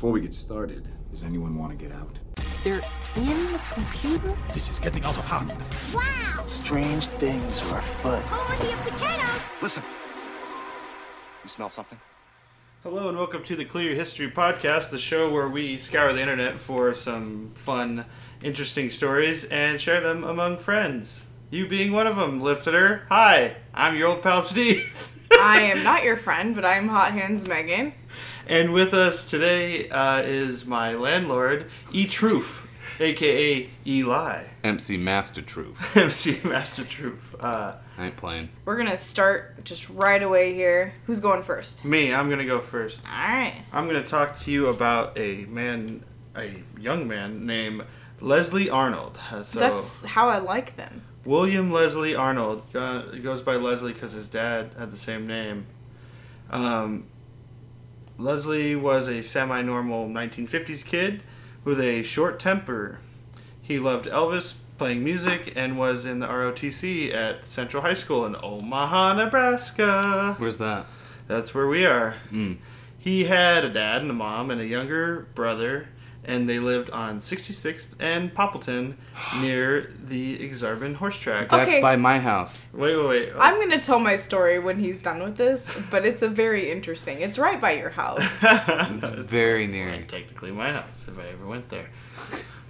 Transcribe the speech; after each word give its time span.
Before 0.00 0.12
we 0.12 0.22
get 0.22 0.32
started, 0.32 0.88
does 1.10 1.24
anyone 1.24 1.58
want 1.58 1.72
to 1.72 1.76
get 1.76 1.94
out? 1.94 2.18
They're 2.64 2.80
in 3.16 3.52
the 3.52 3.60
computer? 3.70 4.34
This 4.54 4.70
is 4.70 4.78
getting 4.78 5.04
out 5.04 5.18
of 5.18 5.26
hand. 5.26 5.52
Wow! 5.92 6.42
Strange 6.46 7.08
things 7.08 7.62
are 7.70 7.80
afoot. 7.80 8.22
Holy 8.22 8.74
potato! 8.90 9.28
Listen. 9.60 9.82
You 11.44 11.50
smell 11.50 11.68
something? 11.68 12.00
Hello 12.82 13.10
and 13.10 13.18
welcome 13.18 13.44
to 13.44 13.54
the 13.54 13.66
Clear 13.66 13.94
History 13.94 14.30
Podcast, 14.30 14.88
the 14.88 14.96
show 14.96 15.30
where 15.30 15.50
we 15.50 15.76
scour 15.76 16.14
the 16.14 16.22
internet 16.22 16.58
for 16.58 16.94
some 16.94 17.50
fun, 17.54 18.06
interesting 18.42 18.88
stories 18.88 19.44
and 19.44 19.78
share 19.78 20.00
them 20.00 20.24
among 20.24 20.56
friends. 20.56 21.26
You 21.50 21.68
being 21.68 21.92
one 21.92 22.06
of 22.06 22.16
them, 22.16 22.40
listener. 22.40 23.02
Hi, 23.10 23.56
I'm 23.74 23.98
your 23.98 24.08
old 24.08 24.22
pal 24.22 24.40
Steve. 24.44 25.12
I 25.38 25.60
am 25.60 25.84
not 25.84 26.04
your 26.04 26.16
friend, 26.16 26.54
but 26.54 26.64
I'm 26.64 26.88
Hot 26.88 27.12
Hands 27.12 27.46
Megan. 27.46 27.92
And 28.50 28.72
with 28.72 28.92
us 28.92 29.30
today 29.30 29.88
uh, 29.88 30.20
is 30.22 30.66
my 30.66 30.94
landlord, 30.94 31.70
E 31.92 32.06
Truth, 32.06 32.66
aka 32.98 33.70
Eli, 33.86 34.44
MC 34.64 34.96
Master 34.96 35.40
Truth. 35.40 35.96
MC 35.96 36.40
Master 36.46 36.84
Truth. 36.84 37.36
Uh, 37.38 37.76
I 37.96 38.06
ain't 38.06 38.16
playing. 38.16 38.48
We're 38.64 38.76
gonna 38.76 38.96
start 38.96 39.64
just 39.64 39.88
right 39.90 40.22
away 40.22 40.54
here. 40.54 40.94
Who's 41.06 41.20
going 41.20 41.42
first? 41.44 41.84
me, 41.84 42.12
I'm 42.12 42.28
gonna 42.28 42.44
go 42.44 42.60
first. 42.60 43.02
Alright. 43.06 43.54
I'm 43.72 43.88
going 43.88 44.02
to 44.02 44.08
talk 44.08 44.38
to 44.40 44.50
you 44.50 44.66
about 44.66 45.16
a 45.16 45.44
man, 45.44 46.04
a 46.34 46.50
young 46.78 47.06
man 47.06 47.46
named 47.46 47.84
Leslie 48.20 48.68
Arnold. 48.68 49.18
Uh, 49.30 49.44
So 49.44 49.60
That's 49.60 50.04
how 50.04 50.28
I 50.28 50.38
like 50.38 50.76
them. 50.76 51.02
William 51.24 51.70
Leslie 51.70 52.14
Arnold 52.14 52.64
uh, 52.74 53.02
goes 53.22 53.42
by 53.42 53.56
Leslie 53.56 53.92
because 53.92 54.12
his 54.12 54.28
dad 54.28 54.70
had 54.78 54.90
the 54.90 54.96
same 54.96 55.26
name. 55.26 55.66
Um, 56.50 57.04
Leslie 58.20 58.76
was 58.76 59.08
a 59.08 59.22
semi-normal 59.22 60.06
1950s 60.08 60.84
kid 60.84 61.22
with 61.64 61.80
a 61.80 62.02
short 62.02 62.38
temper. 62.38 62.98
He 63.62 63.78
loved 63.78 64.04
Elvis, 64.04 64.56
playing 64.76 65.02
music, 65.02 65.54
and 65.56 65.78
was 65.78 66.04
in 66.04 66.18
the 66.18 66.26
ROTC 66.26 67.14
at 67.14 67.46
Central 67.46 67.82
High 67.82 67.94
School 67.94 68.26
in 68.26 68.36
Omaha, 68.42 69.14
Nebraska. 69.14 70.34
Where's 70.36 70.58
that? 70.58 70.84
That's 71.28 71.54
where 71.54 71.66
we 71.66 71.86
are. 71.86 72.16
Mm. 72.30 72.58
He 72.98 73.24
had 73.24 73.64
a 73.64 73.72
dad 73.72 74.02
and 74.02 74.10
a 74.10 74.14
mom 74.14 74.50
and 74.50 74.60
a 74.60 74.66
younger 74.66 75.28
brother, 75.34 75.88
and 76.30 76.48
they 76.48 76.58
lived 76.58 76.88
on 76.90 77.20
66th 77.20 77.90
and 77.98 78.32
Poppleton 78.34 78.94
near 79.40 79.92
the 80.02 80.38
Aksarben 80.38 80.94
horse 80.94 81.18
track. 81.18 81.50
That's 81.50 81.68
Okay. 81.68 81.80
by 81.82 81.96
my 81.96 82.18
house. 82.18 82.66
Wait, 82.72 82.96
wait, 82.96 83.06
wait. 83.08 83.32
I'm 83.38 83.58
gonna 83.58 83.80
tell 83.80 83.98
my 83.98 84.16
story 84.16 84.58
when 84.58 84.78
he's 84.78 85.02
done 85.02 85.22
with 85.22 85.36
this, 85.36 85.70
but 85.90 86.04
it's 86.04 86.22
a 86.22 86.28
very 86.28 86.70
interesting. 86.70 87.20
It's 87.20 87.38
right 87.38 87.60
by 87.60 87.72
your 87.72 87.90
house. 87.90 88.44
It's 89.02 89.10
very 89.10 89.66
near. 89.66 90.02
technically 90.08 90.52
my 90.52 90.72
house 90.72 91.06
if 91.08 91.18
I 91.18 91.26
ever 91.28 91.46
went 91.46 91.68
there. 91.70 91.88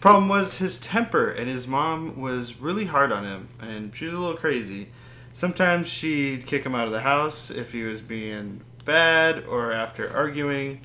Problem 0.01 0.29
was 0.29 0.59
his 0.59 0.79
temper, 0.81 1.31
and 1.31 1.47
his 1.49 1.67
mom 1.67 2.19
was 2.21 2.59
really 2.59 2.87
hard 2.87 3.13
on 3.13 3.25
him, 3.25 3.49
and 3.61 3.95
she 3.95 4.07
was 4.07 4.15
a 4.15 4.19
little 4.19 4.37
crazy. 4.37 4.89
Sometimes 5.35 5.89
she'd 5.89 6.47
kick 6.47 6.65
him 6.65 6.75
out 6.75 6.87
of 6.87 6.93
the 6.93 7.03
house 7.03 7.51
if 7.51 7.73
he 7.73 7.83
was 7.83 8.01
being 8.01 8.63
bad 8.85 9.45
or 9.45 9.73
after 9.73 10.11
arguing, 10.17 10.81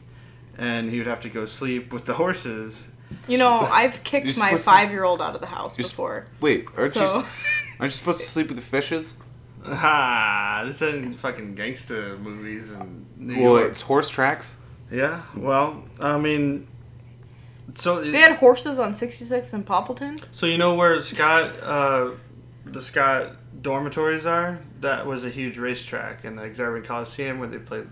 and 0.57 0.89
he 0.89 0.97
would 0.97 1.07
have 1.07 1.21
to 1.21 1.29
go 1.29 1.45
sleep 1.45 1.91
with 1.93 2.05
the 2.05 2.13
horses. 2.15 2.89
You 3.27 3.37
know, 3.37 3.59
I've 3.59 4.03
kicked 4.03 4.25
You're 4.27 4.37
my 4.39 4.49
supposed 4.49 4.65
to- 4.65 4.71
five 4.71 4.91
year 4.91 5.03
old 5.03 5.21
out 5.21 5.35
of 5.35 5.41
the 5.41 5.47
house 5.47 5.77
You're 5.77 5.85
s- 5.85 5.91
before. 5.91 6.27
Wait, 6.41 6.65
aren't 6.77 6.95
you? 6.95 7.01
So- 7.01 7.19
s- 7.21 7.25
Aren't 7.79 7.91
you 7.91 7.97
supposed 7.97 8.21
to 8.21 8.25
sleep 8.25 8.47
with 8.47 8.55
the 8.57 8.63
fishes? 8.63 9.17
Ha! 9.65 10.63
This 10.65 10.81
isn't 10.81 11.15
fucking 11.17 11.55
gangster 11.55 12.17
movies 12.17 12.71
in 12.71 13.05
New 13.17 13.33
Well, 13.43 13.57
York. 13.59 13.71
it's 13.71 13.81
horse 13.81 14.09
tracks. 14.09 14.57
Yeah, 14.91 15.23
well, 15.35 15.83
I 15.99 16.17
mean, 16.19 16.67
so 17.73 17.99
They 18.01 18.19
had 18.19 18.37
horses 18.37 18.79
on 18.79 18.93
66 18.93 19.51
and 19.53 19.65
Poppleton? 19.65 20.23
So 20.31 20.45
you 20.45 20.57
know 20.57 20.75
where 20.75 21.01
Scott, 21.03 21.51
uh, 21.63 22.11
the 22.63 22.81
Scott 22.81 23.35
dormitories 23.61 24.25
are? 24.25 24.59
That 24.81 25.05
was 25.07 25.25
a 25.25 25.29
huge 25.29 25.57
racetrack 25.57 26.23
in 26.23 26.35
the 26.35 26.43
Aksarben 26.43 26.85
Coliseum 26.85 27.39
where 27.39 27.47
they 27.49 27.57
played 27.57 27.87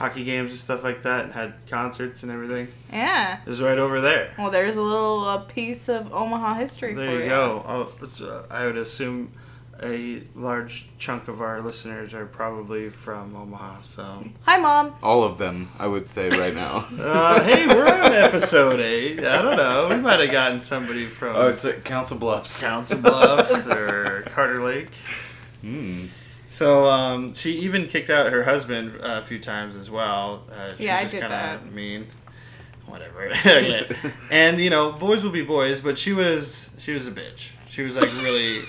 hockey 0.00 0.24
games 0.24 0.50
and 0.50 0.58
stuff 0.58 0.82
like 0.82 1.02
that 1.02 1.24
and 1.26 1.32
had 1.34 1.52
concerts 1.68 2.22
and 2.22 2.32
everything. 2.32 2.68
Yeah. 2.90 3.38
It 3.44 3.48
was 3.48 3.60
right 3.60 3.76
over 3.78 4.00
there. 4.00 4.32
Well, 4.38 4.50
there's 4.50 4.78
a 4.78 4.82
little 4.82 5.24
uh, 5.24 5.38
piece 5.40 5.90
of 5.90 6.10
Omaha 6.12 6.54
history 6.54 6.94
for 6.94 7.00
There 7.00 7.16
you 7.16 7.22
you. 7.24 7.28
go. 7.28 7.62
I'll, 7.66 7.92
uh, 8.26 8.42
I 8.50 8.64
would 8.64 8.78
assume 8.78 9.30
a 9.82 10.22
large 10.34 10.86
chunk 10.98 11.28
of 11.28 11.42
our 11.42 11.60
listeners 11.60 12.14
are 12.14 12.24
probably 12.24 12.88
from 12.88 13.36
Omaha. 13.36 13.82
So, 13.82 14.22
Hi, 14.46 14.56
Mom. 14.58 14.94
All 15.02 15.22
of 15.22 15.36
them, 15.36 15.68
I 15.78 15.86
would 15.86 16.06
say 16.06 16.30
right 16.30 16.54
now. 16.54 16.86
uh, 16.98 17.42
hey, 17.42 17.66
we're 17.66 17.86
on 17.86 18.12
episode 18.14 18.80
eight. 18.80 19.22
I 19.22 19.42
don't 19.42 19.58
know. 19.58 19.88
We 19.90 19.96
might 19.96 20.20
have 20.20 20.30
gotten 20.30 20.62
somebody 20.62 21.08
from 21.08 21.36
oh, 21.36 21.48
it's 21.48 21.62
at 21.66 21.84
Council 21.84 22.16
Bluffs. 22.16 22.62
Council 22.64 22.98
Bluffs 22.98 23.66
or 23.68 24.22
Carter 24.30 24.64
Lake. 24.64 24.88
Hmm. 25.60 26.06
So 26.50 26.86
um, 26.86 27.32
she 27.32 27.52
even 27.60 27.86
kicked 27.86 28.10
out 28.10 28.32
her 28.32 28.42
husband 28.42 28.96
uh, 29.00 29.20
a 29.20 29.22
few 29.22 29.38
times 29.38 29.76
as 29.76 29.88
well. 29.88 30.42
Uh, 30.52 30.70
she's 30.70 30.80
Yeah, 30.80 30.96
I 30.96 31.02
just 31.02 31.12
did 31.12 31.20
kinda 31.20 31.36
that. 31.36 31.72
Mean, 31.72 32.08
whatever. 32.86 33.30
And 34.32 34.60
you 34.60 34.68
know, 34.68 34.90
boys 34.90 35.22
will 35.22 35.30
be 35.30 35.44
boys, 35.44 35.80
but 35.80 35.96
she 35.96 36.12
was 36.12 36.70
she 36.78 36.92
was 36.92 37.06
a 37.06 37.12
bitch. 37.12 37.50
She 37.68 37.82
was 37.82 37.94
like 37.94 38.12
really, 38.14 38.62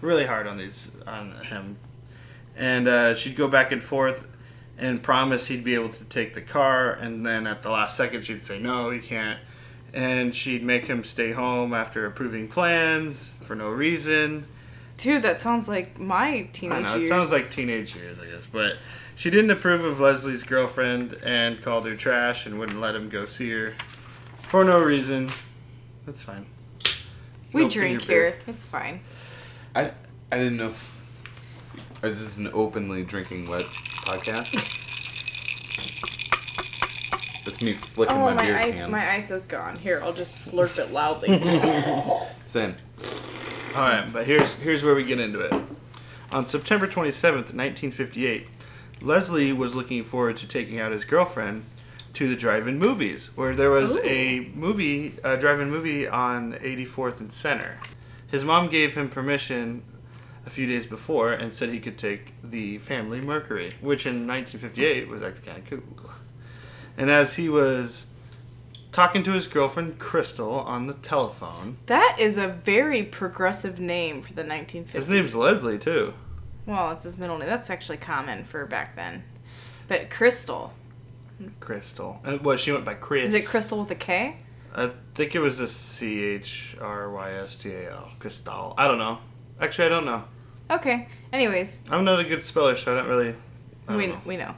really 0.00 0.26
hard 0.26 0.48
on 0.48 0.58
these 0.58 0.90
on 1.06 1.30
him, 1.44 1.76
and 2.56 2.88
uh, 2.88 3.14
she'd 3.14 3.36
go 3.36 3.46
back 3.46 3.70
and 3.70 3.82
forth 3.82 4.26
and 4.76 5.00
promise 5.00 5.46
he'd 5.46 5.62
be 5.62 5.76
able 5.76 5.90
to 5.90 6.04
take 6.04 6.34
the 6.34 6.42
car, 6.42 6.92
and 6.92 7.24
then 7.24 7.46
at 7.46 7.62
the 7.62 7.70
last 7.70 7.96
second 7.96 8.24
she'd 8.24 8.42
say 8.42 8.58
no, 8.58 8.90
he 8.90 8.98
can't. 8.98 9.38
And 9.92 10.34
she'd 10.34 10.64
make 10.64 10.88
him 10.88 11.04
stay 11.04 11.30
home 11.30 11.72
after 11.72 12.04
approving 12.06 12.48
plans 12.48 13.34
for 13.40 13.54
no 13.54 13.68
reason. 13.68 14.48
Dude, 14.96 15.22
that 15.22 15.40
sounds 15.40 15.68
like 15.68 15.98
my 15.98 16.26
I 16.28 16.48
teenage 16.52 16.82
know, 16.84 16.96
it 16.98 17.08
sounds 17.08 17.32
like 17.32 17.50
teenage 17.50 17.94
years, 17.94 18.18
I 18.18 18.26
guess. 18.26 18.46
But 18.50 18.76
she 19.16 19.30
didn't 19.30 19.50
approve 19.50 19.84
of 19.84 20.00
Leslie's 20.00 20.42
girlfriend 20.44 21.14
and 21.24 21.60
called 21.60 21.84
her 21.86 21.96
trash 21.96 22.46
and 22.46 22.58
wouldn't 22.58 22.80
let 22.80 22.94
him 22.94 23.08
go 23.08 23.26
see 23.26 23.50
her 23.50 23.74
for 24.36 24.64
no 24.64 24.80
reason. 24.80 25.28
That's 26.06 26.22
fine. 26.22 26.46
we 27.52 27.62
Open 27.62 27.72
drink 27.72 28.02
here. 28.02 28.36
It's 28.46 28.64
fine. 28.66 29.00
I 29.74 29.92
I 30.30 30.38
didn't 30.38 30.56
know. 30.58 30.72
Is 32.02 32.20
this 32.20 32.36
an 32.38 32.50
openly 32.52 33.02
drinking 33.02 33.48
wet 33.48 33.64
podcast? 33.64 34.52
That's 37.44 37.60
me 37.60 37.72
flicking 37.74 38.16
Oh, 38.16 38.20
my, 38.20 38.34
my 38.34 38.42
beer 38.42 38.56
ice, 38.56 38.78
can. 38.78 38.90
my 38.90 39.10
ice 39.12 39.30
is 39.30 39.44
gone. 39.44 39.76
Here, 39.76 40.00
I'll 40.02 40.12
just 40.14 40.50
slurp 40.52 40.78
it 40.78 40.92
loudly. 40.92 41.28
Same. 42.42 42.74
All 43.74 43.80
right, 43.80 44.12
but 44.12 44.24
here's 44.24 44.54
here's 44.54 44.84
where 44.84 44.94
we 44.94 45.02
get 45.02 45.18
into 45.18 45.40
it. 45.40 45.52
On 46.30 46.46
September 46.46 46.86
27th, 46.86 47.52
1958, 47.52 48.46
Leslie 49.00 49.52
was 49.52 49.74
looking 49.74 50.04
forward 50.04 50.36
to 50.36 50.46
taking 50.46 50.78
out 50.78 50.92
his 50.92 51.04
girlfriend 51.04 51.64
to 52.12 52.28
the 52.28 52.36
drive-in 52.36 52.78
movies, 52.78 53.30
where 53.34 53.52
there 53.52 53.70
was 53.70 53.96
Ooh. 53.96 54.04
a 54.04 54.48
movie, 54.54 55.14
a 55.24 55.36
drive-in 55.36 55.72
movie 55.72 56.06
on 56.06 56.52
84th 56.52 57.18
and 57.18 57.32
Center. 57.32 57.80
His 58.28 58.44
mom 58.44 58.68
gave 58.68 58.94
him 58.94 59.08
permission 59.08 59.82
a 60.46 60.50
few 60.50 60.68
days 60.68 60.86
before 60.86 61.32
and 61.32 61.52
said 61.52 61.70
he 61.70 61.80
could 61.80 61.98
take 61.98 62.32
the 62.44 62.78
family 62.78 63.20
Mercury, 63.20 63.74
which 63.80 64.06
in 64.06 64.28
1958 64.28 65.08
was 65.08 65.20
actually 65.20 65.46
kind 65.46 65.58
of 65.58 65.68
cool. 65.96 66.10
And 66.96 67.10
as 67.10 67.34
he 67.34 67.48
was 67.48 68.06
talking 68.94 69.24
to 69.24 69.32
his 69.32 69.48
girlfriend 69.48 69.98
Crystal 69.98 70.52
on 70.52 70.86
the 70.86 70.94
telephone, 70.94 71.78
that 71.86 72.16
is 72.18 72.38
a 72.38 72.46
very 72.46 73.02
progressive 73.02 73.80
name 73.80 74.22
for 74.22 74.32
the 74.34 74.44
1950s. 74.44 74.90
his 74.92 75.08
name's 75.08 75.34
Leslie 75.34 75.78
too. 75.78 76.14
Well, 76.64 76.92
it's 76.92 77.02
his 77.02 77.18
middle 77.18 77.36
name. 77.36 77.48
That's 77.48 77.68
actually 77.70 77.98
common 77.98 78.44
for 78.44 78.64
back 78.66 78.94
then. 78.94 79.24
But 79.88 80.10
Crystal. 80.10 80.72
Crystal. 81.58 82.20
Uh, 82.24 82.30
and 82.30 82.40
what 82.42 82.60
she 82.60 82.70
went 82.70 82.84
by 82.84 82.94
Chris. 82.94 83.34
Is 83.34 83.34
it 83.34 83.46
Crystal 83.46 83.80
with 83.80 83.90
a 83.90 83.96
K? 83.96 84.38
I 84.72 84.92
think 85.14 85.34
it 85.34 85.40
was 85.40 85.58
a 85.58 85.68
C 85.68 86.22
H 86.22 86.76
R 86.80 87.10
Y 87.10 87.32
S 87.32 87.56
T 87.56 87.72
A 87.72 87.92
L. 87.92 88.08
Crystal. 88.20 88.74
I 88.78 88.86
don't 88.86 88.98
know. 88.98 89.18
Actually, 89.60 89.86
I 89.86 89.88
don't 89.88 90.06
know. 90.06 90.24
Okay. 90.70 91.08
Anyways, 91.32 91.82
I'm 91.90 92.04
not 92.04 92.20
a 92.20 92.24
good 92.24 92.42
speller, 92.42 92.76
so 92.76 92.92
I 92.92 93.00
don't 93.00 93.08
really. 93.08 93.34
I 93.86 93.92
don't 93.92 93.96
we 93.96 94.06
know. 94.06 94.20
we 94.24 94.36
know. 94.36 94.54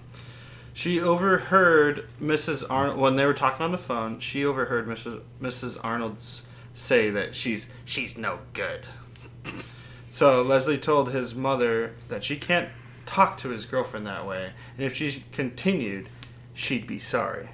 She 0.76 1.00
overheard 1.00 2.04
Mrs. 2.20 2.62
Arnold 2.68 2.98
when 2.98 3.16
they 3.16 3.24
were 3.24 3.32
talking 3.32 3.64
on 3.64 3.72
the 3.72 3.78
phone. 3.78 4.20
She 4.20 4.44
overheard 4.44 4.86
Mrs. 4.86 5.22
Mrs. 5.40 5.80
Arnold's 5.82 6.42
say 6.74 7.08
that 7.08 7.34
she's 7.34 7.70
she's 7.86 8.18
no 8.18 8.40
good. 8.52 8.84
So 10.10 10.42
Leslie 10.42 10.76
told 10.76 11.12
his 11.12 11.34
mother 11.34 11.94
that 12.08 12.24
she 12.24 12.36
can't 12.36 12.68
talk 13.06 13.38
to 13.38 13.48
his 13.48 13.64
girlfriend 13.64 14.06
that 14.06 14.26
way, 14.26 14.50
and 14.76 14.84
if 14.84 14.94
she 14.94 15.24
continued, 15.32 16.08
she'd 16.52 16.86
be 16.86 16.98
sorry. 16.98 17.48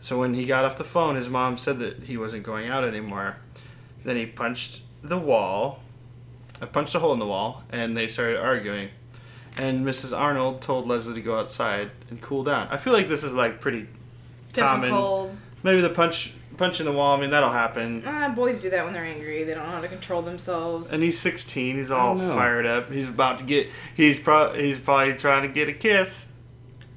So 0.00 0.18
when 0.18 0.32
he 0.32 0.46
got 0.46 0.64
off 0.64 0.78
the 0.78 0.84
phone, 0.84 1.16
his 1.16 1.28
mom 1.28 1.58
said 1.58 1.78
that 1.80 2.04
he 2.04 2.16
wasn't 2.16 2.44
going 2.44 2.66
out 2.66 2.82
anymore. 2.82 3.36
Then 4.04 4.16
he 4.16 4.24
punched 4.24 4.80
the 5.02 5.18
wall. 5.18 5.80
I 6.62 6.64
punched 6.64 6.94
a 6.94 7.00
hole 7.00 7.12
in 7.12 7.18
the 7.18 7.26
wall, 7.26 7.62
and 7.68 7.94
they 7.94 8.08
started 8.08 8.40
arguing. 8.40 8.88
And 9.58 9.84
Mrs. 9.84 10.16
Arnold 10.16 10.62
told 10.62 10.86
Leslie 10.86 11.14
to 11.14 11.20
go 11.20 11.38
outside 11.38 11.90
and 12.08 12.20
cool 12.20 12.44
down. 12.44 12.68
I 12.70 12.76
feel 12.76 12.92
like 12.92 13.08
this 13.08 13.24
is 13.24 13.34
like 13.34 13.60
pretty 13.60 13.88
common. 14.54 14.90
Typical. 14.90 15.34
Maybe 15.62 15.80
the 15.80 15.90
punch 15.90 16.32
punch 16.56 16.78
in 16.78 16.86
the 16.86 16.92
wall. 16.92 17.16
I 17.16 17.20
mean, 17.20 17.30
that'll 17.30 17.50
happen. 17.50 18.02
Ah, 18.06 18.28
boys 18.34 18.60
do 18.62 18.70
that 18.70 18.84
when 18.84 18.92
they're 18.92 19.04
angry. 19.04 19.44
They 19.44 19.54
don't 19.54 19.64
know 19.66 19.72
how 19.72 19.80
to 19.80 19.88
control 19.88 20.22
themselves. 20.22 20.92
And 20.92 21.02
he's 21.02 21.18
16. 21.18 21.76
He's 21.76 21.90
all 21.90 22.14
know. 22.14 22.34
fired 22.34 22.66
up. 22.66 22.90
He's 22.92 23.08
about 23.08 23.38
to 23.40 23.44
get. 23.44 23.68
He's 23.94 24.18
pro. 24.20 24.54
He's 24.54 24.78
probably 24.78 25.14
trying 25.14 25.42
to 25.42 25.48
get 25.48 25.68
a 25.68 25.72
kiss. 25.72 26.26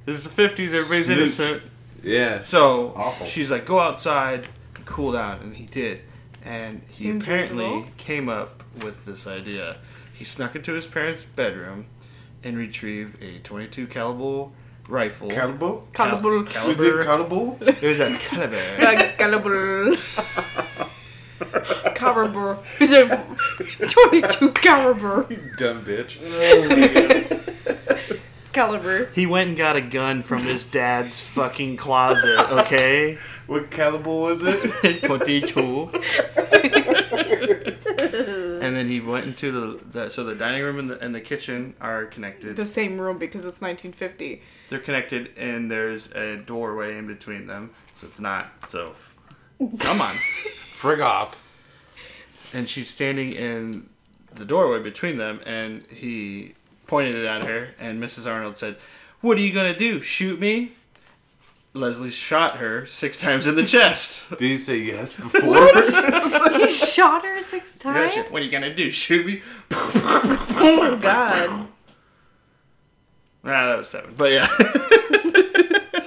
This 0.06 0.18
is 0.18 0.24
the 0.30 0.42
50s. 0.42 0.74
Everybody's 0.74 1.06
Smooch. 1.06 1.18
innocent. 1.18 1.64
Yeah. 2.04 2.42
So 2.42 2.94
Awful. 2.96 3.26
she's 3.28 3.50
like, 3.50 3.66
"Go 3.66 3.80
outside, 3.80 4.48
and 4.76 4.86
cool 4.86 5.14
down," 5.14 5.40
and 5.40 5.56
he 5.56 5.66
did. 5.66 6.02
And 6.46 6.82
he 6.86 6.90
Seems 6.92 7.24
apparently 7.24 7.64
reasonable. 7.64 7.90
came 7.98 8.28
up 8.30 8.64
with 8.84 9.06
this 9.06 9.26
idea. 9.26 9.78
He 10.14 10.26
snuck 10.26 10.56
into 10.56 10.74
his 10.74 10.86
parents' 10.86 11.24
bedroom 11.24 11.86
and 12.44 12.58
retrieved 12.58 13.22
a 13.24 13.40
22 13.40 13.88
caliber 13.88 14.52
rifle. 14.90 15.30
Cannibal? 15.30 15.88
Caliber. 15.94 16.44
Cal- 16.44 16.68
Was 16.68 16.82
it 16.82 17.04
caliber. 17.04 17.06
cannibal? 17.06 17.58
It 17.62 17.82
was 17.82 18.00
a 18.00 18.16
caliber. 18.18 18.58
Caliber. 19.16 19.98
Caliber. 21.96 22.58
Is 22.80 22.92
it 22.92 23.10
22 23.90 24.52
caliber? 24.52 25.26
You 25.30 25.38
dumb 25.58 25.86
bitch. 25.86 26.20
Caliber. 28.54 29.10
he 29.16 29.26
went 29.26 29.48
and 29.50 29.58
got 29.58 29.76
a 29.76 29.82
gun 29.82 30.22
from 30.22 30.44
his 30.44 30.68
dad's 30.68 31.20
fucking 31.20 31.76
closet. 31.76 32.38
Okay, 32.60 33.18
What 33.48 33.72
caliber 33.72 34.12
was 34.12 34.44
it? 34.44 35.02
22. 35.04 35.90
And 38.84 38.90
then 38.90 39.02
he 39.02 39.08
went 39.08 39.26
into 39.26 39.50
the, 39.50 39.80
the 39.86 40.10
so 40.10 40.26
the 40.26 40.36
dining 40.36 40.62
room 40.62 40.78
and 40.78 40.90
the, 40.90 41.00
and 41.00 41.16
the 41.16 41.22
kitchen 41.22 41.74
are 41.80 42.06
connected. 42.06 42.58
The 42.58 42.66
same 42.66 43.00
room 43.00 43.18
because 43.18 43.46
it's 43.46 43.62
1950. 43.62 44.42
They're 44.68 44.80
connected, 44.80 45.30
and 45.38 45.72
there's 45.72 46.12
a 46.12 46.36
doorway 46.36 46.98
in 46.98 47.08
between 47.08 47.48
them, 47.48 47.72
so 48.02 48.08
it's 48.08 48.20
not. 48.20 48.52
So, 48.70 48.94
come 49.80 50.02
on. 50.02 50.16
Frig 50.74 51.02
off. 51.02 51.42
And 52.54 52.68
she's 52.68 52.90
standing 52.90 53.32
in 53.32 53.88
the 54.36 54.44
doorway 54.44 54.84
between 54.84 55.18
them, 55.18 55.40
and 55.46 55.86
he 55.88 56.54
pointed 56.86 57.16
it 57.16 57.26
at 57.26 57.46
her, 57.46 57.70
and 57.80 58.04
Mrs. 58.04 58.30
Arnold 58.30 58.58
said, 58.58 58.76
"What 59.22 59.38
are 59.38 59.42
you 59.42 59.54
gonna 59.54 59.78
do? 59.78 60.02
Shoot 60.02 60.42
me?" 60.42 60.74
Leslie 61.74 62.12
shot 62.12 62.58
her 62.58 62.86
six 62.86 63.20
times 63.20 63.48
in 63.48 63.56
the 63.56 63.66
chest. 63.66 64.30
Did 64.38 64.42
you 64.42 64.58
say 64.58 64.78
yes 64.78 65.16
before? 65.20 65.68
he 66.58 66.68
shot 66.70 67.24
her 67.26 67.42
six 67.42 67.80
times? 67.80 68.14
she- 68.14 68.22
what 68.22 68.42
are 68.42 68.46
you 68.46 68.52
gonna 68.52 68.74
do? 68.74 68.92
Shoot 68.92 69.26
me? 69.26 69.42
Oh 69.72 70.92
my 70.92 70.98
god. 71.02 71.68
Ah, 73.46 73.68
that 73.68 73.78
was 73.78 73.90
seven. 73.90 74.14
But 74.18 74.32
yeah. 74.32 74.48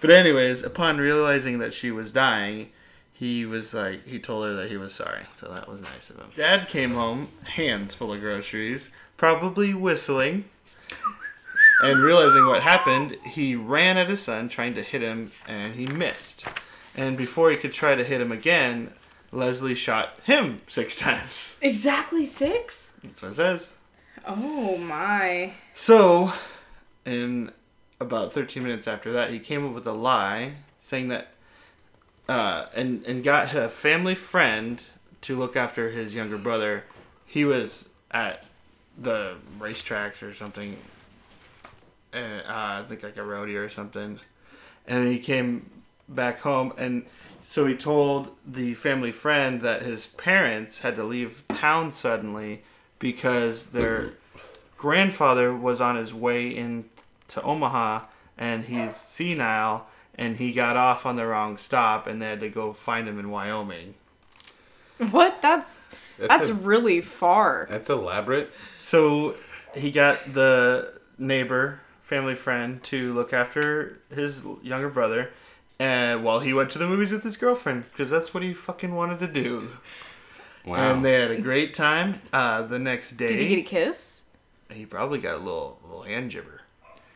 but 0.00 0.10
anyways, 0.10 0.62
upon 0.62 0.98
realizing 0.98 1.58
that 1.58 1.74
she 1.74 1.90
was 1.90 2.12
dying, 2.12 2.70
he 3.12 3.44
was 3.44 3.74
like, 3.74 4.06
he 4.06 4.18
told 4.18 4.46
her 4.46 4.54
that 4.54 4.70
he 4.70 4.76
was 4.76 4.94
sorry. 4.94 5.22
So 5.34 5.48
that 5.52 5.68
was 5.68 5.82
nice 5.82 6.08
of 6.10 6.16
him. 6.16 6.30
Dad 6.36 6.68
came 6.68 6.92
home, 6.92 7.28
hands 7.44 7.92
full 7.92 8.12
of 8.12 8.20
groceries, 8.20 8.90
probably 9.16 9.74
whistling. 9.74 10.44
And 11.82 12.00
realizing 12.00 12.46
what 12.46 12.62
happened, 12.62 13.16
he 13.24 13.54
ran 13.54 13.96
at 13.96 14.08
his 14.08 14.20
son, 14.20 14.48
trying 14.48 14.74
to 14.74 14.82
hit 14.82 15.02
him, 15.02 15.30
and 15.46 15.74
he 15.74 15.86
missed. 15.86 16.46
And 16.96 17.16
before 17.16 17.50
he 17.50 17.56
could 17.56 17.72
try 17.72 17.94
to 17.94 18.04
hit 18.04 18.20
him 18.20 18.32
again, 18.32 18.92
Leslie 19.30 19.74
shot 19.74 20.18
him 20.24 20.58
six 20.66 20.96
times. 20.98 21.56
Exactly 21.62 22.24
six? 22.24 22.98
That's 23.02 23.22
what 23.22 23.32
it 23.32 23.34
says. 23.34 23.68
Oh 24.26 24.76
my. 24.76 25.54
So, 25.76 26.32
in 27.04 27.52
about 28.00 28.32
13 28.32 28.62
minutes 28.62 28.88
after 28.88 29.12
that, 29.12 29.30
he 29.30 29.38
came 29.38 29.66
up 29.66 29.74
with 29.74 29.86
a 29.86 29.92
lie 29.92 30.54
saying 30.80 31.08
that, 31.08 31.28
uh, 32.28 32.66
and, 32.74 33.04
and 33.04 33.22
got 33.22 33.54
a 33.54 33.68
family 33.68 34.14
friend 34.14 34.82
to 35.22 35.36
look 35.38 35.56
after 35.56 35.90
his 35.90 36.14
younger 36.14 36.38
brother. 36.38 36.84
He 37.26 37.44
was 37.44 37.88
at 38.10 38.44
the 38.96 39.36
racetracks 39.58 40.22
or 40.22 40.34
something, 40.34 40.76
uh, 42.12 42.42
I 42.46 42.84
think 42.88 43.02
like 43.02 43.16
a 43.16 43.22
rodeo 43.22 43.60
or 43.62 43.68
something. 43.68 44.20
And 44.86 45.08
he 45.08 45.18
came 45.18 45.70
back 46.08 46.40
home, 46.40 46.72
and 46.78 47.04
so 47.44 47.66
he 47.66 47.74
told 47.74 48.34
the 48.46 48.74
family 48.74 49.12
friend 49.12 49.60
that 49.62 49.82
his 49.82 50.06
parents 50.06 50.80
had 50.80 50.96
to 50.96 51.04
leave 51.04 51.44
town 51.48 51.92
suddenly 51.92 52.62
because 52.98 53.66
their 53.66 54.12
grandfather 54.76 55.54
was 55.54 55.80
on 55.80 55.96
his 55.96 56.12
way 56.12 56.48
in 56.48 56.84
to 57.28 57.42
Omaha 57.42 58.04
and 58.36 58.64
he's 58.66 58.94
senile 58.94 59.86
and 60.14 60.38
he 60.38 60.52
got 60.52 60.76
off 60.76 61.06
on 61.06 61.16
the 61.16 61.26
wrong 61.26 61.56
stop 61.56 62.06
and 62.06 62.20
they 62.20 62.26
had 62.26 62.40
to 62.40 62.48
go 62.48 62.72
find 62.72 63.08
him 63.08 63.18
in 63.18 63.30
Wyoming. 63.30 63.94
What? 65.10 65.40
That's 65.40 65.90
That's 66.18 66.28
that's, 66.28 66.48
a- 66.48 66.54
really 66.54 67.00
far. 67.00 67.66
That's 67.70 67.88
elaborate. 67.88 68.52
So 68.80 69.36
he 69.74 69.90
got 69.90 70.32
the 70.32 70.92
neighbor, 71.18 71.80
family 72.08 72.34
friend, 72.34 72.82
to 72.84 73.12
look 73.12 73.32
after 73.34 73.98
his 74.14 74.40
younger 74.62 74.88
brother 74.88 75.30
and 75.78 76.24
while 76.24 76.40
he 76.40 76.54
went 76.54 76.70
to 76.70 76.78
the 76.78 76.86
movies 76.88 77.12
with 77.12 77.22
his 77.22 77.36
girlfriend 77.36 77.84
because 77.92 78.08
that's 78.08 78.32
what 78.32 78.42
he 78.42 78.54
fucking 78.54 78.94
wanted 78.94 79.18
to 79.20 79.26
do. 79.26 79.70
Wow. 80.64 80.76
And 80.94 81.04
they 81.04 81.12
had 81.12 81.30
a 81.30 81.40
great 81.40 81.74
time. 81.74 82.20
Uh, 82.32 82.62
the 82.62 82.78
next 82.78 83.12
day, 83.12 83.28
Did 83.28 83.40
he 83.42 83.48
get 83.48 83.58
a 83.58 83.62
kiss? 83.62 84.22
he 84.72 84.84
probably 84.86 85.18
got 85.18 85.34
a 85.36 85.38
little 85.38 85.78
little 85.84 86.02
hand 86.02 86.30
jibber. 86.30 86.62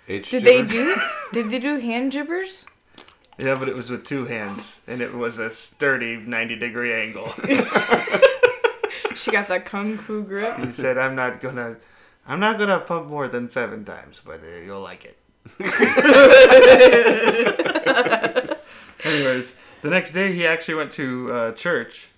H 0.08 0.30
Did 0.30 0.44
they 0.44 0.62
do? 0.62 0.94
Did 1.32 1.50
they 1.50 1.58
do 1.58 1.78
hand 1.78 2.12
jibbers? 2.12 2.66
Yeah, 3.38 3.56
but 3.56 3.68
it 3.68 3.74
was 3.74 3.88
with 3.90 4.04
two 4.04 4.26
hands, 4.26 4.80
and 4.86 5.00
it 5.00 5.14
was 5.14 5.38
a 5.38 5.50
sturdy 5.50 6.16
90 6.16 6.56
degree 6.56 6.92
angle. 6.92 7.32
She 9.14 9.30
got 9.30 9.48
that 9.48 9.66
kung 9.66 9.98
fu 9.98 10.22
grip. 10.22 10.58
he 10.58 10.72
said, 10.72 10.96
"I'm 10.98 11.14
not 11.14 11.40
gonna, 11.40 11.76
I'm 12.26 12.40
not 12.40 12.58
gonna 12.58 12.80
pump 12.80 13.08
more 13.08 13.28
than 13.28 13.48
seven 13.48 13.84
times, 13.84 14.20
but 14.24 14.40
uh, 14.42 14.60
you'll 14.64 14.80
like 14.80 15.04
it." 15.04 15.18
Anyways, 19.04 19.56
the 19.80 19.90
next 19.90 20.12
day 20.12 20.32
he 20.32 20.46
actually 20.46 20.74
went 20.74 20.92
to 20.92 21.32
uh, 21.32 21.52
church, 21.52 22.08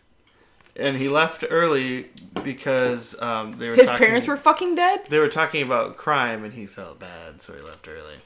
and 0.77 0.97
he 0.99 1.09
left 1.09 1.45
early 1.49 2.11
because 2.43 3.21
um, 3.23 3.53
they 3.59 3.69
were 3.71 3.75
His 3.75 3.89
talking- 3.89 4.07
parents 4.07 4.29
were 4.29 4.37
fucking 4.37 4.75
dead. 4.75 5.07
they 5.09 5.19
were 5.19 5.29
talking 5.29 5.63
about 5.63 5.97
crime, 5.97 6.45
and 6.45 6.53
he 6.55 6.67
felt 6.67 6.99
bad, 6.99 7.41
so 7.41 7.55
he 7.55 7.63
left 7.63 7.89
early. 7.89 8.17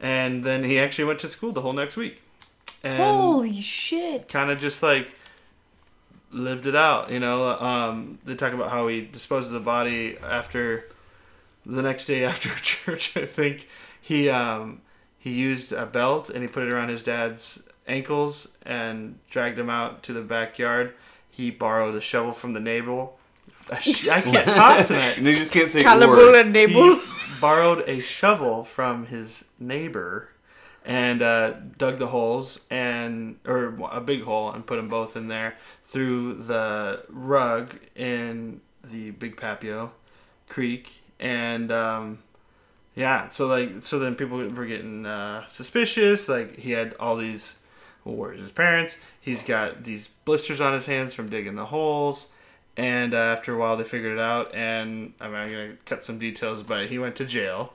And 0.00 0.44
then 0.44 0.64
he 0.64 0.78
actually 0.78 1.04
went 1.04 1.18
to 1.20 1.28
school 1.28 1.52
the 1.52 1.60
whole 1.60 1.72
next 1.72 1.96
week. 1.96 2.22
And 2.82 2.96
Holy 3.02 3.60
shit! 3.60 4.28
kind 4.28 4.50
of 4.50 4.60
just 4.60 4.82
like 4.82 5.08
lived 6.32 6.66
it 6.66 6.76
out. 6.76 7.10
You 7.10 7.20
know, 7.20 7.44
um, 7.60 8.18
they 8.24 8.34
talk 8.34 8.52
about 8.52 8.70
how 8.70 8.88
he 8.88 9.02
disposed 9.02 9.48
of 9.48 9.52
the 9.54 9.60
body 9.60 10.16
after 10.22 10.88
the 11.68 11.82
next 11.82 12.06
day 12.06 12.24
after 12.24 12.48
church. 12.62 13.16
I 13.16 13.26
think 13.26 13.68
he 14.00 14.28
um, 14.28 14.80
he 15.18 15.30
used 15.30 15.72
a 15.72 15.86
belt 15.86 16.30
and 16.30 16.42
he 16.42 16.48
put 16.48 16.64
it 16.66 16.72
around 16.72 16.88
his 16.88 17.02
dad's 17.02 17.60
ankles 17.86 18.48
and 18.62 19.18
dragged 19.30 19.58
him 19.58 19.70
out 19.70 20.02
to 20.04 20.12
the 20.12 20.22
backyard. 20.22 20.94
He 21.30 21.50
borrowed 21.50 21.94
a 21.94 22.00
shovel 22.00 22.32
from 22.32 22.54
the 22.54 22.60
neighbor. 22.60 23.08
I 23.70 23.76
can't 23.76 24.48
talk 24.48 24.86
tonight. 24.86 25.18
And 25.18 25.26
you 25.26 25.36
just 25.36 25.52
can't 25.52 25.68
say 25.68 25.82
Caliber 25.82 26.16
word. 26.16 26.34
and 26.36 26.52
neighbor. 26.52 26.94
He 26.96 27.00
borrowed 27.40 27.86
a 27.86 28.00
shovel 28.00 28.64
from 28.64 29.06
his 29.06 29.44
neighbor 29.58 30.30
and 30.84 31.20
uh, 31.20 31.50
dug 31.76 31.98
the 31.98 32.08
holes 32.08 32.60
and 32.70 33.38
or 33.46 33.78
a 33.92 34.00
big 34.00 34.22
hole 34.22 34.50
and 34.50 34.66
put 34.66 34.76
them 34.76 34.88
both 34.88 35.16
in 35.16 35.28
there 35.28 35.54
through 35.84 36.34
the 36.34 37.04
rug 37.10 37.76
in 37.94 38.62
the 38.82 39.10
Big 39.10 39.36
Papio 39.36 39.90
Creek 40.48 40.97
and 41.20 41.70
um, 41.72 42.18
yeah 42.94 43.28
so 43.28 43.46
like 43.46 43.82
so 43.82 43.98
then 43.98 44.14
people 44.14 44.38
were 44.38 44.66
getting 44.66 45.06
uh, 45.06 45.44
suspicious 45.46 46.28
like 46.28 46.56
he 46.58 46.72
had 46.72 46.94
all 46.98 47.16
these 47.16 47.56
well 48.04 48.16
where's 48.16 48.40
his 48.40 48.52
parents? 48.52 48.96
He's 49.20 49.42
got 49.42 49.84
these 49.84 50.08
blisters 50.24 50.60
on 50.60 50.72
his 50.72 50.86
hands 50.86 51.14
from 51.14 51.28
digging 51.28 51.56
the 51.56 51.66
holes. 51.66 52.28
And 52.76 53.12
uh, 53.12 53.18
after 53.18 53.54
a 53.54 53.58
while 53.58 53.76
they 53.76 53.84
figured 53.84 54.12
it 54.12 54.20
out 54.20 54.54
and 54.54 55.12
I'm 55.20 55.32
gonna 55.32 55.74
cut 55.84 56.04
some 56.04 56.18
details 56.18 56.62
but 56.62 56.86
he 56.86 56.98
went 56.98 57.16
to 57.16 57.24
jail. 57.24 57.72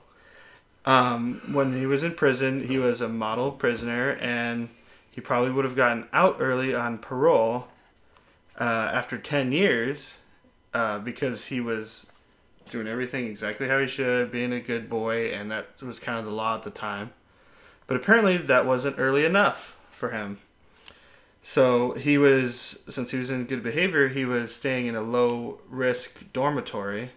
Um, 0.86 1.40
when 1.52 1.78
he 1.78 1.86
was 1.86 2.02
in 2.02 2.14
prison 2.14 2.66
he 2.68 2.78
was 2.78 3.00
a 3.00 3.08
model 3.08 3.52
prisoner 3.52 4.12
and 4.12 4.68
he 5.10 5.20
probably 5.20 5.50
would 5.50 5.64
have 5.64 5.76
gotten 5.76 6.08
out 6.12 6.36
early 6.40 6.74
on 6.74 6.98
parole 6.98 7.68
uh, 8.58 8.90
after 8.92 9.16
10 9.16 9.52
years 9.52 10.16
uh, 10.72 10.98
because 10.98 11.46
he 11.46 11.60
was 11.60 12.06
doing 12.68 12.86
everything 12.86 13.26
exactly 13.26 13.68
how 13.68 13.78
he 13.78 13.86
should 13.86 14.30
being 14.30 14.52
a 14.52 14.60
good 14.60 14.88
boy 14.88 15.26
and 15.26 15.50
that 15.50 15.68
was 15.82 15.98
kind 15.98 16.18
of 16.18 16.24
the 16.24 16.30
law 16.30 16.56
at 16.56 16.62
the 16.62 16.70
time 16.70 17.10
but 17.86 17.96
apparently 17.96 18.36
that 18.36 18.66
wasn't 18.66 18.98
early 18.98 19.24
enough 19.24 19.76
for 19.90 20.10
him 20.10 20.38
so 21.46 21.92
he 21.92 22.16
was, 22.16 22.82
since 22.88 23.10
he 23.10 23.18
was 23.18 23.30
in 23.30 23.44
good 23.44 23.62
behavior, 23.62 24.08
he 24.08 24.24
was 24.24 24.54
staying 24.54 24.86
in 24.86 24.96
a 24.96 25.02
low 25.02 25.58
risk 25.68 26.32
dormitory, 26.32 27.10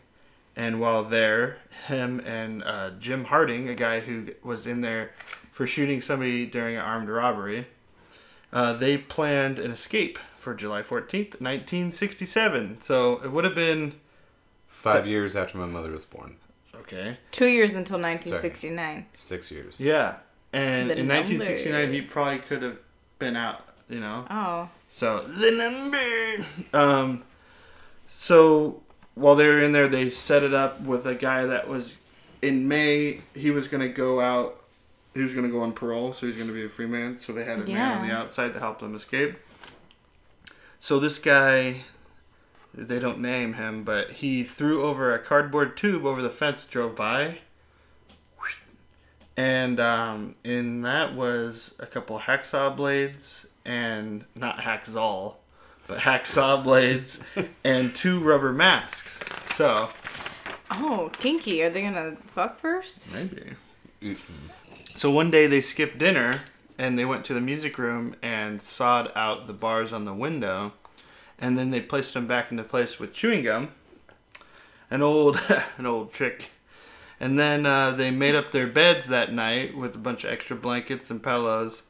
And 0.53 0.81
while 0.81 1.05
there, 1.05 1.59
him 1.87 2.19
and 2.25 2.61
uh, 2.63 2.89
Jim 2.99 3.25
Harding, 3.25 3.69
a 3.69 3.75
guy 3.75 4.01
who 4.01 4.27
was 4.43 4.67
in 4.67 4.81
there 4.81 5.11
for 5.49 5.65
shooting 5.65 6.01
somebody 6.01 6.45
during 6.45 6.75
an 6.75 6.81
armed 6.81 7.07
robbery, 7.07 7.67
uh, 8.51 8.73
they 8.73 8.97
planned 8.97 9.59
an 9.59 9.71
escape 9.71 10.19
for 10.37 10.53
July 10.53 10.81
14th, 10.81 11.39
1967. 11.39 12.81
So 12.81 13.23
it 13.23 13.31
would 13.31 13.45
have 13.45 13.55
been. 13.55 13.93
Five 14.93 15.07
years 15.07 15.35
after 15.35 15.57
my 15.57 15.65
mother 15.65 15.91
was 15.91 16.05
born. 16.05 16.37
Okay. 16.75 17.17
Two 17.31 17.47
years 17.47 17.75
until 17.75 17.99
1969. 17.99 19.07
Six 19.13 19.51
years. 19.51 19.79
Yeah. 19.79 20.17
And 20.53 20.89
The 20.89 20.97
in 20.97 21.07
1969, 21.07 21.93
he 21.93 22.01
probably 22.01 22.39
could 22.39 22.63
have 22.63 22.77
been 23.19 23.35
out, 23.35 23.65
you 23.89 23.99
know? 23.99 24.25
Oh. 24.29 24.69
So 24.89 25.19
the 25.19 25.51
number. 25.51 26.45
Um, 26.73 27.23
so 28.09 28.81
while 29.15 29.35
they 29.35 29.47
were 29.47 29.61
in 29.61 29.71
there, 29.71 29.87
they 29.87 30.09
set 30.09 30.43
it 30.43 30.53
up 30.53 30.81
with 30.81 31.05
a 31.05 31.15
guy 31.15 31.45
that 31.45 31.67
was 31.67 31.97
in 32.41 32.67
May. 32.67 33.21
He 33.35 33.51
was 33.51 33.67
gonna 33.67 33.89
go 33.89 34.21
out. 34.21 34.61
He 35.13 35.21
was 35.21 35.33
gonna 35.33 35.49
go 35.49 35.61
on 35.61 35.73
parole, 35.73 36.13
so 36.13 36.27
he's 36.27 36.37
gonna 36.37 36.53
be 36.53 36.65
a 36.65 36.69
free 36.69 36.85
man. 36.85 37.17
So 37.17 37.33
they 37.33 37.43
had 37.43 37.59
a 37.59 37.65
man 37.65 37.97
on 37.97 38.07
the 38.07 38.13
outside 38.13 38.53
to 38.53 38.59
help 38.59 38.79
them 38.79 38.95
escape. 38.95 39.35
So 40.79 40.99
this 40.99 41.19
guy, 41.19 41.83
they 42.77 42.99
don't 42.99 43.19
name 43.19 43.53
him, 43.53 43.83
but 43.83 44.11
he 44.11 44.43
threw 44.43 44.83
over 44.83 45.13
a 45.13 45.19
cardboard 45.19 45.75
tube 45.75 46.05
over 46.05 46.21
the 46.21 46.29
fence, 46.29 46.63
drove 46.63 46.95
by. 46.95 47.39
And 49.35 49.79
um, 49.79 50.35
in 50.43 50.81
that 50.81 51.13
was 51.15 51.75
a 51.79 51.85
couple 51.85 52.19
hacksaw 52.19 52.75
blades 52.75 53.45
and 53.65 54.25
not 54.35 54.59
hacksaw, 54.59 55.35
but 55.87 55.99
hacksaw 55.99 56.63
blades 56.63 57.19
and 57.63 57.95
two 57.95 58.19
rubber 58.19 58.51
masks. 58.51 59.19
So 59.55 59.89
Oh, 60.71 61.11
kinky. 61.19 61.61
Are 61.63 61.69
they 61.69 61.81
gonna 61.83 62.15
fuck 62.15 62.59
first? 62.59 63.09
maybe. 63.13 63.53
So 64.95 65.11
one 65.11 65.29
day 65.31 65.45
they 65.47 65.61
skipped 65.61 65.97
dinner 65.99 66.41
and 66.77 66.97
they 66.97 67.05
went 67.05 67.23
to 67.25 67.33
the 67.35 67.41
music 67.41 67.77
room 67.77 68.15
and 68.23 68.61
sawed 68.61 69.11
out 69.15 69.45
the 69.47 69.53
bars 69.53 69.93
on 69.93 70.05
the 70.05 70.13
window, 70.15 70.73
and 71.39 71.57
then 71.57 71.71
they 71.71 71.81
placed 71.81 72.13
them 72.13 72.27
back 72.27 72.51
into 72.51 72.63
place 72.63 72.99
with 72.99 73.13
chewing 73.13 73.43
gum. 73.43 73.69
An 74.89 75.01
old, 75.01 75.39
an 75.77 75.85
old 75.85 76.13
trick. 76.13 76.49
And 77.19 77.37
then 77.37 77.65
uh, 77.65 77.91
they 77.91 78.11
made 78.11 78.35
up 78.35 78.51
their 78.51 78.67
beds 78.67 79.07
that 79.07 79.33
night 79.33 79.75
with 79.75 79.95
a 79.95 79.99
bunch 79.99 80.23
of 80.23 80.29
extra 80.31 80.55
blankets 80.55 81.09
and 81.09 81.21
pillows 81.21 81.83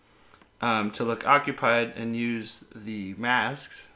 um, 0.61 0.89
to 0.91 1.03
look 1.03 1.27
occupied 1.27 1.93
and 1.97 2.15
use 2.15 2.63
the 2.73 3.13
masks, 3.17 3.87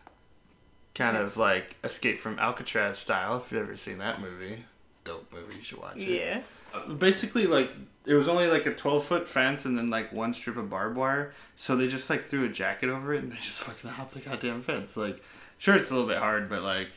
kind 0.93 1.15
of 1.17 1.37
like 1.37 1.77
Escape 1.83 2.19
from 2.19 2.37
Alcatraz 2.37 2.99
style. 2.99 3.37
If 3.37 3.51
you've 3.51 3.61
ever 3.61 3.77
seen 3.77 3.97
that 3.99 4.21
movie, 4.21 4.65
dope 5.05 5.31
movie, 5.33 5.55
you 5.57 5.63
should 5.63 5.79
watch 5.79 5.97
it 5.97 6.43
Yeah. 6.77 6.93
basically 6.93 7.47
like 7.47 7.71
it 8.05 8.13
was 8.15 8.27
only 8.27 8.47
like 8.47 8.65
a 8.65 8.73
12 8.73 9.03
foot 9.05 9.27
fence 9.27 9.63
and 9.65 9.77
then 9.77 9.89
like 9.89 10.11
one 10.11 10.33
strip 10.33 10.57
of 10.57 10.69
barbed 10.69 10.97
wire 10.97 11.33
so 11.55 11.75
they 11.75 11.87
just 11.87 12.09
like 12.09 12.23
threw 12.23 12.45
a 12.45 12.49
jacket 12.49 12.89
over 12.89 13.13
it 13.13 13.21
and 13.23 13.31
they 13.31 13.35
just 13.37 13.61
fucking 13.61 13.89
hopped 13.91 14.13
the 14.13 14.19
goddamn 14.19 14.61
fence 14.61 14.95
like 14.97 15.21
sure 15.61 15.75
it's 15.75 15.89
a 15.89 15.93
little 15.93 16.07
bit 16.09 16.17
hard 16.17 16.49
but 16.49 16.61
like 16.63 16.89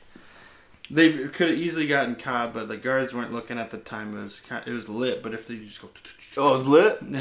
they 0.90 1.12
could 1.28 1.48
have 1.50 1.58
easily 1.58 1.86
gotten 1.86 2.14
caught 2.14 2.52
but 2.52 2.68
the 2.68 2.76
guards 2.76 3.14
weren't 3.14 3.32
looking 3.32 3.58
at 3.58 3.70
the 3.70 3.78
time 3.78 4.16
it 4.18 4.22
was 4.22 4.40
kind 4.40 4.62
it 4.66 4.72
was 4.72 4.88
lit 4.88 5.22
but 5.22 5.32
if 5.34 5.46
they 5.46 5.56
just 5.56 5.80
go 5.80 5.88
Oh, 6.36 6.56
it's 6.56 6.66
lit. 6.66 6.98
Uh, 7.14 7.20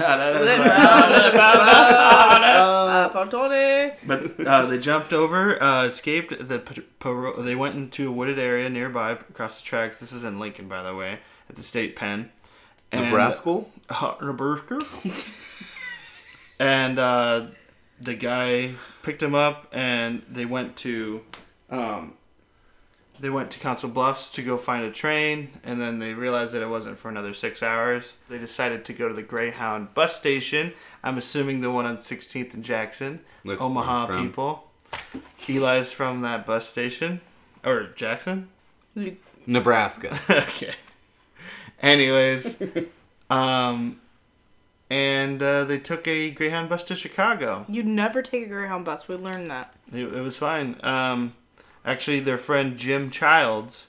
but 4.07 4.39
uh, 4.47 4.65
they 4.65 4.77
jumped 4.79 5.13
over 5.13 5.61
uh, 5.61 5.85
escaped 5.85 6.47
the 6.47 6.59
pa- 6.59 6.81
paro- 6.99 7.43
they 7.43 7.55
went 7.55 7.75
into 7.75 8.09
a 8.09 8.11
wooded 8.11 8.39
area 8.39 8.69
nearby 8.69 9.11
across 9.11 9.59
the 9.59 9.65
tracks 9.65 9.99
this 9.99 10.11
is 10.11 10.23
in 10.23 10.39
lincoln 10.39 10.67
by 10.67 10.81
the 10.83 10.95
way 10.95 11.19
at 11.49 11.55
the 11.55 11.63
state 11.63 11.95
pen 11.95 12.31
And- 12.91 13.05
Nebraska. 13.05 13.65
uh, 13.89 14.15
Nebraska. 14.21 14.79
and 16.59 16.99
uh, 16.99 17.47
the 17.99 18.15
guy 18.15 18.71
picked 19.01 19.21
him 19.21 19.35
up, 19.35 19.67
and 19.71 20.21
they 20.29 20.45
went 20.45 20.75
to, 20.77 21.21
um, 21.69 22.13
they 23.19 23.29
went 23.29 23.51
to 23.51 23.59
Council 23.59 23.89
Bluffs 23.89 24.31
to 24.31 24.41
go 24.41 24.57
find 24.57 24.83
a 24.85 24.91
train, 24.91 25.49
and 25.63 25.81
then 25.81 25.99
they 25.99 26.13
realized 26.13 26.53
that 26.53 26.61
it 26.61 26.69
wasn't 26.69 26.97
for 26.97 27.09
another 27.09 27.33
six 27.33 27.63
hours. 27.63 28.15
They 28.29 28.37
decided 28.37 28.85
to 28.85 28.93
go 28.93 29.07
to 29.07 29.13
the 29.13 29.23
Greyhound 29.23 29.93
bus 29.93 30.15
station. 30.15 30.73
I'm 31.03 31.17
assuming 31.17 31.61
the 31.61 31.71
one 31.71 31.85
on 31.85 31.97
16th 31.97 32.53
and 32.53 32.63
Jackson, 32.63 33.21
That's 33.45 33.59
where 33.59 33.67
Omaha 33.67 34.21
people. 34.21 34.69
Eli's 35.47 35.91
from 35.91 36.21
that 36.21 36.45
bus 36.45 36.67
station, 36.67 37.21
or 37.63 37.87
Jackson. 37.95 38.49
Nebraska. 39.45 40.17
okay. 40.29 40.75
Anyways, 41.81 42.57
um, 43.29 43.99
and 44.93 45.41
uh, 45.41 45.63
they 45.63 45.79
took 45.79 46.07
a 46.07 46.29
Greyhound 46.29 46.69
bus 46.69 46.83
to 46.83 46.95
Chicago. 46.95 47.65
You'd 47.67 47.87
never 47.87 48.21
take 48.21 48.43
a 48.43 48.47
Greyhound 48.47 48.85
bus. 48.85 49.07
We 49.07 49.15
learned 49.15 49.49
that. 49.49 49.73
It, 49.91 50.13
it 50.13 50.21
was 50.21 50.37
fine. 50.37 50.79
Um, 50.83 51.33
actually, 51.83 52.19
their 52.19 52.37
friend 52.37 52.77
Jim 52.77 53.09
Childs 53.09 53.87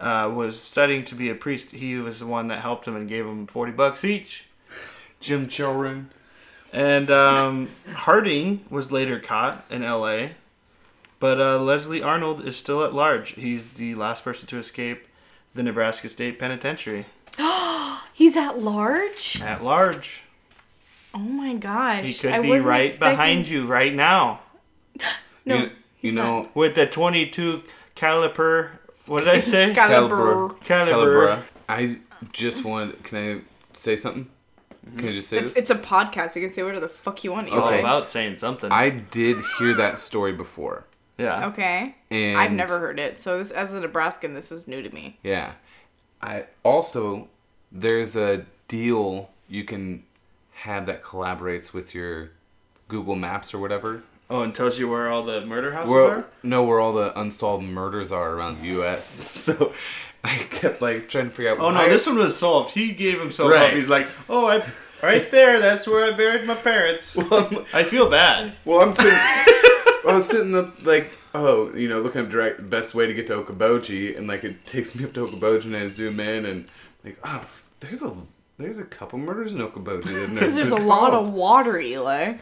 uh, 0.00 0.28
was 0.34 0.58
studying 0.58 1.04
to 1.04 1.14
be 1.14 1.30
a 1.30 1.36
priest. 1.36 1.70
He 1.70 1.94
was 1.94 2.18
the 2.18 2.26
one 2.26 2.48
that 2.48 2.62
helped 2.62 2.88
him 2.88 2.96
and 2.96 3.08
gave 3.08 3.26
him 3.26 3.46
forty 3.46 3.70
bucks 3.70 4.04
each. 4.04 4.46
Jim 5.20 5.46
Children. 5.46 6.10
And 6.72 7.10
um, 7.10 7.68
Harding 7.92 8.64
was 8.70 8.90
later 8.90 9.20
caught 9.20 9.64
in 9.70 9.84
L.A., 9.84 10.32
but 11.20 11.40
uh, 11.40 11.60
Leslie 11.60 12.02
Arnold 12.02 12.44
is 12.46 12.56
still 12.56 12.82
at 12.82 12.94
large. 12.94 13.34
He's 13.34 13.74
the 13.74 13.94
last 13.94 14.24
person 14.24 14.46
to 14.48 14.58
escape 14.58 15.06
the 15.54 15.62
Nebraska 15.62 16.08
State 16.08 16.38
Penitentiary. 16.38 17.06
He's 18.14 18.36
at 18.36 18.58
large. 18.58 19.40
At 19.42 19.62
large. 19.62 20.22
Oh 21.14 21.18
my 21.18 21.54
gosh! 21.54 22.04
He 22.04 22.14
could 22.14 22.32
I 22.32 22.40
be 22.40 22.50
wasn't 22.50 22.68
right 22.68 22.86
expecting- 22.86 23.16
behind 23.16 23.48
you 23.48 23.66
right 23.66 23.94
now 23.94 24.40
No, 25.44 25.56
you, 25.56 25.70
you 26.00 26.12
know, 26.12 26.42
not. 26.42 26.56
with 26.56 26.74
the 26.74 26.86
22 26.86 27.62
caliper. 27.96 28.70
What 29.06 29.24
did 29.24 29.34
I 29.34 29.40
say? 29.40 29.74
Caliber. 29.74 30.50
Caliber. 30.64 31.42
I 31.68 31.98
just 32.32 32.64
want. 32.64 33.02
Can 33.02 33.18
I 33.18 33.40
say 33.76 33.96
something? 33.96 34.28
Can 34.96 35.08
I 35.08 35.12
just 35.12 35.28
say 35.28 35.38
It's, 35.38 35.54
this? 35.54 35.62
it's 35.64 35.70
a 35.70 35.74
podcast. 35.74 36.36
You 36.36 36.42
can 36.42 36.50
say 36.50 36.62
whatever 36.62 36.80
the 36.80 36.88
fuck 36.88 37.22
you 37.24 37.32
want. 37.32 37.50
All 37.50 37.58
Okay. 37.58 37.66
Okay. 37.76 37.80
about 37.80 38.08
saying 38.10 38.36
something. 38.36 38.70
I 38.70 38.90
did 38.90 39.36
hear 39.58 39.74
that 39.74 39.98
story 39.98 40.32
before, 40.32 40.86
yeah. 41.18 41.48
Okay. 41.48 41.94
and 42.10 42.38
I've 42.38 42.52
never 42.52 42.78
heard 42.78 42.98
it, 42.98 43.16
so 43.16 43.38
this, 43.38 43.50
as 43.50 43.72
a 43.72 43.80
Nebraskan, 43.80 44.34
this 44.34 44.50
is 44.52 44.66
new 44.68 44.82
to 44.82 44.90
me. 44.94 45.18
Yeah. 45.22 45.52
I 46.22 46.46
also 46.62 47.28
there's 47.72 48.16
a 48.16 48.46
deal 48.68 49.30
you 49.48 49.64
can 49.64 50.02
have 50.60 50.86
that 50.86 51.02
collaborates 51.02 51.72
with 51.72 51.94
your 51.94 52.30
Google 52.88 53.16
Maps 53.16 53.52
or 53.54 53.58
whatever. 53.58 54.02
Oh, 54.28 54.42
and 54.42 54.54
tells 54.54 54.78
you 54.78 54.88
where 54.88 55.08
all 55.08 55.24
the 55.24 55.44
murder 55.44 55.72
houses 55.72 55.90
Where 55.90 56.10
are. 56.18 56.24
no, 56.42 56.62
where 56.62 56.78
all 56.78 56.92
the 56.92 57.18
unsolved 57.18 57.64
murders 57.64 58.12
are 58.12 58.32
around 58.34 58.60
the 58.60 58.68
U.S. 58.68 59.06
So 59.50 59.72
I 60.22 60.36
kept 60.36 60.80
like 60.82 61.08
trying 61.08 61.30
to 61.30 61.34
figure 61.34 61.50
out. 61.52 61.58
Oh 61.58 61.70
no, 61.70 61.80
why- 61.80 61.88
this 61.88 62.06
one 62.06 62.16
was 62.18 62.36
solved. 62.36 62.72
He 62.74 62.92
gave 62.92 63.18
himself 63.20 63.50
Right. 63.50 63.70
up. 63.70 63.72
He's 63.72 63.88
like, 63.88 64.06
oh, 64.28 64.46
I 64.48 64.62
right 65.02 65.30
there. 65.30 65.58
That's 65.60 65.86
where 65.86 66.12
I 66.12 66.16
buried 66.16 66.46
my 66.46 66.54
parents. 66.54 67.16
I 67.72 67.82
feel 67.84 68.08
bad. 68.10 68.52
Well, 68.64 68.80
I'm 68.82 68.92
sitting. 68.92 69.12
I 69.14 70.02
was 70.04 70.26
sitting 70.28 70.54
up 70.54 70.84
like, 70.84 71.10
oh, 71.34 71.74
you 71.74 71.88
know, 71.88 72.00
looking 72.00 72.20
at 72.22 72.28
direct 72.30 72.68
best 72.68 72.94
way 72.94 73.06
to 73.06 73.14
get 73.14 73.26
to 73.28 73.42
Okoboji, 73.42 74.16
and 74.16 74.28
like 74.28 74.44
it 74.44 74.64
takes 74.66 74.94
me 74.94 75.04
up 75.04 75.12
to 75.14 75.26
Okoboji, 75.26 75.64
and 75.64 75.76
I 75.76 75.88
zoom 75.88 76.20
in, 76.20 76.44
and 76.46 76.66
like, 77.04 77.18
oh, 77.24 77.44
there's 77.80 78.02
a 78.02 78.14
there's 78.60 78.78
a 78.78 78.84
couple 78.84 79.18
murders 79.18 79.52
in 79.52 79.58
Okoboji. 79.58 80.04
that 80.04 80.12
have 80.12 80.30
Because 80.34 80.54
there's 80.54 80.70
a 80.72 80.76
been 80.76 80.86
lot 80.86 81.12
solved. 81.12 81.28
of 81.28 81.34
water, 81.34 81.78
Eli. 81.78 82.34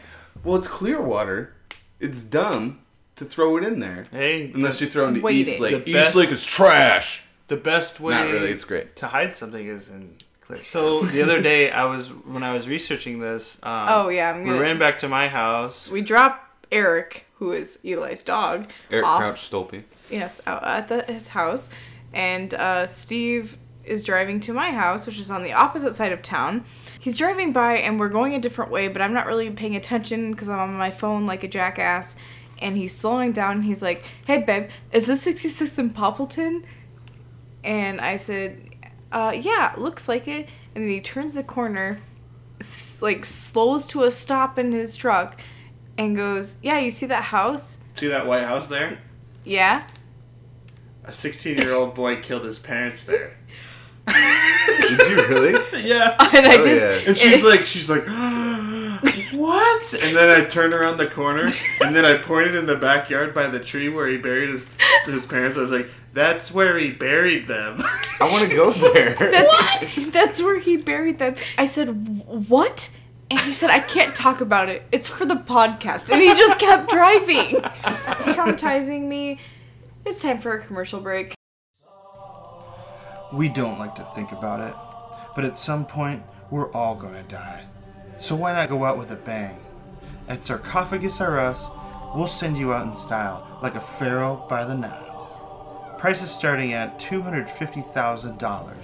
Well, 0.43 0.55
it's 0.55 0.67
clear 0.67 1.01
water. 1.01 1.53
It's 1.99 2.21
dumb 2.23 2.79
to 3.17 3.25
throw 3.25 3.57
it 3.57 3.63
in 3.63 3.79
there. 3.79 4.05
Hey, 4.11 4.51
Unless 4.53 4.79
you 4.81 4.87
throw 4.87 5.05
it 5.05 5.09
into 5.09 5.21
Waiting. 5.21 5.41
East 5.41 5.59
Lake. 5.59 5.71
The 5.85 5.89
East 5.89 5.93
best- 5.93 6.15
Lake 6.15 6.31
is 6.31 6.45
trash. 6.45 7.23
the 7.47 7.57
best 7.57 7.99
way. 7.99 8.13
Not 8.13 8.27
really. 8.31 8.51
It's 8.51 8.63
great. 8.63 8.95
to 8.97 9.07
hide 9.07 9.35
something 9.35 9.65
is 9.67 9.89
in 9.89 10.15
clear. 10.41 10.63
So 10.63 11.01
the 11.01 11.21
other 11.23 11.41
day, 11.41 11.71
I 11.71 11.85
was 11.85 12.07
when 12.09 12.43
I 12.43 12.53
was 12.53 12.67
researching 12.67 13.19
this. 13.19 13.57
Um, 13.63 13.85
Oh, 13.89 14.09
yeah, 14.09 14.29
I'm 14.31 14.43
we 14.43 14.49
gonna- 14.51 14.61
ran 14.61 14.77
back 14.79 14.99
to 14.99 15.09
my 15.09 15.27
house. 15.27 15.89
We 15.89 16.01
drop 16.01 16.47
Eric, 16.71 17.25
who 17.39 17.51
is 17.51 17.79
Eli's 17.83 18.21
dog, 18.21 18.67
Eric 18.91 19.05
off, 19.05 19.19
Crouch 19.19 19.41
Stolpe. 19.41 19.83
Yes, 20.11 20.41
out 20.47 20.63
at 20.63 20.87
the, 20.87 21.01
his 21.11 21.29
house, 21.29 21.69
and 22.13 22.53
uh, 22.53 22.85
Steve 22.85 23.57
is 23.89 24.03
driving 24.03 24.39
to 24.41 24.53
my 24.53 24.71
house, 24.71 25.05
which 25.05 25.19
is 25.19 25.29
on 25.31 25.43
the 25.43 25.53
opposite 25.53 25.93
side 25.95 26.11
of 26.11 26.21
town. 26.21 26.63
He's 26.99 27.17
driving 27.17 27.51
by, 27.51 27.77
and 27.77 27.99
we're 27.99 28.09
going 28.09 28.33
a 28.35 28.39
different 28.39 28.71
way, 28.71 28.87
but 28.87 29.01
I'm 29.01 29.13
not 29.13 29.25
really 29.25 29.49
paying 29.49 29.75
attention 29.75 30.31
because 30.31 30.49
I'm 30.49 30.59
on 30.59 30.73
my 30.73 30.89
phone 30.91 31.25
like 31.25 31.43
a 31.43 31.47
jackass. 31.47 32.15
And 32.61 32.75
he's 32.75 32.93
slowing 32.93 33.31
down. 33.31 33.53
And 33.57 33.63
he's 33.63 33.81
like, 33.81 34.03
"Hey, 34.27 34.39
babe, 34.41 34.69
is 34.91 35.07
this 35.07 35.25
66th 35.25 35.77
and 35.77 35.95
Poppleton?" 35.95 36.63
And 37.63 38.01
I 38.01 38.17
said, 38.17 38.61
uh, 39.11 39.33
"Yeah, 39.39 39.73
looks 39.77 40.09
like 40.09 40.27
it." 40.27 40.49
And 40.75 40.83
then 40.83 40.91
he 40.91 40.99
turns 41.01 41.35
the 41.35 41.43
corner, 41.43 41.99
like 43.01 43.23
slows 43.23 43.87
to 43.87 44.03
a 44.03 44.11
stop 44.11 44.59
in 44.59 44.73
his 44.73 44.95
truck, 44.97 45.39
and 45.97 46.15
goes, 46.17 46.57
"Yeah, 46.61 46.79
you 46.79 46.91
see 46.91 47.05
that 47.05 47.23
house?" 47.25 47.79
See 47.95 48.07
that 48.07 48.27
White 48.27 48.43
House 48.43 48.67
there? 48.67 48.99
Yeah. 49.45 49.83
a 51.05 51.11
16 51.13 51.57
year 51.57 51.73
old 51.73 51.95
boy 51.95 52.21
killed 52.21 52.43
his 52.43 52.59
parents 52.59 53.03
there. 53.05 53.35
Did 54.09 55.07
you 55.09 55.15
really? 55.27 55.59
Yeah. 55.87 56.15
And 56.35 56.45
I 56.47 56.55
Oh, 56.57 56.63
just 56.63 56.81
yeah. 56.81 57.07
And 57.09 57.17
she's 57.17 57.43
like, 57.43 57.65
she's 57.65 57.89
like, 57.89 58.03
what? 59.31 59.93
And 59.93 60.15
then 60.15 60.41
I 60.41 60.45
turned 60.45 60.73
around 60.73 60.97
the 60.97 61.07
corner, 61.07 61.47
and 61.81 61.95
then 61.95 62.05
I 62.05 62.17
pointed 62.17 62.55
in 62.55 62.65
the 62.65 62.75
backyard 62.75 63.33
by 63.33 63.47
the 63.47 63.59
tree 63.59 63.89
where 63.89 64.07
he 64.07 64.17
buried 64.17 64.49
his 64.49 64.65
his 65.05 65.25
parents. 65.25 65.57
I 65.57 65.61
was 65.61 65.71
like, 65.71 65.89
that's 66.13 66.51
where 66.51 66.77
he 66.77 66.91
buried 66.91 67.47
them. 67.47 67.81
I 68.19 68.29
want 68.31 68.49
to 68.49 68.55
go 68.55 68.71
there. 68.73 69.15
That's 69.15 70.09
that's 70.11 70.41
where 70.41 70.59
he 70.59 70.77
buried 70.77 71.17
them. 71.19 71.35
I 71.57 71.65
said, 71.65 71.87
"What?" 72.27 72.89
And 73.31 73.39
he 73.39 73.53
said, 73.53 73.69
"I 73.69 73.79
can't 73.79 74.13
talk 74.15 74.41
about 74.41 74.69
it. 74.69 74.83
It's 74.91 75.07
for 75.07 75.25
the 75.25 75.35
podcast." 75.35 76.09
And 76.11 76.21
he 76.21 76.29
just 76.35 76.59
kept 76.59 76.89
driving, 76.89 77.55
traumatizing 78.35 79.03
me. 79.07 79.39
It's 80.05 80.21
time 80.21 80.39
for 80.39 80.53
a 80.53 80.59
commercial 80.63 80.99
break. 80.99 81.33
We 83.31 83.47
don't 83.47 83.77
like 83.77 83.93
to 83.95 84.03
think 84.03 84.31
about 84.31 84.59
it, 84.59 84.73
but 85.35 85.45
at 85.45 85.57
some 85.57 85.85
point, 85.85 86.23
we're 86.49 86.71
all 86.71 86.95
gonna 86.95 87.23
die. 87.23 87.65
So 88.19 88.35
why 88.35 88.53
not 88.53 88.69
go 88.69 88.83
out 88.85 88.97
with 88.97 89.11
a 89.11 89.15
bang? 89.15 89.59
At 90.27 90.43
Sarcophagus 90.43 91.19
RS, 91.19 91.69
we'll 92.15 92.27
send 92.27 92.57
you 92.57 92.73
out 92.73 92.87
in 92.87 92.97
style, 92.97 93.59
like 93.61 93.75
a 93.75 93.81
pharaoh 93.81 94.45
by 94.49 94.65
the 94.65 94.73
Nile. 94.73 95.95
Prices 95.99 96.31
starting 96.31 96.73
at 96.73 96.99
$250,000. 96.99 98.75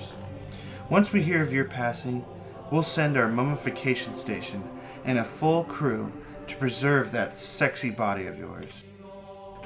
Once 0.90 1.12
we 1.12 1.24
hear 1.24 1.42
of 1.42 1.52
your 1.52 1.66
passing, 1.66 2.24
we'll 2.72 2.84
send 2.84 3.18
our 3.18 3.28
mummification 3.28 4.14
station 4.16 4.64
and 5.04 5.18
a 5.18 5.24
full 5.24 5.64
crew 5.64 6.12
to 6.48 6.56
preserve 6.58 7.12
that 7.12 7.36
sexy 7.36 7.90
body 7.90 8.28
of 8.28 8.38
yours. 8.38 8.84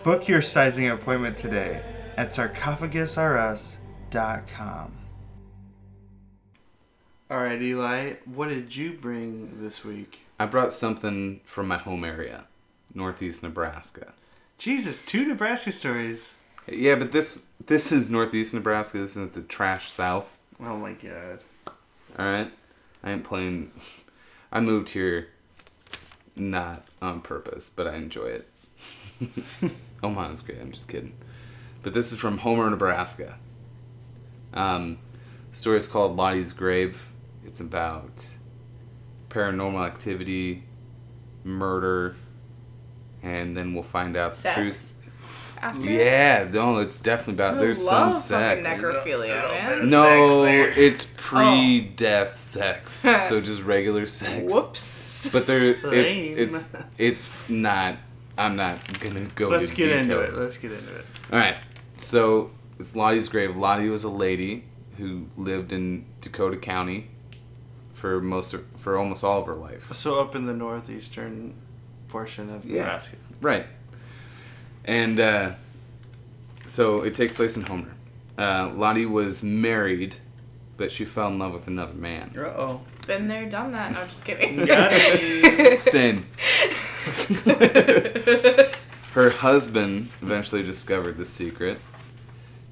Book 0.05 0.29
your 0.29 0.41
sizing 0.41 0.89
appointment 0.89 1.35
today 1.35 1.83
at 2.15 2.29
sarcophagusrus.com. 4.09 4.91
All 7.31 7.37
right, 7.37 7.61
Eli, 7.61 8.13
what 8.25 8.49
did 8.49 8.75
you 8.75 8.93
bring 8.93 9.61
this 9.61 9.85
week? 9.85 10.21
I 10.39 10.45
brought 10.45 10.73
something 10.73 11.41
from 11.45 11.67
my 11.67 11.77
home 11.77 12.03
area, 12.03 12.45
Northeast 12.93 13.43
Nebraska. 13.43 14.13
Jesus, 14.57 15.01
two 15.03 15.25
Nebraska 15.25 15.71
stories. 15.71 16.33
Yeah, 16.67 16.95
but 16.95 17.11
this 17.11 17.45
this 17.65 17.91
is 17.91 18.09
Northeast 18.09 18.53
Nebraska. 18.53 18.97
This 18.97 19.11
isn't 19.11 19.33
the 19.33 19.41
trash 19.41 19.91
South. 19.91 20.37
Oh 20.59 20.77
my 20.77 20.93
god. 20.93 21.39
All 22.17 22.25
right, 22.25 22.51
I 23.03 23.11
ain't 23.11 23.23
playing. 23.23 23.71
I 24.51 24.59
moved 24.61 24.89
here 24.89 25.27
not 26.35 26.83
on 27.01 27.21
purpose, 27.21 27.69
but 27.69 27.87
I 27.87 27.95
enjoy 27.95 28.25
it. 28.25 28.49
Oh 30.01 30.07
Omaha's 30.07 30.39
great. 30.39 30.61
I'm 30.61 30.71
just 30.71 30.87
kidding. 30.87 31.13
But 31.83 31.93
this 31.93 32.13
is 32.13 32.19
from 32.19 32.37
Homer, 32.37 32.69
Nebraska. 32.69 33.37
Um, 34.53 34.97
story 35.51 35.77
is 35.77 35.87
called 35.87 36.15
Lottie's 36.15 36.53
Grave. 36.53 37.11
It's 37.45 37.59
about 37.59 38.27
paranormal 39.29 39.85
activity, 39.85 40.63
murder, 41.43 42.15
and 43.21 43.55
then 43.55 43.73
we'll 43.73 43.83
find 43.83 44.17
out 44.17 44.33
the 44.33 44.51
truth. 44.51 44.95
After 45.61 45.89
Yeah, 45.89 46.47
no, 46.51 46.79
it's 46.79 47.01
definitely 47.01 47.33
about. 47.33 47.55
I 47.55 47.59
There's 47.59 47.85
love 47.85 48.15
some 48.15 48.63
sex. 48.63 48.67
necrophilia, 48.67 49.49
man. 49.51 49.89
No, 49.89 50.43
there. 50.43 50.69
it's 50.69 51.05
pre-death 51.17 52.37
sex, 52.37 52.93
so 53.27 53.41
just 53.41 53.63
regular 53.63 54.05
sex. 54.05 54.51
Whoops. 54.51 55.29
But 55.31 55.47
there, 55.47 55.75
it's 55.93 56.15
it's 56.15 56.71
it's 56.97 57.49
not. 57.49 57.97
I'm 58.37 58.55
not 58.55 58.99
gonna 59.01 59.27
go. 59.35 59.49
Let's 59.49 59.69
into 59.71 59.75
get 59.75 59.97
into 59.97 60.21
it. 60.21 60.33
Let's 60.33 60.57
get 60.57 60.71
into 60.71 60.95
it. 60.95 61.05
All 61.31 61.39
right. 61.39 61.57
So 61.97 62.51
it's 62.79 62.95
Lottie's 62.95 63.27
grave. 63.27 63.55
Lottie 63.55 63.89
was 63.89 64.03
a 64.03 64.09
lady 64.09 64.63
who 64.97 65.27
lived 65.37 65.71
in 65.71 66.05
Dakota 66.21 66.57
County 66.57 67.07
for 67.93 68.21
most 68.21 68.53
of, 68.53 68.65
for 68.77 68.97
almost 68.97 69.23
all 69.23 69.41
of 69.41 69.47
her 69.47 69.53
life. 69.55 69.93
So 69.93 70.19
up 70.19 70.35
in 70.35 70.45
the 70.45 70.53
northeastern 70.53 71.53
portion 72.07 72.49
of 72.49 72.65
Yeah. 72.65 72.81
Nebraska. 72.83 73.15
Right. 73.41 73.65
And 74.85 75.19
uh, 75.19 75.51
so 76.65 77.01
it 77.03 77.15
takes 77.15 77.33
place 77.33 77.55
in 77.57 77.63
Homer. 77.63 77.93
Uh, 78.37 78.71
Lottie 78.73 79.05
was 79.05 79.43
married, 79.43 80.15
but 80.77 80.91
she 80.91 81.03
fell 81.05 81.27
in 81.27 81.39
love 81.39 81.53
with 81.53 81.67
another 81.67 81.93
man. 81.93 82.31
Uh 82.37 82.41
oh. 82.41 82.81
Been 83.07 83.27
there, 83.27 83.49
done 83.49 83.71
that. 83.71 83.91
No, 83.93 84.01
I'm 84.01 84.07
just 84.07 84.23
kidding. 84.23 84.65
Sin. 85.77 86.25
Her 89.13 89.31
husband 89.31 90.09
eventually 90.21 90.61
discovered 90.63 91.17
the 91.17 91.25
secret. 91.25 91.79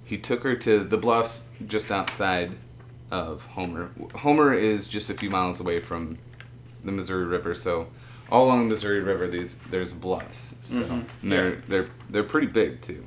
He 0.08 0.18
took 0.18 0.44
her 0.44 0.56
to 0.56 0.86
the 0.86 0.98
bluffs 0.98 1.50
just 1.66 1.92
outside 1.92 2.56
of 3.12 3.44
Homer. 3.48 3.92
Homer 4.16 4.54
is 4.54 4.88
just 4.88 5.10
a 5.10 5.14
few 5.14 5.30
miles 5.30 5.60
away 5.60 5.82
from 5.82 6.18
the 6.86 6.94
Missouri 6.94 7.26
River, 7.26 7.54
so 7.54 7.88
all 8.32 8.46
along 8.46 8.64
the 8.64 8.70
Missouri 8.70 9.02
River, 9.02 9.28
these 9.28 9.56
there's 9.70 9.92
bluffs. 9.92 10.56
So 10.62 10.84
mm-hmm. 10.84 11.02
and 11.22 11.32
they're 11.32 11.56
they're 11.68 11.88
they're 12.10 12.24
pretty 12.24 12.48
big 12.48 12.80
too. 12.82 13.06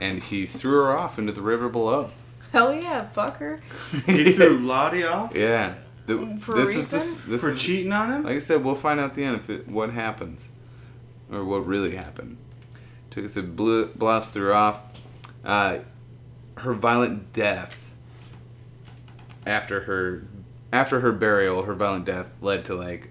And 0.00 0.22
he 0.22 0.46
threw 0.46 0.84
her 0.84 0.96
off 0.96 1.18
into 1.18 1.32
the 1.32 1.42
river 1.42 1.68
below. 1.68 2.12
Hell 2.52 2.72
yeah, 2.72 3.08
fucker. 3.12 3.60
he 4.06 4.32
threw 4.32 4.58
Lottie 4.60 5.02
off 5.02 5.34
Yeah. 5.34 5.74
The- 6.06 6.14
mm, 6.14 6.40
For 6.40 6.52
a 6.52 6.60
this 6.60 6.70
is 6.70 6.76
reason? 6.76 6.98
this, 6.98 7.16
this 7.22 7.40
for 7.40 7.48
is- 7.50 7.60
cheating 7.60 7.92
on 7.92 8.12
him. 8.12 8.22
Like 8.22 8.36
I 8.36 8.38
said, 8.38 8.64
we'll 8.64 8.76
find 8.76 9.00
out 9.00 9.10
at 9.10 9.14
the 9.16 9.24
end 9.24 9.36
if 9.36 9.50
it, 9.50 9.68
what 9.68 9.90
happens, 9.90 10.50
or 11.30 11.44
what 11.44 11.66
really 11.66 11.96
happened. 11.96 12.36
Took 13.10 13.32
the 13.32 13.42
bluffs, 13.42 14.30
threw 14.30 14.44
her 14.46 14.54
off. 14.54 14.80
Uh, 15.44 15.78
her 16.56 16.74
violent 16.74 17.32
death 17.32 17.92
after 19.46 19.80
her 19.80 20.24
after 20.72 21.00
her 21.00 21.12
burial, 21.12 21.62
her 21.62 21.74
violent 21.74 22.04
death 22.04 22.30
led 22.40 22.64
to 22.66 22.74
like 22.74 23.10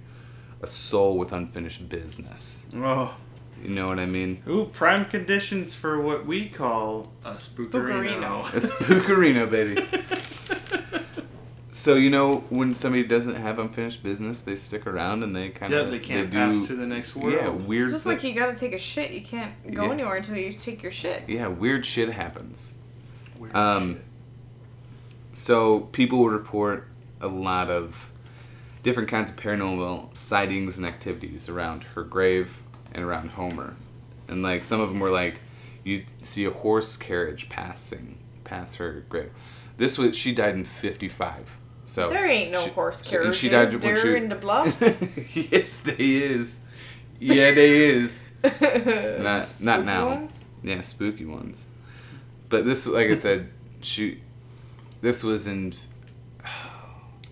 a 0.61 0.67
soul 0.67 1.17
with 1.17 1.31
unfinished 1.31 1.87
business. 1.89 2.67
oh. 2.75 3.15
You 3.63 3.69
know 3.69 3.87
what 3.87 3.97
I 3.97 4.05
mean? 4.05 4.43
Ooh, 4.47 4.65
prime 4.65 5.05
conditions 5.05 5.73
for 5.73 5.99
what 5.99 6.27
we 6.27 6.47
call 6.47 7.11
a 7.25 7.31
spookerino. 7.33 8.43
Spookerino. 8.43 8.53
A 8.53 8.57
spookerino, 8.59 9.49
baby. 9.49 9.83
so 11.71 11.95
you 11.95 12.10
know 12.10 12.38
when 12.49 12.73
somebody 12.73 13.03
doesn't 13.03 13.36
have 13.36 13.60
unfinished 13.60 14.01
business, 14.03 14.39
they 14.41 14.56
stick 14.56 14.88
around 14.88 15.23
and 15.23 15.36
they 15.36 15.49
kind 15.49 15.73
of 15.73 15.80
Yeah, 15.80 15.86
of 15.86 15.91
they 15.91 15.99
can't 15.99 16.30
do, 16.32 16.38
pass 16.38 16.67
to 16.67 16.75
the 16.75 16.88
next 16.88 17.15
world. 17.15 17.34
Yeah, 17.34 17.49
weird. 17.49 17.84
It's 17.86 17.93
just 17.93 18.06
like 18.06 18.23
you 18.23 18.34
gotta 18.34 18.56
take 18.56 18.73
a 18.73 18.77
shit. 18.80 19.12
You 19.12 19.21
can't 19.21 19.51
go 19.73 19.86
Yeah. 19.86 19.91
anywhere 19.91 20.15
until 20.15 20.38
you 20.38 20.53
take 20.53 20.82
your 20.82 20.91
shit. 20.91 21.23
yeah, 21.27 21.47
weird 21.47 21.86
shit 21.86 22.10
happens. 22.10 22.75
Weird 23.38 23.56
Um, 23.56 23.93
shit. 23.95 24.03
So 25.34 25.82
people 25.91 26.19
would 26.23 26.32
report 26.34 26.88
a 27.21 27.27
lot 27.27 27.69
of 27.69 28.10
different 28.84 29.10
kinds 29.10 29.30
of 29.30 29.36
paranormal 29.38 30.15
sightings 30.15 30.77
and 30.77 30.88
activities 30.88 31.49
around 31.49 31.84
her 31.95 32.03
grave 32.03 32.60
and 32.93 33.03
around 33.03 33.32
Homer, 33.32 33.75
and 34.27 34.41
like 34.41 34.63
some 34.63 34.80
of 34.80 34.89
them 34.89 34.99
were 34.99 35.12
like 35.12 35.36
you 35.84 36.03
see 36.21 36.43
a 36.45 36.51
horse 36.51 36.97
carriage 36.97 37.49
passing 37.49 38.17
past 38.43 38.77
her 38.77 39.03
grave. 39.10 39.30
This 39.77 39.97
was 39.97 40.15
she 40.17 40.33
died 40.33 40.55
in 40.55 40.65
fifty 40.65 41.07
five. 41.07 41.59
So 41.85 42.09
There 42.09 42.27
ain't 42.27 42.51
no 42.51 42.61
she- 42.63 42.69
horse 42.71 42.97
so- 42.97 43.03
and 43.03 43.09
carriages. 43.11 43.35
she 43.37 43.49
died 43.49 43.73
when 43.83 43.95
she- 43.95 44.15
in 44.15 44.29
the 44.29 44.35
bluffs. 44.35 44.81
yes, 45.33 45.79
they 45.79 45.93
is. 45.97 46.59
Yeah, 47.19 47.51
they 47.51 47.89
is. 47.89 48.27
not 48.43 49.43
Spooky 49.43 49.83
now. 49.85 50.05
Ones? 50.09 50.43
Yeah, 50.63 50.81
spooky 50.81 51.25
ones. 51.25 51.67
But 52.49 52.65
this, 52.65 52.85
like 52.87 53.07
I 53.07 53.13
said, 53.25 53.49
she. 53.81 54.21
This 55.01 55.23
was 55.23 55.47
in. 55.47 55.73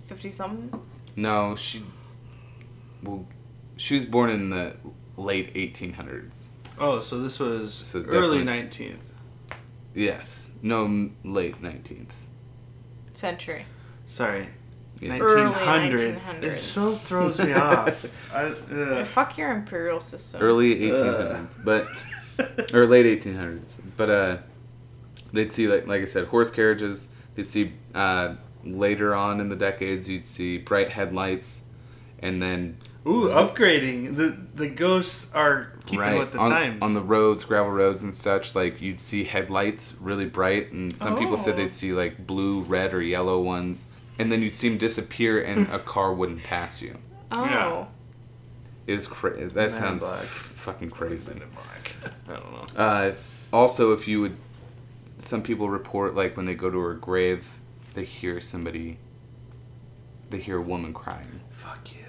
Fifty 0.08 0.31
something. 0.31 0.79
No, 1.15 1.55
she. 1.55 1.84
Well, 3.03 3.25
she 3.77 3.95
was 3.95 4.05
born 4.05 4.29
in 4.29 4.49
the 4.51 4.75
late 5.17 5.53
1800s. 5.53 6.49
Oh, 6.79 7.01
so 7.01 7.19
this 7.19 7.39
was 7.39 7.73
So 7.73 8.03
early 8.08 8.39
19th. 8.43 8.97
Yes. 9.93 10.51
No, 10.62 11.10
late 11.23 11.62
19th. 11.62 12.13
Century. 13.17 13.65
Sorry. 14.06 14.47
Yeah. 14.99 15.19
Early 15.19 15.54
1900s. 15.54 16.17
1900s. 16.17 16.43
It 16.43 16.60
so 16.62 16.95
throws 16.95 17.38
me 17.38 17.54
off. 17.54 18.06
I, 18.34 18.43
ugh. 18.45 19.06
Fuck 19.06 19.38
your 19.38 19.51
imperial 19.51 19.99
system. 19.99 20.41
Early 20.41 20.75
1800s, 20.75 21.63
but 21.65 21.88
or 22.73 22.86
late 22.86 23.21
1800s. 23.21 23.82
But 23.97 24.10
uh, 24.10 24.38
they'd 25.34 25.51
see 25.51 25.67
like 25.67 25.88
like 25.88 26.01
I 26.01 26.06
said, 26.06 26.28
horse 26.28 26.51
carriages. 26.51 27.10
They'd 27.36 27.49
see 27.49 27.73
uh, 27.93 28.36
later 28.63 29.13
on 29.13 29.39
in 29.39 29.49
the 29.49 29.56
decades, 29.56 30.10
you'd 30.10 30.28
see 30.28 30.58
bright 30.58 30.89
headlights, 30.89 31.63
and 32.19 32.41
then 32.41 32.78
Ooh, 33.08 33.30
upgrading. 33.30 34.15
The 34.15 34.38
the 34.56 34.68
ghosts 34.70 35.32
are 35.34 35.74
keeping 35.86 36.00
right 36.00 36.18
with 36.18 36.32
the 36.32 36.39
on, 36.39 36.50
times. 36.52 36.80
on 36.82 36.94
the 36.96 37.02
roads, 37.02 37.44
gravel 37.46 37.72
roads 37.72 38.02
and 38.04 38.15
such. 38.15 38.56
Like 38.56 38.82
you'd 38.82 39.00
see 39.00 39.24
headlights 39.26 39.96
really 40.02 40.26
bright, 40.26 40.72
and 40.72 40.96
some 40.96 41.18
people 41.18 41.38
said 41.38 41.54
Oh. 41.54 41.58
they'd 41.58 41.72
see 41.72 41.94
like 41.94 42.26
blue, 42.26 42.62
red, 42.62 42.94
or 42.94 43.02
yellow 43.02 43.39
ones, 43.41 43.91
and 44.18 44.32
then 44.32 44.41
you'd 44.41 44.56
see 44.56 44.70
them 44.70 44.78
disappear, 44.80 45.39
and 45.41 45.68
a 45.70 45.78
car 45.94 46.13
wouldn't 46.13 46.44
pass 46.44 46.82
you. 46.82 46.98
oh. 47.32 47.46
Yeah. 47.46 47.86
It 48.88 48.94
was 48.94 49.08
crazy. 49.08 49.46
That 49.46 49.56
Men 49.56 49.65
in 49.68 49.74
sounds 49.74 50.02
Black. 50.04 50.22
f- 50.22 50.28
fucking 50.56 50.89
crazy. 50.91 51.34
Men 51.34 51.44
in 51.44 51.50
Black. 51.50 52.13
I 52.28 52.34
don't 52.39 52.52
know. 52.52 52.65
Uh, 52.84 53.12
also, 53.54 53.94
if 53.94 54.08
you 54.08 54.22
would 54.22 54.38
some 55.20 55.41
people 55.41 55.70
report 55.70 56.13
like 56.15 56.36
when 56.38 56.46
they 56.46 56.54
go 56.56 56.70
to 56.70 56.88
a 56.89 56.94
grave, 56.96 57.46
they 57.94 58.04
hear 58.04 58.39
somebody. 58.39 58.98
They 60.32 60.39
hear 60.39 60.58
a 60.58 60.62
woman 60.62 60.94
crying. 60.94 61.41
Fuck 61.52 61.94
you. 61.94 62.05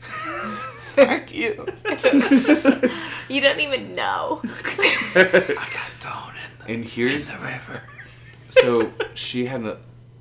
Fuck 0.00 1.32
you. 1.32 1.66
You 3.28 3.40
don't 3.40 3.58
even 3.58 3.96
know. 3.96 4.40
I 4.44 5.68
got 5.74 5.90
thrown 5.98 6.34
in 6.68 6.74
And 6.76 6.84
here's 6.84 7.28
the 7.32 7.38
river. 7.40 7.82
so 8.50 8.92
she 9.14 9.46
had 9.46 9.64
a 9.64 9.78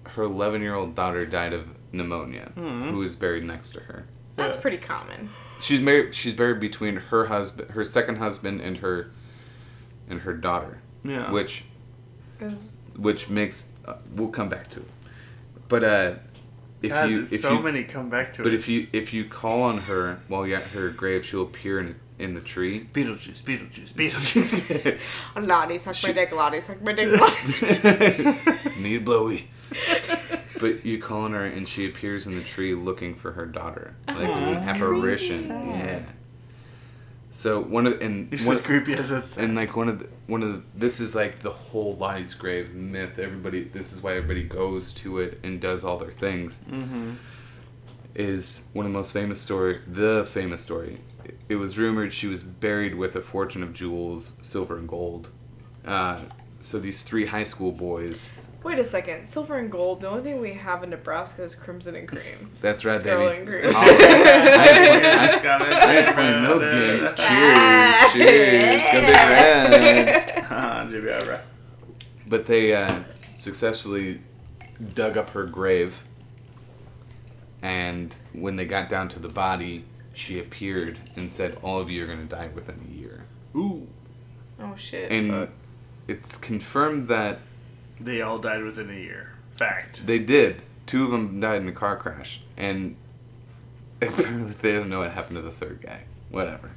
her 0.09 0.23
11 0.23 0.63
year 0.63 0.73
old 0.73 0.95
daughter 0.95 1.23
died 1.23 1.53
of 1.53 1.67
pneumonia, 1.91 2.51
who 2.55 2.97
was 2.97 3.15
buried 3.15 3.43
next 3.43 3.69
to 3.73 3.81
her. 3.81 4.07
That's 4.37 4.55
pretty 4.55 4.77
common. 4.77 5.29
She's 5.61 5.81
married. 5.81 6.15
She's 6.15 6.33
buried 6.33 6.59
between 6.59 6.95
her 6.95 7.27
husband, 7.27 7.69
her 7.71 7.83
second 7.83 8.15
husband, 8.17 8.59
and 8.61 8.79
her 8.79 9.11
and 10.09 10.21
her 10.21 10.33
daughter, 10.33 10.79
Yeah. 11.03 11.29
which 11.31 11.63
'Cause- 12.39 12.77
which 12.95 13.29
makes 13.29 13.65
uh, 13.85 13.97
we'll 14.15 14.29
come 14.29 14.49
back 14.49 14.71
to 14.71 14.79
it. 14.79 14.89
But 15.67 15.83
uh, 15.83 16.13
if 16.85 16.91
God, 16.91 17.09
you 17.09 17.21
if 17.23 17.39
so 17.39 17.53
you 17.53 17.61
many 17.61 17.83
come 17.83 18.09
back 18.09 18.33
to 18.33 18.43
but 18.43 18.53
it. 18.53 18.55
if 18.55 18.67
you 18.67 18.87
if 18.93 19.13
you 19.13 19.25
call 19.25 19.61
on 19.63 19.79
her 19.81 20.19
while 20.27 20.45
you're 20.47 20.57
at 20.59 20.67
her 20.67 20.89
grave, 20.89 21.25
she'll 21.25 21.43
appear 21.43 21.79
in 21.79 21.95
in 22.17 22.33
the 22.33 22.41
tree. 22.41 22.87
Beetlejuice, 22.93 23.41
Beetlejuice, 23.41 23.93
Beetlejuice. 25.35 25.47
Lottie 25.47 25.77
suck 25.77 25.95
my 26.03 26.11
dick, 26.13 26.31
Lottie 26.31 26.61
suck 26.61 26.81
my 26.81 26.93
dick, 26.93 27.09
Lottie. 27.19 28.81
Need 28.81 29.03
blowy. 29.05 29.49
but 30.59 30.85
you 30.85 30.99
call 30.99 31.21
on 31.21 31.33
her 31.33 31.43
and 31.45 31.67
she 31.67 31.85
appears 31.87 32.27
in 32.27 32.35
the 32.35 32.43
tree 32.43 32.73
looking 32.75 33.15
for 33.15 33.31
her 33.33 33.45
daughter, 33.45 33.95
like 34.07 34.29
as 34.29 34.67
an 34.67 34.75
apparition. 34.75 35.37
creepy. 35.37 35.69
Yeah. 35.69 35.99
So 37.35 37.59
one 37.59 37.85
of 37.85 38.01
and 38.01 38.33
It's 38.33 38.45
one, 38.45 38.59
creepy 38.59 38.93
as 38.93 39.11
it's. 39.11 39.37
and 39.37 39.55
like 39.55 39.75
one 39.75 39.89
of 39.89 39.99
the 39.99 40.07
one 40.25 40.41
of 40.41 40.53
the, 40.53 40.61
this 40.73 41.01
is 41.01 41.13
like 41.13 41.39
the 41.39 41.49
whole 41.49 41.97
Lottie's 41.97 42.33
grave 42.33 42.73
myth. 42.73 43.19
Everybody, 43.19 43.65
this 43.65 43.91
is 43.91 44.01
why 44.01 44.15
everybody 44.15 44.43
goes 44.43 44.93
to 44.93 45.19
it 45.19 45.41
and 45.43 45.59
does 45.59 45.83
all 45.83 45.97
their 45.97 46.13
things. 46.13 46.61
Mm-hmm. 46.69 47.15
Is 48.15 48.69
one 48.71 48.85
of 48.85 48.93
the 48.93 48.97
most 48.97 49.11
famous 49.11 49.41
story, 49.41 49.81
the 49.85 50.25
famous 50.31 50.61
story. 50.61 50.99
It 51.49 51.57
was 51.57 51.77
rumored 51.77 52.13
she 52.13 52.27
was 52.27 52.41
buried 52.41 52.95
with 52.95 53.17
a 53.17 53.21
fortune 53.21 53.63
of 53.63 53.73
jewels, 53.73 54.37
silver 54.39 54.77
and 54.77 54.87
gold. 54.87 55.27
Uh, 55.83 56.21
so 56.61 56.79
these 56.79 57.01
three 57.01 57.25
high 57.25 57.43
school 57.43 57.73
boys. 57.73 58.31
Wait 58.65 58.79
a 58.79 58.83
second. 58.83 59.27
Silver 59.27 59.57
and 59.57 59.71
gold. 59.71 60.01
The 60.01 60.09
only 60.09 60.23
thing 60.23 60.41
we 60.41 60.53
have 60.53 60.81
in 60.83 60.89
Nebraska 60.89 61.43
is 61.43 61.53
crimson 61.53 61.95
and 61.95 62.07
cream. 62.07 62.51
That's 62.61 62.83
right, 62.83 62.99
Scarlet 62.99 63.27
baby. 63.27 63.37
and 63.37 63.47
green. 63.47 63.61
Oh, 63.67 63.73
I, 63.75 65.39
I, 65.43 65.85
I 65.85 65.95
ain't 65.97 66.15
playing 66.15 66.43
those 66.43 66.65
games. 66.65 67.13
Ah. 67.19 68.09
Cheers, 68.11 68.73
cheers, 68.73 68.81
go 68.91 69.01
big 69.01 69.15
red. 69.15 70.45
Ah, 70.49 71.41
But 72.27 72.47
they 72.47 72.73
uh, 72.73 73.03
successfully 73.35 74.21
dug 74.95 75.15
up 75.15 75.29
her 75.29 75.43
grave, 75.45 76.03
and 77.61 78.17
when 78.33 78.55
they 78.55 78.65
got 78.65 78.89
down 78.89 79.09
to 79.09 79.19
the 79.19 79.29
body, 79.29 79.85
she 80.15 80.39
appeared 80.39 80.97
and 81.15 81.31
said, 81.31 81.59
"All 81.61 81.79
of 81.79 81.91
you 81.91 82.03
are 82.03 82.07
going 82.07 82.27
to 82.27 82.35
die 82.35 82.49
within 82.55 82.83
a 82.89 82.99
year." 82.99 83.25
Ooh. 83.55 83.87
Oh 84.59 84.75
shit. 84.75 85.11
And 85.11 85.49
it's 86.07 86.35
confirmed 86.35 87.09
that 87.09 87.37
They 87.99 88.21
all 88.21 88.39
died 88.39 88.63
within 88.63 88.89
a 88.89 88.93
year. 88.93 89.31
Fact. 89.55 90.05
they 90.05 90.19
did. 90.19 90.63
Two 90.85 91.05
of 91.05 91.11
them 91.11 91.39
died 91.39 91.61
in 91.61 91.67
a 91.69 91.71
car 91.71 91.95
crash, 91.95 92.41
and 92.57 92.95
apparently 94.01 94.51
they 94.53 94.73
don't 94.73 94.89
know 94.89 94.99
what 94.99 95.13
happened 95.13 95.37
to 95.37 95.41
the 95.41 95.51
third 95.51 95.81
guy. 95.81 96.01
Whatever. 96.29 96.71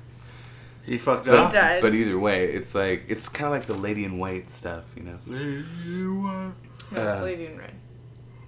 He 0.85 0.97
fucked 0.97 1.27
But, 1.27 1.35
up. 1.35 1.53
died. 1.53 1.83
but 1.83 1.95
either 1.95 2.19
way, 2.19 2.45
it's 2.47 2.75
like 2.75 3.05
it's 3.09 3.29
kind 3.29 3.47
of 3.47 3.53
like 3.53 3.67
the 3.67 3.75
Lady 3.77 4.05
in 4.05 4.17
White 4.19 4.51
stuff, 4.51 4.85
you 4.97 5.03
know. 5.03 5.19
Lady 5.27 5.65
No, 5.85 6.53
it's 6.93 6.99
uh, 6.99 7.23
Lady 7.25 7.47
in 7.47 7.59
Red. 7.59 7.75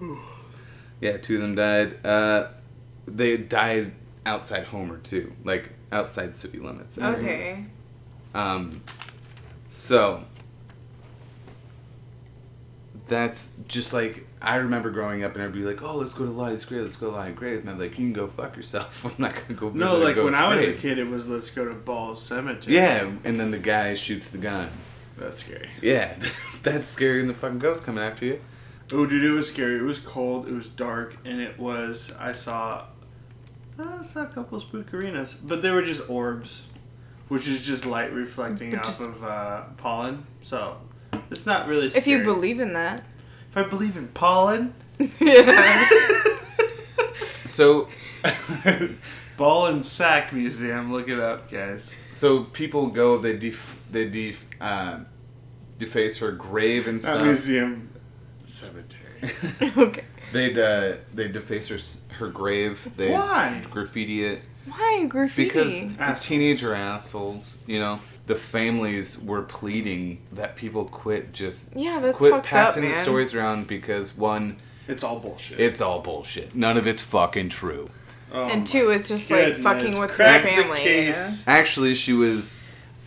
Yeah, 1.01 1.17
two 1.17 1.37
of 1.37 1.41
them 1.41 1.55
died. 1.55 2.05
Uh, 2.05 2.49
they 3.07 3.39
died 3.39 3.95
outside 4.27 4.65
Homer 4.65 4.99
too, 4.99 5.33
like 5.45 5.71
outside 5.91 6.37
city 6.37 6.59
limits. 6.59 6.99
Okay. 6.99 7.67
Um, 8.35 8.83
so 9.71 10.25
that's 13.11 13.53
just 13.69 13.93
like 13.93 14.27
I 14.41 14.57
remember 14.57 14.89
growing 14.91 15.23
up, 15.23 15.35
and 15.35 15.45
I'd 15.45 15.53
be 15.53 15.63
like, 15.65 15.83
"Oh, 15.83 15.97
let's 15.97 16.15
go 16.15 16.25
to 16.25 16.31
Lottie's 16.31 16.65
grave. 16.65 16.83
Let's 16.83 16.97
go 16.97 17.11
to 17.11 17.17
Lottie's 17.17 17.37
grave." 17.37 17.61
And 17.61 17.69
I'm 17.69 17.79
like, 17.79 17.91
"You 17.91 17.97
can 18.07 18.13
go 18.15 18.27
fuck 18.27 18.57
yourself. 18.57 19.05
I'm 19.05 19.13
not 19.19 19.35
gonna 19.35 19.53
go." 19.61 19.69
Visit 19.69 19.85
No, 19.85 19.97
a 19.97 19.99
like 19.99 20.17
when 20.17 20.27
ghost 20.27 20.39
I 20.39 20.57
was 20.57 20.67
a 20.67 20.73
kid, 20.73 20.97
it 20.99 21.07
was 21.09 21.29
let's 21.29 21.51
go 21.51 21.67
to 21.69 21.75
Balls 21.75 22.23
Cemetery. 22.23 22.75
Yeah, 22.77 23.11
and 23.25 23.39
then 23.39 23.51
the 23.51 23.59
guy 23.59 23.93
shoots 23.95 24.31
the 24.31 24.39
gun. 24.39 24.71
That's 25.19 25.41
scary. 25.45 25.69
Yeah, 25.83 26.15
that's 26.63 26.89
scary, 26.89 27.21
and 27.21 27.29
the 27.29 27.35
fucking 27.35 27.59
ghost 27.59 27.85
coming 27.85 28.03
after 28.03 28.25
you. 28.25 28.41
Oh, 28.93 29.05
dude, 29.07 29.23
it 29.23 29.31
was 29.33 29.49
scary. 29.49 29.79
It 29.79 29.83
was 29.83 29.99
cold. 30.01 30.49
It 30.49 30.55
was 30.55 30.69
dark, 30.69 31.17
and 31.27 31.41
it 31.41 31.59
was. 31.59 32.15
I 32.19 32.33
saw. 32.33 32.87
uh, 33.79 33.99
I 34.01 34.05
saw 34.05 34.23
a 34.23 34.27
couple 34.27 34.57
of 34.59 34.65
spookarinas, 34.65 35.35
but 35.43 35.61
they 35.63 35.71
were 35.71 35.83
just 35.83 36.09
orbs, 36.09 36.63
which 37.29 37.47
is 37.47 37.67
just 37.67 37.85
light 37.87 38.13
reflecting 38.13 38.71
But 38.71 38.81
off 38.81 38.87
just- 38.87 39.03
of 39.03 39.23
uh, 39.25 39.63
pollen. 39.77 40.27
So 40.43 40.79
it's 41.31 41.47
not 41.47 41.67
really. 41.69 41.87
If 41.89 42.07
you 42.07 42.23
believe 42.23 42.61
in 42.61 42.73
that. 42.75 43.03
if 43.51 43.57
I 43.57 43.63
believe 43.63 43.97
in 43.97 44.09
pollen, 44.09 44.75
yeah. 45.21 45.89
So, 47.45 47.89
Ball 49.37 49.67
and 49.67 49.85
Sack 49.85 50.33
Museum. 50.33 50.93
Look 50.93 51.09
it 51.09 51.19
up, 51.19 51.51
guys. 51.51 51.93
so 52.13 52.45
people 52.45 52.87
go, 52.89 53.19
they 53.19 53.37
def, 53.37 53.83
they 53.91 54.09
def, 54.09 54.45
uh, 54.61 55.01
deface 55.79 56.19
her 56.19 56.31
grave 56.31 56.87
and 56.87 57.03
Not 57.03 57.09
stuff. 57.09 57.23
museum. 57.25 57.91
Cemetery. 58.45 59.33
okay. 59.77 60.05
They'd 60.33 60.59
uh, 60.59 60.97
they 61.13 61.29
deface 61.29 61.69
her 61.69 62.15
her 62.17 62.29
grave. 62.29 62.89
They 62.97 63.11
Why? 63.11 63.63
graffiti 63.71 64.25
it 64.25 64.43
Why 64.71 65.05
graffiti? 65.09 65.49
because 65.49 65.83
Assholes. 65.99 66.27
teenager 66.27 66.75
assholes. 66.75 67.59
You 67.67 67.79
know, 67.79 68.01
the 68.27 68.35
families 68.37 69.19
were 69.21 69.43
pleading 69.43 70.21
that 70.33 70.57
people 70.57 70.85
quit 70.85 71.33
just 71.33 71.71
yeah, 71.75 72.01
that's 72.01 72.17
quit 72.17 72.33
fucked 72.33 72.47
passing 72.47 72.85
up, 72.87 72.93
the 72.93 72.99
stories 72.99 73.35
around 73.35 73.67
because 73.67 74.17
one, 74.17 74.57
It's 74.89 75.03
all 75.05 75.19
bullshit. 75.19 75.61
it's 75.61 75.81
all 75.81 76.01
bullshit. 76.01 76.55
None 76.55 76.77
of 76.77 76.87
it's 76.87 77.03
fucking 77.03 77.49
true. 77.49 77.87
Oh 78.33 78.45
and 78.47 78.61
my 78.61 78.65
two, 78.65 78.91
it's 78.91 79.09
just 79.09 79.31
like 79.31 79.57
fucking 79.57 79.99
with 79.99 80.11
Crack 80.13 80.45
your 80.45 80.55
the 80.57 80.63
family. 80.63 80.81
case. 80.81 81.43
Actually, 81.49 81.95
she 81.95 82.13
was 82.13 82.63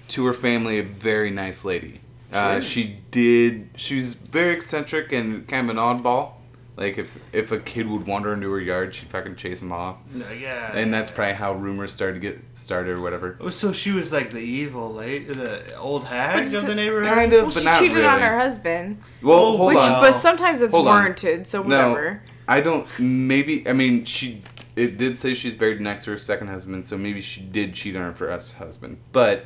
to 0.09 0.25
her 0.25 0.33
family 0.33 0.79
a 0.79 0.83
very 0.83 1.31
nice 1.31 1.63
lady. 1.63 2.01
Uh, 2.31 2.53
Sure. 2.53 2.61
she 2.61 2.97
did. 3.11 3.69
She 3.77 3.95
was 3.95 4.15
very 4.15 4.53
eccentric 4.53 5.11
and 5.13 5.47
kind 5.47 5.69
of 5.69 5.77
an 5.77 5.81
oddball. 5.81 6.31
Like 6.75 6.97
if 6.97 7.19
if 7.31 7.51
a 7.51 7.59
kid 7.59 7.87
would 7.87 8.07
wander 8.07 8.33
into 8.33 8.51
her 8.51 8.59
yard, 8.59 8.95
she'd 8.95 9.09
fucking 9.09 9.35
chase 9.35 9.61
him 9.61 9.71
off. 9.71 9.97
No, 10.11 10.27
yeah. 10.31 10.75
And 10.75 10.91
that's 10.91 11.11
probably 11.11 11.35
how 11.35 11.53
rumors 11.53 11.93
started 11.93 12.15
to 12.15 12.19
get 12.19 12.39
started 12.55 12.97
or 12.97 13.01
whatever. 13.01 13.37
Oh, 13.39 13.51
so 13.51 13.71
she 13.71 13.91
was 13.91 14.11
like 14.11 14.31
the 14.31 14.39
evil 14.39 14.91
late, 14.91 15.31
the 15.31 15.75
old 15.77 16.05
hag 16.05 16.43
But 16.43 16.55
of 16.55 16.65
the 16.65 16.73
neighborhood. 16.73 17.05
Kind 17.13 17.31
of, 17.33 17.41
Well, 17.43 17.51
but 17.51 17.59
she 17.59 17.65
not 17.65 17.79
cheated 17.79 17.97
really. 17.97 18.07
on 18.07 18.19
her 18.21 18.39
husband. 18.39 19.01
Well, 19.21 19.37
Oh, 19.37 19.57
hold 19.57 19.67
Which, 19.75 19.77
on. 19.77 20.01
but 20.01 20.13
sometimes 20.13 20.63
it's 20.63 20.73
Hold 20.73 20.87
on. 20.87 20.95
warranted, 20.95 21.45
so 21.45 21.61
No, 21.61 21.89
whatever. 21.91 22.23
I 22.47 22.59
don't. 22.61 22.87
Maybe 22.99 23.67
I 23.69 23.73
mean 23.73 24.05
she. 24.05 24.41
It 24.75 24.97
did 24.97 25.19
say 25.19 25.35
she's 25.35 25.53
buried 25.53 25.79
next 25.79 26.05
to 26.05 26.09
her 26.11 26.17
second 26.17 26.47
husband, 26.47 26.87
so 26.87 26.97
maybe 26.97 27.21
she 27.21 27.41
did 27.41 27.75
cheat 27.75 27.95
on 27.95 28.01
her 28.01 28.13
first 28.13 28.55
husband, 28.55 28.97
but 29.11 29.45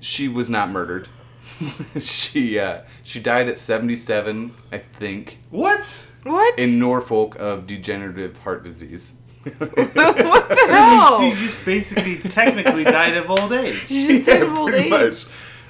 she 0.00 0.26
was 0.26 0.50
not 0.50 0.68
murdered. 0.70 1.06
she 2.00 2.58
uh, 2.58 2.80
she 3.04 3.20
died 3.20 3.48
at 3.48 3.58
seventy 3.58 3.94
seven, 3.94 4.52
I 4.72 4.78
think, 4.78 5.38
What? 5.50 6.04
What? 6.24 6.58
in 6.58 6.78
Norfolk 6.78 7.36
of 7.38 7.66
degenerative 7.66 8.38
heart 8.38 8.64
disease. 8.64 9.14
what 9.44 9.74
the 9.74 10.66
hell? 10.70 11.20
She 11.20 11.34
just 11.36 11.64
basically 11.64 12.18
technically 12.30 12.84
died 12.84 13.16
of 13.16 13.30
old 13.30 13.52
age. 13.52 13.88
She 13.88 14.06
just 14.06 14.26
died 14.26 14.42
of 14.42 14.58
old 14.58 14.72
age. 14.74 14.90
much. 14.90 15.26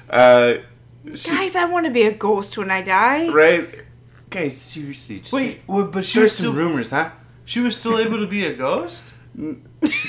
Uh, 0.09 0.53
she, 1.13 1.29
Guys, 1.29 1.55
I 1.55 1.65
want 1.65 1.85
to 1.85 1.91
be 1.91 2.03
a 2.03 2.11
ghost 2.13 2.57
when 2.57 2.71
I 2.71 2.81
die. 2.81 3.27
right? 3.29 3.67
Guys, 4.29 4.57
seriously, 4.59 5.19
just 5.19 5.33
Wait, 5.33 5.61
what, 5.65 5.85
but 5.85 5.93
there's 5.93 6.09
start 6.09 6.31
some 6.31 6.55
rumors, 6.55 6.89
huh? 6.89 7.11
she 7.45 7.59
was 7.59 7.75
still 7.77 7.97
able 7.99 8.17
to 8.17 8.27
be 8.27 8.45
a 8.45 8.53
ghost. 8.55 9.03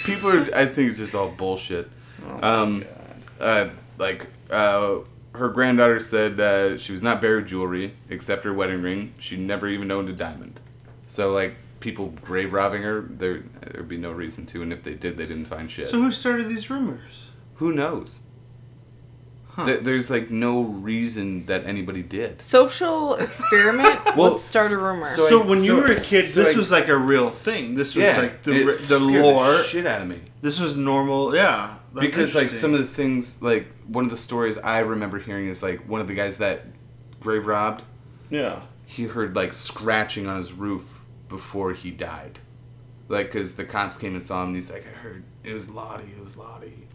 people 0.04 0.30
are 0.30 0.48
i 0.54 0.64
think 0.64 0.88
it's 0.90 0.98
just 0.98 1.14
all 1.14 1.28
bullshit 1.30 1.90
Oh 2.24 2.38
um 2.48 2.84
uh 3.40 3.68
like 3.98 4.26
uh 4.50 4.98
her 5.36 5.48
granddaughter 5.48 5.98
said 5.98 6.38
uh, 6.40 6.76
she 6.76 6.92
was 6.92 7.02
not 7.02 7.20
buried 7.20 7.42
with 7.42 7.48
jewelry 7.48 7.94
except 8.08 8.44
her 8.44 8.52
wedding 8.52 8.82
ring 8.82 9.12
she 9.18 9.36
never 9.36 9.66
even 9.68 9.90
owned 9.90 10.08
a 10.08 10.12
diamond 10.12 10.60
so 11.06 11.30
like 11.30 11.54
people 11.80 12.08
grave 12.22 12.52
robbing 12.52 12.82
her 12.82 13.02
there 13.02 13.44
there'd 13.72 13.88
be 13.88 13.96
no 13.98 14.10
reason 14.10 14.44
to 14.46 14.62
and 14.62 14.72
if 14.72 14.82
they 14.82 14.94
did 14.94 15.16
they 15.16 15.26
didn't 15.26 15.44
find 15.44 15.70
shit 15.70 15.88
So 15.88 15.98
who 15.98 16.10
started 16.12 16.48
these 16.48 16.68
rumors? 16.70 17.30
who 17.56 17.72
knows 17.72 18.20
Th- 19.64 19.80
there's 19.80 20.10
like 20.10 20.30
no 20.30 20.60
reason 20.64 21.46
that 21.46 21.64
anybody 21.64 22.02
did 22.02 22.42
Social 22.42 23.14
experiment. 23.14 23.98
Well, 24.16 24.32
Let's 24.32 24.42
start 24.42 24.70
a 24.70 24.76
rumor. 24.76 25.06
so- 25.06 25.28
So 25.30 25.42
when 25.42 25.62
you 25.64 25.76
were 25.76 25.86
a 25.86 25.98
kid, 26.00 26.26
so 26.26 26.42
this 26.44 26.54
I- 26.54 26.58
was 26.58 26.70
like 26.70 26.88
a 26.88 26.96
real 26.96 27.30
thing. 27.30 27.74
This 27.74 27.94
was 27.94 28.04
yeah 28.04 28.18
like 28.20 28.42
the 28.42 28.52
it 28.52 28.64
the 28.86 29.00
scared 29.00 29.22
lore. 29.24 29.62
shit 29.62 29.86
out 29.86 30.02
of 30.02 30.08
me 30.08 30.20
This 30.42 30.60
was 30.60 30.76
normal. 30.76 31.34
Yeah. 31.34 31.75
That's 31.96 32.06
because 32.06 32.34
like 32.34 32.50
some 32.50 32.72
of 32.74 32.80
the 32.80 32.86
things 32.86 33.42
like 33.42 33.66
one 33.86 34.04
of 34.04 34.10
the 34.10 34.16
stories 34.16 34.58
i 34.58 34.78
remember 34.80 35.18
hearing 35.18 35.48
is 35.48 35.62
like 35.62 35.80
one 35.88 36.00
of 36.00 36.06
the 36.06 36.14
guys 36.14 36.38
that 36.38 36.66
grave 37.20 37.46
robbed, 37.46 37.82
Yeah. 38.30 38.60
he 38.84 39.04
heard 39.04 39.34
like 39.34 39.52
scratching 39.52 40.26
on 40.26 40.36
his 40.38 40.52
roof 40.52 41.04
before 41.28 41.72
he 41.72 41.90
died. 41.90 42.38
Like, 43.08 43.30
cause 43.32 43.54
the 43.54 43.64
cops 43.64 43.96
came 43.98 44.14
and 44.14 44.22
saw 44.22 44.42
him, 44.42 44.48
and 44.48 44.56
he's 44.56 44.70
like, 44.70 44.84
I 44.86 44.96
heard 44.98 45.24
it 45.44 45.52
was 45.54 45.70
Lottie, 45.70 46.12
it 46.16 46.22
was 46.22 46.36
Lottie, 46.36 46.86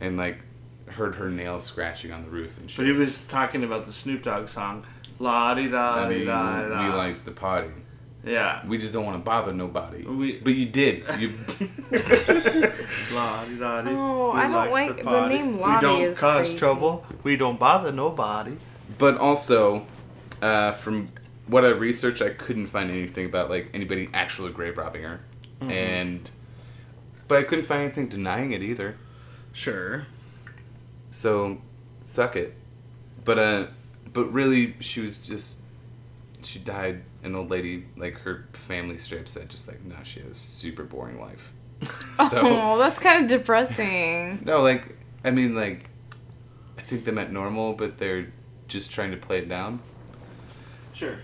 and 0.00 0.16
like 0.16 0.38
heard 0.86 1.14
her 1.16 1.30
nails 1.30 1.64
scratching 1.64 2.12
on 2.12 2.22
the 2.24 2.30
roof 2.30 2.56
and 2.58 2.70
shit. 2.70 2.78
But 2.78 2.86
he 2.86 2.92
was 2.92 3.26
talking 3.26 3.62
about 3.64 3.86
the 3.86 3.92
Snoop 3.92 4.22
Dogg 4.22 4.48
song. 4.48 4.84
La 5.18 5.54
di 5.54 5.68
da 5.68 6.08
di 6.08 6.24
da 6.24 6.62
he 6.62 6.88
da. 6.90 6.96
likes 6.96 7.22
to 7.22 7.30
party. 7.32 7.70
Yeah. 8.28 8.66
We 8.66 8.76
just 8.78 8.92
don't 8.92 9.04
want 9.06 9.16
to 9.16 9.24
bother 9.24 9.52
nobody. 9.54 10.02
We- 10.04 10.38
but 10.38 10.54
you 10.54 10.66
did. 10.66 11.04
You 11.18 11.30
La 13.12 13.44
di 13.44 13.56
da 13.58 13.80
di. 13.80 13.90
Oh, 13.90 14.32
We 14.34 14.40
I 14.40 14.48
don't 14.48 14.70
like- 14.70 14.88
to 14.98 15.02
the 15.02 15.04
party. 15.04 15.34
name 15.36 15.52
We 15.58 15.80
don't 15.80 16.00
is 16.02 16.18
cause 16.18 16.46
crazy. 16.48 16.58
trouble. 16.58 17.06
We 17.22 17.36
don't 17.36 17.58
bother 17.58 17.92
nobody. 17.92 18.56
But 18.98 19.16
also, 19.18 19.86
uh, 20.42 20.72
from 20.72 21.08
what 21.46 21.64
I 21.64 21.68
researched, 21.70 22.20
I 22.22 22.30
couldn't 22.30 22.66
find 22.66 22.90
anything 22.90 23.24
about 23.26 23.48
like 23.50 23.68
anybody 23.74 24.08
actually 24.12 24.52
grave 24.52 24.76
robbing 24.78 25.02
her, 25.02 25.20
Mm-hmm. 25.60 25.70
and 25.70 26.30
but 27.26 27.38
I 27.38 27.42
couldn't 27.44 27.64
find 27.64 27.82
anything 27.82 28.08
denying 28.08 28.52
it 28.52 28.62
either. 28.62 28.96
Sure. 29.52 30.06
So, 31.10 31.58
suck 32.00 32.36
it. 32.36 32.54
But 33.24 33.38
uh, 33.38 33.66
but 34.12 34.32
really, 34.32 34.74
she 34.80 35.00
was 35.00 35.18
just 35.18 35.58
she 36.48 36.58
died. 36.58 37.02
An 37.22 37.34
old 37.34 37.50
lady, 37.50 37.84
like 37.96 38.18
her 38.20 38.46
family 38.52 38.96
straight 38.96 39.20
up 39.22 39.28
said, 39.28 39.48
just 39.48 39.68
like 39.68 39.84
no, 39.84 39.96
she 40.02 40.20
had 40.20 40.30
a 40.30 40.34
super 40.34 40.84
boring 40.84 41.20
life. 41.20 41.52
So 42.30 42.40
Oh, 42.42 42.78
that's 42.78 42.98
kind 42.98 43.22
of 43.22 43.28
depressing. 43.30 44.40
no, 44.44 44.62
like 44.62 44.96
I 45.24 45.30
mean, 45.30 45.54
like 45.54 45.88
I 46.76 46.82
think 46.82 47.04
they 47.04 47.12
meant 47.12 47.30
normal, 47.32 47.74
but 47.74 47.98
they're 47.98 48.32
just 48.66 48.90
trying 48.90 49.10
to 49.12 49.16
play 49.16 49.38
it 49.38 49.48
down. 49.48 49.80
Sure. 50.92 51.18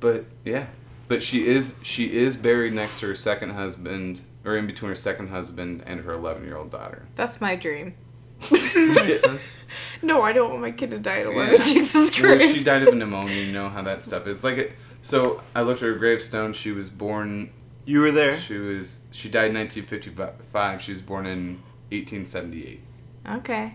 But 0.00 0.26
yeah, 0.44 0.66
but 1.08 1.22
she 1.22 1.46
is 1.46 1.76
she 1.82 2.12
is 2.12 2.36
buried 2.36 2.74
next 2.74 3.00
to 3.00 3.06
her 3.08 3.14
second 3.14 3.50
husband, 3.50 4.22
or 4.44 4.56
in 4.56 4.66
between 4.66 4.90
her 4.90 4.94
second 4.94 5.28
husband 5.28 5.82
and 5.86 6.00
her 6.00 6.12
eleven 6.12 6.44
year 6.44 6.56
old 6.56 6.70
daughter. 6.70 7.06
That's 7.14 7.40
my 7.40 7.56
dream. 7.56 7.94
Makes 8.50 9.20
sense. 9.20 9.42
No, 10.02 10.20
I 10.22 10.32
don't 10.32 10.50
want 10.50 10.60
my 10.60 10.70
kid 10.70 10.90
to 10.90 10.98
die 10.98 11.20
at 11.20 11.26
11. 11.26 11.52
Yeah. 11.52 11.56
Jesus 11.64 12.20
Well, 12.20 12.36
Christ. 12.36 12.56
she 12.56 12.62
died 12.64 12.86
of 12.86 12.94
pneumonia. 12.94 13.36
You 13.42 13.52
know 13.52 13.70
how 13.70 13.80
that 13.82 14.02
stuff 14.02 14.26
is. 14.26 14.44
Like 14.44 14.58
it. 14.58 14.72
So 15.02 15.40
I 15.56 15.62
looked 15.62 15.82
at 15.82 15.86
her 15.88 15.94
gravestone. 15.94 16.52
She 16.52 16.72
was 16.72 16.90
born. 16.90 17.50
You 17.86 18.00
were 18.00 18.12
there. 18.12 18.36
She 18.36 18.58
was. 18.58 19.00
She 19.12 19.28
died 19.30 19.46
in 19.50 19.54
1955. 19.56 20.82
She 20.82 20.92
was 20.92 21.00
born 21.00 21.24
in 21.26 21.62
1878. 21.90 22.80
Okay. 23.36 23.72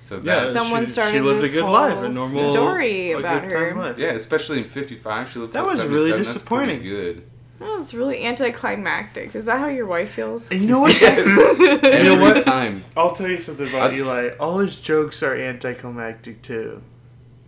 So 0.00 0.20
Yeah, 0.22 0.50
Someone 0.50 0.84
she, 0.84 0.90
started 0.92 1.12
she 1.12 1.20
lived 1.20 1.42
this 1.42 1.52
a 1.52 1.54
good 1.56 1.64
life, 1.64 1.92
a 1.94 2.00
whole 2.02 2.08
normal 2.10 2.50
story 2.52 3.12
a 3.12 3.18
about 3.18 3.42
good 3.42 3.50
time 3.50 3.76
her. 3.76 3.82
life. 3.82 3.98
yeah, 3.98 4.10
especially 4.10 4.58
in 4.58 4.64
55. 4.64 5.30
She 5.30 5.38
lived. 5.38 5.54
That 5.54 5.64
was 5.64 5.78
really 5.82 6.10
77. 6.10 6.18
That's 6.22 6.32
disappointing. 6.34 6.82
good. 6.82 7.30
Oh, 7.66 7.78
it's 7.80 7.94
really 7.94 8.24
anticlimactic. 8.24 9.34
Is 9.34 9.46
that 9.46 9.58
how 9.58 9.68
your 9.68 9.86
wife 9.86 10.10
feels? 10.10 10.50
And 10.52 10.60
you 10.60 10.68
know 10.68 10.80
what? 10.80 10.92
Yes. 11.00 11.26
Every 11.82 12.02
know 12.04 12.20
what? 12.20 12.44
time. 12.44 12.84
I'll 12.96 13.12
tell 13.12 13.28
you 13.28 13.38
something 13.38 13.68
about 13.68 13.92
I- 13.92 13.96
Eli. 13.96 14.28
All 14.38 14.58
his 14.58 14.80
jokes 14.80 15.22
are 15.22 15.34
anticlimactic 15.34 16.42
too. 16.42 16.82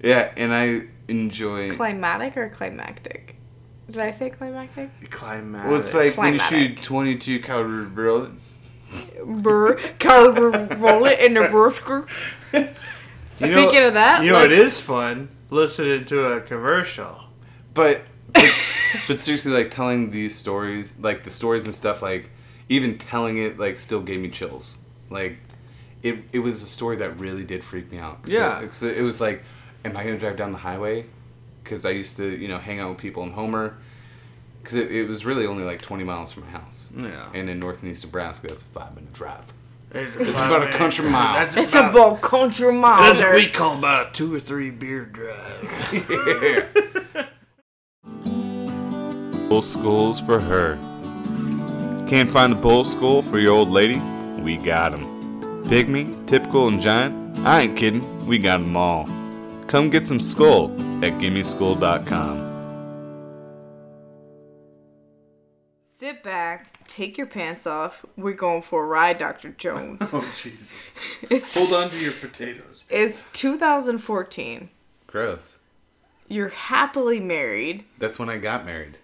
Yeah, 0.02 0.32
and 0.36 0.52
I 0.54 0.82
enjoy. 1.08 1.70
Climatic 1.70 2.36
or 2.36 2.48
climactic? 2.48 3.36
Did 3.90 3.98
I 3.98 4.10
say 4.10 4.30
climactic? 4.30 4.88
Climatic. 5.10 5.70
Well, 5.70 5.78
it's 5.80 5.94
like 5.94 6.16
when 6.16 6.32
you 6.32 6.38
shoot 6.38 6.82
22 6.82 7.40
caliber 7.40 7.84
bullet. 7.84 8.30
Burr, 9.24 9.76
caliber 9.98 10.50
roll 10.76 11.04
it 11.06 11.20
in 11.20 11.34
Nebraska. 11.34 12.06
You 13.38 13.50
know- 13.50 13.68
Speaking 13.68 13.86
of 13.86 13.92
that, 13.94 14.24
you 14.24 14.32
know 14.32 14.42
it 14.42 14.50
is 14.50 14.80
fun 14.80 15.28
listening 15.50 16.06
to 16.06 16.24
a 16.32 16.40
commercial. 16.40 17.20
But, 17.74 18.00
but 18.32 18.44
but 19.08 19.20
seriously, 19.20 19.52
like 19.52 19.70
telling 19.70 20.10
these 20.10 20.34
stories, 20.34 20.94
like 20.98 21.22
the 21.24 21.30
stories 21.30 21.64
and 21.66 21.74
stuff, 21.74 22.02
like 22.02 22.30
even 22.68 22.98
telling 22.98 23.38
it, 23.38 23.58
like 23.58 23.78
still 23.78 24.00
gave 24.02 24.20
me 24.20 24.28
chills. 24.28 24.78
Like 25.10 25.38
it, 26.02 26.18
it 26.32 26.38
was 26.40 26.62
a 26.62 26.66
story 26.66 26.96
that 26.96 27.18
really 27.18 27.44
did 27.44 27.62
freak 27.64 27.90
me 27.92 27.98
out. 27.98 28.22
'Cause 28.22 28.32
Yeah. 28.32 28.60
it, 28.60 28.66
'cause 28.66 28.82
it 28.82 29.02
was 29.02 29.20
like, 29.20 29.42
am 29.84 29.96
I 29.96 30.04
gonna 30.04 30.18
drive 30.18 30.36
down 30.36 30.52
the 30.52 30.58
highway? 30.58 31.06
Because 31.62 31.84
I 31.84 31.90
used 31.90 32.16
to, 32.18 32.36
you 32.36 32.48
know, 32.48 32.58
hang 32.58 32.78
out 32.80 32.90
with 32.90 32.98
people 32.98 33.22
in 33.24 33.32
Homer. 33.32 33.74
Because 34.62 34.78
it, 34.78 34.90
it 34.90 35.06
was 35.08 35.24
really 35.24 35.46
only 35.46 35.62
like 35.64 35.80
20 35.80 36.02
miles 36.04 36.32
from 36.32 36.44
my 36.44 36.50
house. 36.50 36.90
Yeah. 36.96 37.28
And 37.34 37.48
in 37.48 37.58
north 37.60 37.82
and 37.82 37.90
east 37.92 38.04
Nebraska, 38.04 38.48
that's 38.48 38.62
a 38.62 38.66
five 38.66 38.94
minute 38.94 39.12
drive. 39.12 39.52
It's 39.92 40.36
about 40.36 40.68
a 40.68 40.72
country 40.72 41.08
mile. 41.08 41.34
That's 41.34 41.56
It's 41.56 41.72
about, 41.72 41.90
about 41.94 42.20
country 42.20 42.72
mile. 42.72 43.14
That's 43.14 43.20
what 43.20 43.34
we 43.36 43.48
call 43.48 43.78
about 43.78 44.08
a 44.08 44.12
two 44.12 44.34
or 44.34 44.40
three 44.40 44.70
beer 44.70 45.04
drive. 45.06 46.72
Bull 49.56 49.62
schools 49.62 50.20
for 50.20 50.38
her. 50.38 50.76
Can't 52.10 52.30
find 52.30 52.52
a 52.52 52.56
bull 52.56 52.84
school 52.84 53.22
for 53.22 53.38
your 53.38 53.54
old 53.54 53.70
lady? 53.70 53.98
We 54.42 54.58
got 54.58 54.92
'em. 54.92 55.06
Pygmy, 55.64 56.26
typical, 56.26 56.68
and 56.68 56.78
giant? 56.78 57.38
I 57.38 57.62
ain't 57.62 57.74
kidding, 57.74 58.04
we 58.26 58.36
got 58.36 58.60
'em 58.60 58.76
all. 58.76 59.08
Come 59.66 59.88
get 59.88 60.06
some 60.06 60.20
skull 60.20 60.72
at 61.02 61.12
gimmeschool.com. 61.22 62.36
Sit 65.86 66.22
back, 66.22 66.86
take 66.86 67.16
your 67.16 67.26
pants 67.26 67.66
off. 67.66 68.04
We're 68.14 68.34
going 68.34 68.60
for 68.60 68.84
a 68.84 68.86
ride, 68.86 69.16
Dr. 69.16 69.52
Jones. 69.52 70.10
oh 70.12 70.28
Jesus! 70.36 70.98
It's, 71.30 71.54
Hold 71.56 71.84
on 71.84 71.90
to 71.92 71.98
your 71.98 72.12
potatoes. 72.12 72.84
It's 72.90 73.24
2014. 73.32 74.68
Gross. 75.06 75.60
You're 76.28 76.50
happily 76.50 77.20
married, 77.20 77.86
That's 77.96 78.18
when 78.18 78.28
I 78.28 78.36
got 78.36 78.66
married. 78.66 78.98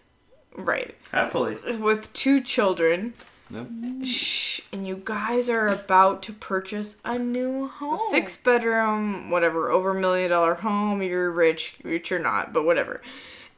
Right? 0.56 0.94
Happily. 1.10 1.56
With 1.76 2.12
two 2.12 2.40
children. 2.40 3.14
Nope. 3.50 3.68
Shh, 4.06 4.60
and 4.72 4.86
you 4.86 5.02
guys 5.04 5.50
are 5.50 5.68
about 5.68 6.22
to 6.22 6.32
purchase 6.32 6.96
a 7.04 7.18
new 7.18 7.68
home. 7.68 7.94
It's 7.94 8.02
a 8.02 8.10
six 8.10 8.36
bedroom, 8.38 9.28
whatever, 9.30 9.70
over 9.70 9.90
a 9.90 10.00
million 10.00 10.30
dollar 10.30 10.54
home. 10.54 11.02
You're 11.02 11.30
rich, 11.30 11.76
which 11.82 12.10
you're 12.10 12.18
not, 12.18 12.54
but 12.54 12.64
whatever. 12.64 13.02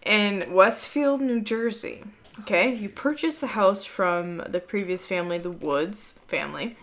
In 0.05 0.53
Westfield, 0.53 1.21
New 1.21 1.41
Jersey. 1.41 2.03
Okay, 2.41 2.75
you 2.75 2.89
purchased 2.89 3.41
the 3.41 3.49
house 3.49 3.85
from 3.85 4.39
the 4.49 4.59
previous 4.59 5.07
family, 5.07 5.39
the 5.39 5.51
Woods 5.51 6.19
family, 6.27 6.77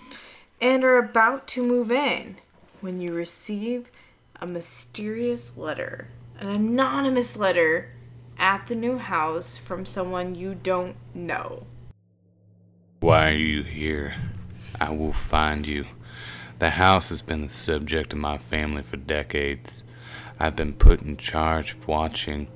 and 0.62 0.86
are 0.86 0.98
about 0.98 1.46
to 1.48 1.66
move 1.66 1.92
in 1.92 2.38
when 2.80 3.02
you 3.02 3.14
receive 3.14 3.92
a 4.40 4.48
mysterious 4.48 5.58
letter, 5.58 6.08
an 6.40 6.48
anonymous 6.48 7.36
letter 7.36 7.92
at 8.38 8.68
the 8.68 8.76
new 8.76 8.98
house 8.98 9.58
from 9.58 9.86
someone 9.86 10.36
you 10.36 10.56
don't 10.56 10.96
know. 11.14 11.66
Why 13.00 13.30
are 13.30 13.36
you 13.36 13.64
here? 13.64 14.16
I 14.80 14.92
will 14.92 15.14
find 15.14 15.66
you. 15.66 15.86
The 16.60 16.72
house 16.72 17.10
has 17.10 17.22
been 17.22 17.42
the 17.42 17.50
subject 17.50 18.14
of 18.14 18.20
my 18.20 18.38
family 18.38 18.84
for 18.84 18.98
decades. 18.98 19.84
I've 20.40 20.56
been 20.56 20.74
put 20.74 21.02
in 21.02 21.18
charge 21.18 21.74
of 21.74 21.88
watching 21.88 22.48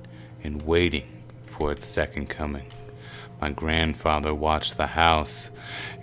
and 0.44 0.62
waiting 0.62 1.24
for 1.46 1.72
its 1.72 1.88
second 1.88 2.30
coming. 2.30 2.68
My 3.42 3.50
grandfather 3.50 4.34
watched 4.34 4.78
the 4.78 4.88
house 4.88 5.52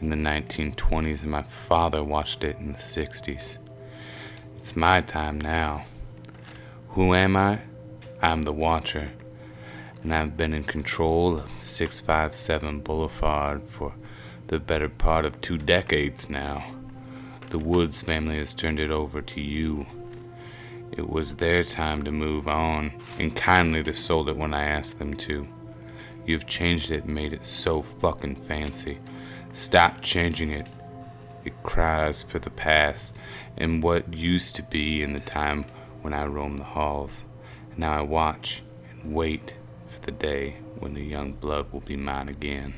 in 0.00 0.10
the 0.10 0.16
1920s, 0.16 1.22
and 1.22 1.30
my 1.30 1.42
father 1.42 2.02
watched 2.04 2.44
it 2.44 2.56
in 2.58 2.72
the 2.72 2.78
60s. 2.78 3.58
It's 4.56 4.76
my 4.76 5.00
time 5.00 5.40
now. 5.40 5.84
Who 6.90 7.14
am 7.14 7.36
I? 7.36 7.60
I'm 8.20 8.42
the 8.42 8.52
Watcher, 8.52 9.10
and 10.02 10.12
I've 10.12 10.36
been 10.36 10.52
in 10.52 10.64
control 10.64 11.38
of 11.38 11.48
657 11.58 12.80
Boulevard 12.80 13.62
for 13.62 13.94
the 14.48 14.58
better 14.58 14.88
part 14.88 15.24
of 15.24 15.40
two 15.40 15.58
decades 15.58 16.28
now. 16.28 16.64
The 17.50 17.58
Woods 17.58 18.02
family 18.02 18.38
has 18.38 18.52
turned 18.52 18.80
it 18.80 18.90
over 18.90 19.22
to 19.22 19.40
you. 19.40 19.86
It 20.90 21.08
was 21.08 21.36
their 21.36 21.62
time 21.62 22.02
to 22.02 22.10
move 22.10 22.48
on, 22.48 22.92
and 23.18 23.34
kindly 23.34 23.82
they 23.82 23.92
sold 23.92 24.28
it 24.28 24.36
when 24.36 24.52
I 24.52 24.64
asked 24.64 24.98
them 24.98 25.14
to. 25.14 25.46
You've 26.26 26.46
changed 26.46 26.90
it 26.90 27.04
and 27.04 27.14
made 27.14 27.32
it 27.32 27.46
so 27.46 27.80
fucking 27.80 28.36
fancy. 28.36 28.98
Stop 29.52 30.02
changing 30.02 30.50
it. 30.50 30.68
It 31.44 31.62
cries 31.62 32.22
for 32.22 32.38
the 32.38 32.50
past 32.50 33.14
and 33.56 33.82
what 33.82 34.14
used 34.14 34.56
to 34.56 34.62
be 34.62 35.02
in 35.02 35.12
the 35.12 35.20
time 35.20 35.64
when 36.02 36.12
I 36.12 36.26
roamed 36.26 36.58
the 36.58 36.64
halls. 36.64 37.26
Now 37.76 37.98
I 37.98 38.02
watch 38.02 38.62
and 38.90 39.14
wait 39.14 39.58
the 40.02 40.12
day 40.12 40.56
when 40.78 40.94
the 40.94 41.02
young 41.02 41.32
blood 41.32 41.72
will 41.72 41.80
be 41.80 41.96
mine 41.96 42.28
again. 42.28 42.74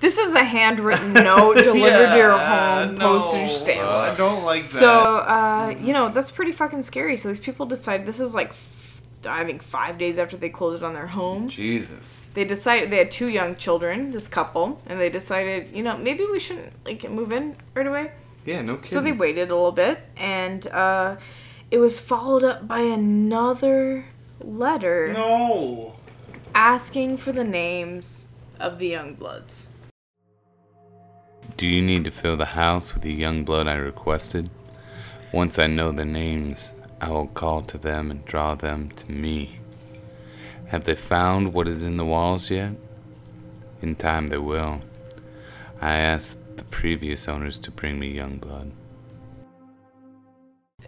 This 0.00 0.18
is 0.18 0.34
a 0.34 0.44
handwritten 0.44 1.12
note 1.12 1.54
delivered 1.62 2.12
to 2.12 2.16
your 2.16 2.38
home, 2.38 2.94
no. 2.94 3.18
postage 3.18 3.50
stamped. 3.50 3.82
I 3.84 4.14
don't 4.14 4.44
like 4.44 4.62
that. 4.62 4.68
so, 4.68 5.16
uh, 5.16 5.74
you 5.80 5.92
know, 5.92 6.08
that's 6.08 6.30
pretty 6.30 6.52
fucking 6.52 6.82
scary. 6.82 7.16
So 7.16 7.28
these 7.28 7.40
people 7.40 7.66
decide 7.66 8.06
this 8.06 8.20
is 8.20 8.34
like, 8.34 8.50
f- 8.50 9.00
I 9.26 9.44
think 9.44 9.62
five 9.62 9.98
days 9.98 10.18
after 10.18 10.36
they 10.36 10.50
closed 10.50 10.82
on 10.82 10.94
their 10.94 11.08
home. 11.08 11.48
Jesus. 11.48 12.24
They 12.34 12.44
decided 12.44 12.90
they 12.90 12.98
had 12.98 13.10
two 13.10 13.28
young 13.28 13.56
children, 13.56 14.12
this 14.12 14.28
couple, 14.28 14.80
and 14.86 15.00
they 15.00 15.10
decided, 15.10 15.74
you 15.74 15.82
know, 15.82 15.96
maybe 15.96 16.24
we 16.30 16.38
shouldn't 16.38 16.72
like 16.84 17.08
move 17.10 17.32
in 17.32 17.56
right 17.74 17.86
away. 17.86 18.12
Yeah, 18.44 18.62
no 18.62 18.76
kidding. 18.76 18.90
So 18.90 19.00
they 19.00 19.12
waited 19.12 19.50
a 19.50 19.54
little 19.56 19.72
bit, 19.72 19.98
and 20.16 20.64
uh, 20.68 21.16
it 21.72 21.78
was 21.78 21.98
followed 21.98 22.44
up 22.44 22.68
by 22.68 22.80
another 22.80 24.04
letter 24.40 25.12
No. 25.12 25.96
asking 26.54 27.16
for 27.18 27.32
the 27.32 27.44
names 27.44 28.28
of 28.60 28.78
the 28.78 28.88
young 28.88 29.14
bloods. 29.14 29.70
Do 31.56 31.66
you 31.66 31.80
need 31.82 32.04
to 32.04 32.10
fill 32.10 32.36
the 32.36 32.46
house 32.46 32.92
with 32.92 33.02
the 33.02 33.12
young 33.12 33.44
blood 33.44 33.66
I 33.66 33.74
requested? 33.74 34.50
Once 35.32 35.58
I 35.58 35.66
know 35.66 35.90
the 35.90 36.04
names, 36.04 36.72
I 37.00 37.10
will 37.10 37.26
call 37.28 37.62
to 37.62 37.78
them 37.78 38.10
and 38.10 38.24
draw 38.24 38.54
them 38.54 38.90
to 38.90 39.10
me. 39.10 39.60
Have 40.68 40.84
they 40.84 40.94
found 40.94 41.52
what 41.52 41.68
is 41.68 41.82
in 41.82 41.96
the 41.96 42.04
walls 42.04 42.50
yet? 42.50 42.72
In 43.80 43.96
time 43.96 44.26
they 44.28 44.38
will. 44.38 44.80
I 45.80 45.96
asked 45.96 46.56
the 46.56 46.64
previous 46.64 47.28
owners 47.28 47.58
to 47.60 47.70
bring 47.70 47.98
me 47.98 48.08
young 48.08 48.38
blood. 48.38 48.72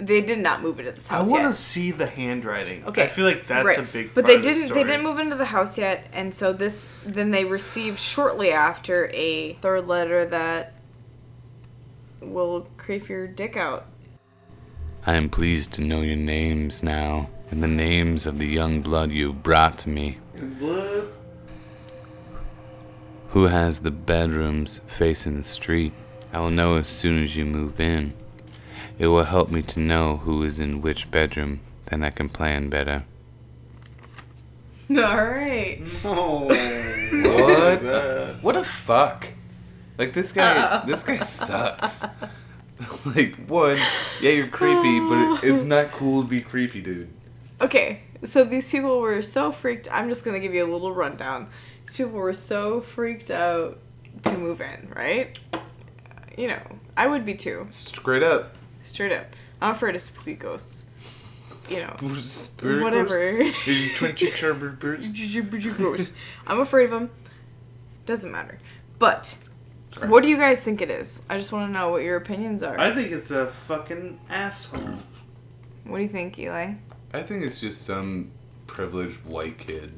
They 0.00 0.20
did 0.20 0.38
not 0.38 0.62
move 0.62 0.78
into 0.78 0.92
this 0.92 1.08
house. 1.08 1.26
I 1.26 1.30
want 1.30 1.54
to 1.54 1.60
see 1.60 1.90
the 1.90 2.06
handwriting. 2.06 2.84
Okay, 2.86 3.04
I 3.04 3.06
feel 3.08 3.24
like 3.24 3.46
that's 3.46 3.66
right. 3.66 3.78
a 3.78 3.82
big. 3.82 4.14
But 4.14 4.24
part 4.24 4.26
they 4.26 4.36
of 4.36 4.42
didn't. 4.42 4.62
They 4.62 4.68
story. 4.68 4.84
didn't 4.84 5.02
move 5.02 5.18
into 5.18 5.36
the 5.36 5.46
house 5.46 5.76
yet, 5.76 6.08
and 6.12 6.34
so 6.34 6.52
this. 6.52 6.88
Then 7.04 7.30
they 7.30 7.44
received 7.44 7.98
shortly 7.98 8.52
after 8.52 9.10
a 9.12 9.54
third 9.54 9.88
letter 9.88 10.24
that 10.26 10.74
will 12.20 12.68
creep 12.76 13.08
your 13.08 13.26
dick 13.26 13.56
out. 13.56 13.86
I 15.06 15.14
am 15.14 15.30
pleased 15.30 15.72
to 15.74 15.80
know 15.80 16.02
your 16.02 16.16
names 16.16 16.82
now, 16.82 17.30
and 17.50 17.62
the 17.62 17.68
names 17.68 18.26
of 18.26 18.38
the 18.38 18.46
young 18.46 18.82
blood 18.82 19.10
you 19.10 19.32
brought 19.32 19.78
to 19.78 19.88
me. 19.88 20.18
Blood. 20.58 21.08
Who 23.30 23.44
has 23.44 23.80
the 23.80 23.90
bedrooms 23.90 24.80
facing 24.86 25.38
the 25.38 25.44
street? 25.44 25.92
I 26.32 26.40
will 26.40 26.50
know 26.50 26.76
as 26.76 26.88
soon 26.88 27.22
as 27.22 27.36
you 27.36 27.44
move 27.44 27.80
in. 27.80 28.12
It 28.98 29.06
will 29.06 29.24
help 29.24 29.50
me 29.50 29.62
to 29.62 29.80
know 29.80 30.16
who 30.18 30.42
is 30.42 30.58
in 30.58 30.82
which 30.82 31.10
bedroom, 31.10 31.60
then 31.86 32.02
I 32.02 32.10
can 32.10 32.28
plan 32.28 32.68
better. 32.68 33.04
All 34.90 34.96
right. 34.96 35.82
Oh. 36.04 36.46
What? 37.12 38.42
what 38.42 38.56
a 38.56 38.64
fuck! 38.64 39.28
Like 39.98 40.12
this 40.12 40.32
guy, 40.32 40.56
uh-uh. 40.56 40.86
this 40.86 41.02
guy 41.02 41.18
sucks. 41.18 42.04
like 43.06 43.34
one, 43.48 43.78
yeah, 44.20 44.30
you're 44.30 44.46
creepy, 44.46 45.00
but 45.00 45.18
it, 45.18 45.44
it's 45.44 45.64
not 45.64 45.92
cool 45.92 46.22
to 46.22 46.28
be 46.28 46.40
creepy, 46.40 46.80
dude. 46.80 47.08
Okay, 47.60 48.00
so 48.24 48.44
these 48.44 48.70
people 48.70 49.00
were 49.00 49.20
so 49.22 49.52
freaked. 49.52 49.88
I'm 49.92 50.08
just 50.08 50.24
gonna 50.24 50.40
give 50.40 50.54
you 50.54 50.64
a 50.64 50.70
little 50.70 50.92
rundown. 50.92 51.48
These 51.86 51.96
people 51.96 52.12
were 52.12 52.34
so 52.34 52.80
freaked 52.80 53.30
out 53.30 53.78
to 54.22 54.38
move 54.38 54.60
in, 54.60 54.92
right? 54.94 55.38
You 56.36 56.48
know, 56.48 56.62
I 56.96 57.06
would 57.06 57.24
be 57.24 57.34
too. 57.34 57.66
Straight 57.68 58.22
up. 58.22 58.54
Straight 58.88 59.12
up, 59.12 59.26
I'm 59.60 59.72
afraid 59.72 59.94
of 59.94 60.02
spooky 60.02 60.34
ghosts. 60.34 60.84
You 61.70 61.82
know, 61.82 62.14
Spirit 62.18 62.82
whatever. 62.82 63.38
ghost? 63.38 63.66
Your 63.66 63.94
Twin 63.96 64.14
cheek 64.14 64.36
sharp 64.36 64.58
birds. 64.80 65.08
Gross. 65.76 66.12
I'm 66.46 66.60
afraid 66.60 66.84
of 66.84 66.90
them. 66.90 67.10
Doesn't 68.06 68.32
matter. 68.32 68.58
But 68.98 69.36
what 70.06 70.22
do 70.22 70.28
you 70.28 70.36
guys 70.36 70.64
think 70.64 70.80
it 70.80 70.90
is? 70.90 71.22
I 71.28 71.36
just 71.36 71.52
want 71.52 71.68
to 71.68 71.72
know 71.72 71.90
what 71.90 72.02
your 72.02 72.16
opinions 72.16 72.62
are. 72.62 72.78
I 72.78 72.92
think 72.94 73.12
it's 73.12 73.30
a 73.30 73.46
fucking 73.46 74.18
asshole. 74.30 74.98
what 75.84 75.98
do 75.98 76.02
you 76.02 76.08
think, 76.08 76.38
Eli? 76.38 76.74
I 77.12 77.22
think 77.22 77.42
it's 77.44 77.60
just 77.60 77.82
some 77.82 78.30
privileged 78.66 79.24
white 79.24 79.58
kid 79.58 79.92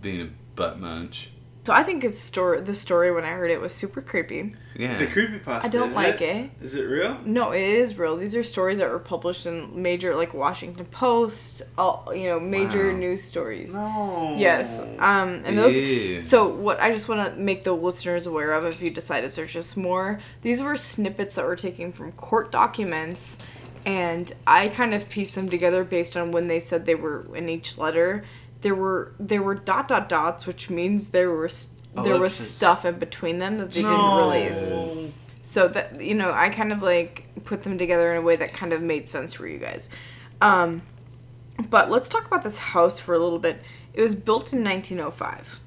being 0.00 0.20
a 0.22 0.30
butt 0.54 0.78
munch. 0.78 1.30
So 1.66 1.72
I 1.72 1.82
think 1.82 2.04
his 2.04 2.16
story, 2.16 2.60
the 2.60 2.76
story 2.76 3.10
when 3.10 3.24
I 3.24 3.30
heard 3.30 3.50
it 3.50 3.60
was 3.60 3.74
super 3.74 4.00
creepy. 4.00 4.54
Yeah. 4.76 4.92
It's 4.92 5.00
a 5.00 5.06
creepy 5.08 5.40
creepypasta. 5.40 5.64
I 5.64 5.68
don't 5.68 5.88
is 5.88 5.96
like 5.96 6.20
it. 6.22 6.50
Is 6.62 6.76
it 6.76 6.84
real? 6.84 7.18
No, 7.24 7.50
it 7.50 7.60
is 7.60 7.98
real. 7.98 8.16
These 8.16 8.36
are 8.36 8.44
stories 8.44 8.78
that 8.78 8.88
were 8.88 9.00
published 9.00 9.46
in 9.46 9.82
major, 9.82 10.14
like 10.14 10.32
Washington 10.32 10.84
Post, 10.86 11.62
all 11.76 12.12
you 12.14 12.28
know, 12.28 12.38
major 12.38 12.92
Wow. 12.92 12.98
news 12.98 13.24
stories. 13.24 13.74
No. 13.74 14.36
Yes. 14.38 14.84
Um, 15.00 15.42
and 15.44 15.58
those. 15.58 15.76
Yeah. 15.76 16.20
So 16.20 16.46
what 16.46 16.78
I 16.78 16.92
just 16.92 17.08
want 17.08 17.34
to 17.34 17.36
make 17.36 17.64
the 17.64 17.72
listeners 17.72 18.28
aware 18.28 18.52
of, 18.52 18.64
if 18.64 18.80
you 18.80 18.90
decide 18.90 19.22
to 19.22 19.28
search 19.28 19.54
this 19.54 19.76
more, 19.76 20.20
these 20.42 20.62
were 20.62 20.76
snippets 20.76 21.34
that 21.34 21.46
were 21.46 21.56
taken 21.56 21.90
from 21.90 22.12
court 22.12 22.52
documents, 22.52 23.38
and 23.84 24.32
I 24.46 24.68
kind 24.68 24.94
of 24.94 25.08
pieced 25.08 25.34
them 25.34 25.48
together 25.48 25.82
based 25.82 26.16
on 26.16 26.30
when 26.30 26.46
they 26.46 26.60
said 26.60 26.86
they 26.86 26.94
were 26.94 27.26
in 27.34 27.48
each 27.48 27.76
letter. 27.76 28.22
There 28.66 28.74
were 28.74 29.12
there 29.20 29.42
were 29.44 29.54
dot 29.54 29.86
dot 29.86 30.08
dots, 30.08 30.44
which 30.44 30.68
means 30.68 31.10
there 31.10 31.30
were 31.30 31.44
s- 31.44 31.74
there 31.94 32.18
was 32.18 32.34
stuff 32.34 32.84
in 32.84 32.98
between 32.98 33.38
them 33.38 33.58
that 33.58 33.70
they 33.70 33.80
No. 33.82 33.90
didn't 34.32 34.74
release. 34.74 35.12
So 35.42 35.68
that 35.68 36.00
you 36.00 36.16
know, 36.16 36.32
I 36.32 36.48
kind 36.48 36.72
of 36.72 36.82
like 36.82 37.28
put 37.44 37.62
them 37.62 37.78
together 37.78 38.10
in 38.10 38.16
a 38.18 38.22
way 38.22 38.34
that 38.34 38.52
kind 38.52 38.72
of 38.72 38.82
made 38.82 39.08
sense 39.08 39.34
for 39.34 39.46
you 39.46 39.58
guys. 39.58 39.88
Um, 40.40 40.82
but 41.70 41.92
let's 41.92 42.08
talk 42.08 42.26
about 42.26 42.42
this 42.42 42.58
house 42.58 42.98
for 42.98 43.14
a 43.14 43.20
little 43.20 43.38
bit. 43.38 43.62
It 43.94 44.02
was 44.02 44.16
built 44.16 44.52
in 44.52 44.64
1905. 44.64 45.60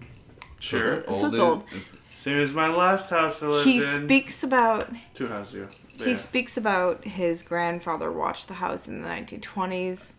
Sure. 0.60 1.02
So 1.14 1.28
it's 1.28 1.40
old. 1.40 1.64
It's, 1.74 1.96
Same 2.18 2.38
as 2.40 2.52
my 2.52 2.68
last 2.68 3.10
house 3.12 3.42
I 3.42 3.48
lived 3.48 3.66
He 3.66 3.76
in. 3.76 3.82
speaks 3.82 4.44
about 4.44 4.90
Two 5.14 5.28
houses 5.28 5.54
ago. 5.54 5.68
he 5.96 6.10
Yeah. 6.10 6.16
speaks 6.16 6.58
about 6.58 7.06
his 7.06 7.44
grandfather 7.44 8.12
watched 8.12 8.50
the 8.50 8.56
house 8.56 8.90
in 8.90 9.02
the 9.02 9.08
1920s, 9.08 10.16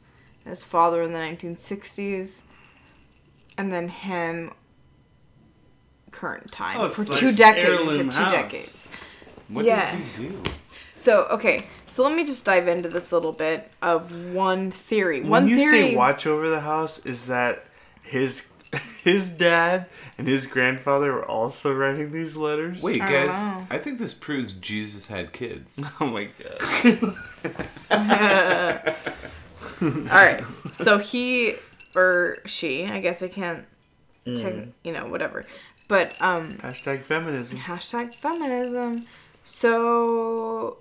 his 0.47 0.65
father 0.65 1.03
in 1.03 1.13
the 1.13 1.19
1960s, 1.19 2.43
and 3.61 3.71
then 3.71 3.89
him 3.89 4.53
current 6.11 6.51
time 6.51 6.81
Oh, 6.81 6.89
for 6.89 7.05
like 7.05 7.19
two 7.19 7.31
decades. 7.33 7.69
heirloom 7.69 8.09
Two 8.09 8.17
house. 8.23 8.33
decades. 8.33 8.89
what 9.49 9.65
Yeah. 9.67 9.97
did 9.97 10.07
he 10.17 10.29
do? 10.29 10.43
So 10.97 11.25
okay, 11.31 11.67
so 11.87 12.03
let 12.03 12.15
me 12.15 12.25
just 12.25 12.45
dive 12.45 12.69
into 12.69 12.89
this 12.89 13.11
a 13.13 13.17
little 13.17 13.33
bit 13.33 13.71
of 13.83 14.33
one 14.35 14.71
theory. 14.71 15.21
When 15.21 15.31
one 15.31 15.49
you 15.49 15.57
theory. 15.57 15.91
say 15.91 15.95
watch 15.97 16.27
over 16.27 16.49
the 16.49 16.61
house, 16.61 17.05
is 17.07 17.27
that 17.27 17.65
his 18.03 18.47
his 19.05 19.29
dad 19.31 19.87
and 20.19 20.27
his 20.29 20.47
grandfather 20.47 21.13
were 21.13 21.25
also 21.25 21.73
writing 21.75 22.13
these 22.13 22.37
letters? 22.37 22.83
Wait, 22.83 23.01
I 23.03 23.09
guys. 23.11 23.65
I 23.71 23.79
think 23.79 23.99
this 23.99 24.15
proves 24.15 24.53
Jesus 24.55 25.07
had 25.09 25.33
kids. 25.33 25.81
Oh 26.01 26.07
my 26.07 26.29
god. 26.43 27.17
All 29.83 29.89
right. 30.09 30.43
So 30.73 30.99
he 30.99 31.57
or 31.95 32.39
she, 32.47 32.85
I 32.87 33.01
guess 33.01 33.23
I 33.23 33.29
can't, 33.29 33.65
tech- 34.37 34.69
you 34.85 34.93
know, 34.93 35.07
whatever. 35.07 35.47
But 35.89 36.17
um, 36.21 36.53
Hashtag 36.59 37.03
feminism. 37.03 37.59
hashtag 37.59 38.15
feminism. 38.15 39.07
So 39.45 40.79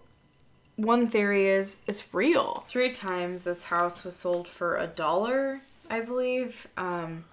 one 0.76 1.08
theory 1.08 1.48
is 1.48 1.80
it's 1.88 2.14
real. 2.14 2.64
Three 2.68 2.92
times 2.92 3.44
this 3.44 3.66
house 3.66 4.04
was 4.04 4.16
sold 4.16 4.48
for 4.48 4.78
a 4.78 4.88
dollar, 4.88 5.60
I 5.90 6.02
believe. 6.02 6.68
Um, 6.78 7.26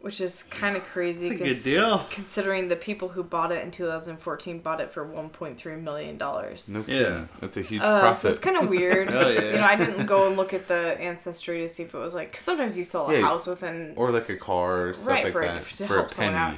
which 0.00 0.20
is 0.20 0.42
kind 0.44 0.76
of 0.76 0.84
crazy. 0.84 1.28
That's 1.30 1.40
a 1.40 1.44
good 1.44 1.62
deal. 1.62 1.98
Considering 2.10 2.68
the 2.68 2.76
people 2.76 3.08
who 3.08 3.22
bought 3.22 3.52
it 3.52 3.62
in 3.62 3.70
2014 3.70 4.60
bought 4.60 4.80
it 4.80 4.90
for 4.90 5.04
1.3 5.06 5.82
million 5.82 6.16
dollars. 6.18 6.68
No 6.68 6.82
Yeah. 6.86 7.26
That's 7.40 7.56
a 7.56 7.62
huge 7.62 7.82
Uh, 7.82 8.00
profit. 8.00 8.20
so 8.22 8.28
it's 8.28 8.38
kind 8.38 8.56
of 8.56 8.68
weird. 8.76 9.10
Hell 9.10 9.32
yeah. 9.32 9.40
You 9.42 9.52
know, 9.58 9.64
I 9.64 9.76
didn't 9.76 10.06
go 10.06 10.26
and 10.26 10.36
look 10.36 10.54
at 10.54 10.68
the 10.68 10.98
ancestry 11.00 11.60
to 11.60 11.68
see 11.68 11.82
if 11.82 11.94
it 11.94 11.98
was 11.98 12.14
like. 12.14 12.32
'cause 12.32 12.40
sometimes 12.40 12.78
you 12.78 12.84
sell 12.84 13.10
a 13.10 13.14
Yeah. 13.14 13.20
house 13.22 13.46
within, 13.46 13.92
or 13.96 14.10
like 14.10 14.28
a 14.30 14.36
car 14.36 14.88
or 14.88 14.92
stuff 14.94 15.08
right, 15.08 15.24
like 15.24 15.32
for 15.32 15.42
that. 15.42 15.64
to 15.66 15.86
for 15.86 15.94
a 15.94 15.98
help 15.98 16.10
someone 16.10 16.34
out. 16.34 16.54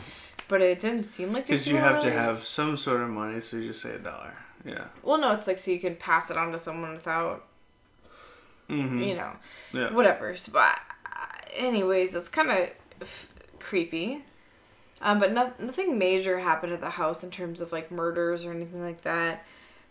But 0.49 0.61
it 0.61 0.81
didn't 0.81 1.05
seem 1.05 1.33
like 1.33 1.47
these 1.47 1.61
Because 1.61 1.67
you 1.67 1.75
people 1.79 1.89
have 1.89 2.03
to 2.03 2.11
have 2.13 2.45
some 2.45 2.77
sort 2.77 3.01
of 3.01 3.09
money, 3.09 3.41
so 3.41 3.57
you 3.57 3.69
just 3.69 3.81
say 3.83 3.95
a 3.95 3.99
dollar. 3.99 4.35
Yeah. 4.65 4.85
Well, 5.03 5.19
no, 5.19 5.33
it's 5.33 5.47
like 5.49 5.59
so 5.59 5.71
you 5.71 5.81
can 5.81 5.97
pass 5.97 6.31
it 6.31 6.37
on 6.37 6.53
to 6.53 6.59
someone 6.59 6.93
without, 6.93 7.45
Mm-hmm. 8.71 9.03
you 9.03 9.15
know, 9.17 9.33
Yeah. 9.73 9.93
whatever. 9.93 10.35
So, 10.37 10.53
but, 10.53 10.79
uh, 11.07 11.27
anyways, 11.55 12.15
it's 12.15 12.29
kind 12.29 12.51
of 12.51 12.71
f- 13.01 13.27
creepy. 13.63 14.25
Um, 15.01 15.19
but 15.19 15.33
no- 15.33 15.53
nothing 15.59 15.99
major 15.99 16.39
happened 16.41 16.73
at 16.73 16.81
the 16.81 16.91
house 16.91 17.25
in 17.25 17.31
terms 17.31 17.61
of 17.61 17.73
like 17.73 17.91
murders 17.91 18.45
or 18.47 18.53
anything 18.53 18.83
like 18.83 19.03
that. 19.03 19.45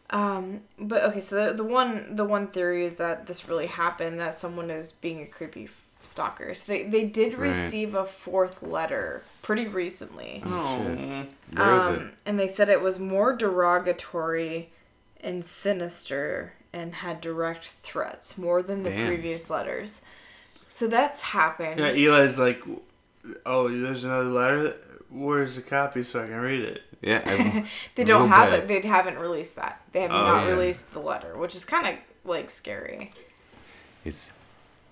Um, 0.09 0.61
but 0.79 1.03
okay, 1.05 1.19
so 1.19 1.47
the, 1.47 1.53
the 1.53 1.63
one 1.63 2.15
the 2.15 2.25
one 2.25 2.47
theory 2.47 2.83
is 2.85 2.95
that 2.95 3.27
this 3.27 3.47
really 3.47 3.67
happened 3.67 4.19
that 4.19 4.37
someone 4.37 4.69
is 4.69 4.91
being 4.91 5.21
a 5.21 5.25
creepy 5.25 5.69
stalker. 6.03 6.53
So 6.53 6.71
they 6.71 6.83
they 6.83 7.05
did 7.05 7.33
Right. 7.33 7.47
receive 7.49 7.95
a 7.95 8.05
fourth 8.05 8.61
letter 8.63 9.23
pretty 9.41 9.67
recently. 9.67 10.43
Oh, 10.45 10.77
shit. 10.85 11.27
Oh. 11.57 11.65
Where 11.65 11.75
is 11.75 11.83
Um, 11.87 11.95
it? 11.95 12.13
And 12.25 12.39
they 12.39 12.47
said 12.47 12.69
it 12.69 12.81
was 12.81 12.99
more 12.99 13.33
derogatory 13.35 14.69
and 15.21 15.45
sinister 15.45 16.53
and 16.73 16.95
had 16.95 17.19
direct 17.21 17.67
threats 17.83 18.37
more 18.37 18.61
than 18.63 18.83
the 18.83 18.89
Damn. 18.89 19.07
previous 19.07 19.49
letters. 19.49 20.01
So 20.67 20.87
that's 20.87 21.21
happened. 21.21 21.79
Yeah, 21.79 21.91
Eli's 21.91 22.39
like, 22.39 22.61
oh, 23.45 23.67
there's 23.69 24.03
another 24.03 24.29
letter. 24.29 24.75
Where's 25.09 25.55
the 25.55 25.61
copy 25.61 26.03
so 26.03 26.23
I 26.23 26.27
can 26.27 26.35
read 26.39 26.61
it? 26.63 26.81
Yeah. 27.01 27.65
They 27.95 28.03
don't 28.03 28.29
have 28.29 28.49
bad. 28.51 28.69
it. 28.71 28.81
They 28.83 28.87
haven't 28.87 29.17
released 29.17 29.55
that. 29.57 29.81
They 29.91 30.01
have 30.01 30.11
Oh, 30.11 30.21
not 30.21 30.45
yeah. 30.45 30.51
released 30.51 30.91
the 30.93 30.99
letter, 30.99 31.37
which 31.37 31.55
is 31.55 31.65
kind 31.65 31.87
of 31.87 31.95
like 32.23 32.49
scary. 32.49 33.11
It's 34.05 34.31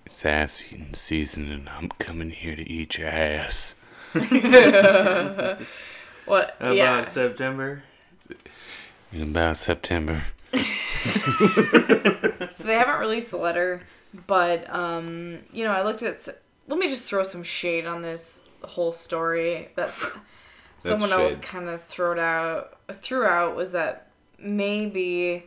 it's 0.06 0.24
ass 0.26 0.62
eating 0.70 0.92
season, 0.94 1.50
and 1.50 1.68
I'm 1.68 1.88
coming 1.98 2.30
here 2.30 2.56
to 2.56 2.68
eat 2.68 2.98
your 2.98 3.08
ass. 3.08 3.74
What? 6.26 6.54
About 6.60 6.76
yeah. 6.76 7.04
September. 7.04 7.82
In 9.12 9.22
about 9.22 9.56
September. 9.56 10.22
So 12.52 12.64
they 12.64 12.74
haven't 12.74 12.98
released 13.00 13.30
the 13.30 13.36
letter, 13.38 13.82
but 14.26 14.68
um, 14.74 15.38
you 15.52 15.64
know, 15.64 15.70
I 15.70 15.82
looked 15.82 16.02
at. 16.02 16.16
S- 16.70 16.76
Let 16.76 16.78
me 16.78 16.88
just 16.88 17.04
throw 17.04 17.22
some 17.22 17.42
shade 17.42 17.86
on 17.86 18.02
this 18.02 18.48
whole 18.62 18.92
story. 18.92 19.68
That's 19.76 20.10
someone 20.78 21.12
else 21.12 21.36
kind 21.38 21.68
of 21.68 21.82
threw 21.84 22.18
out 22.18 22.76
threw 23.02 23.24
out 23.24 23.54
was 23.56 23.72
that 23.72 24.08
maybe 24.38 25.44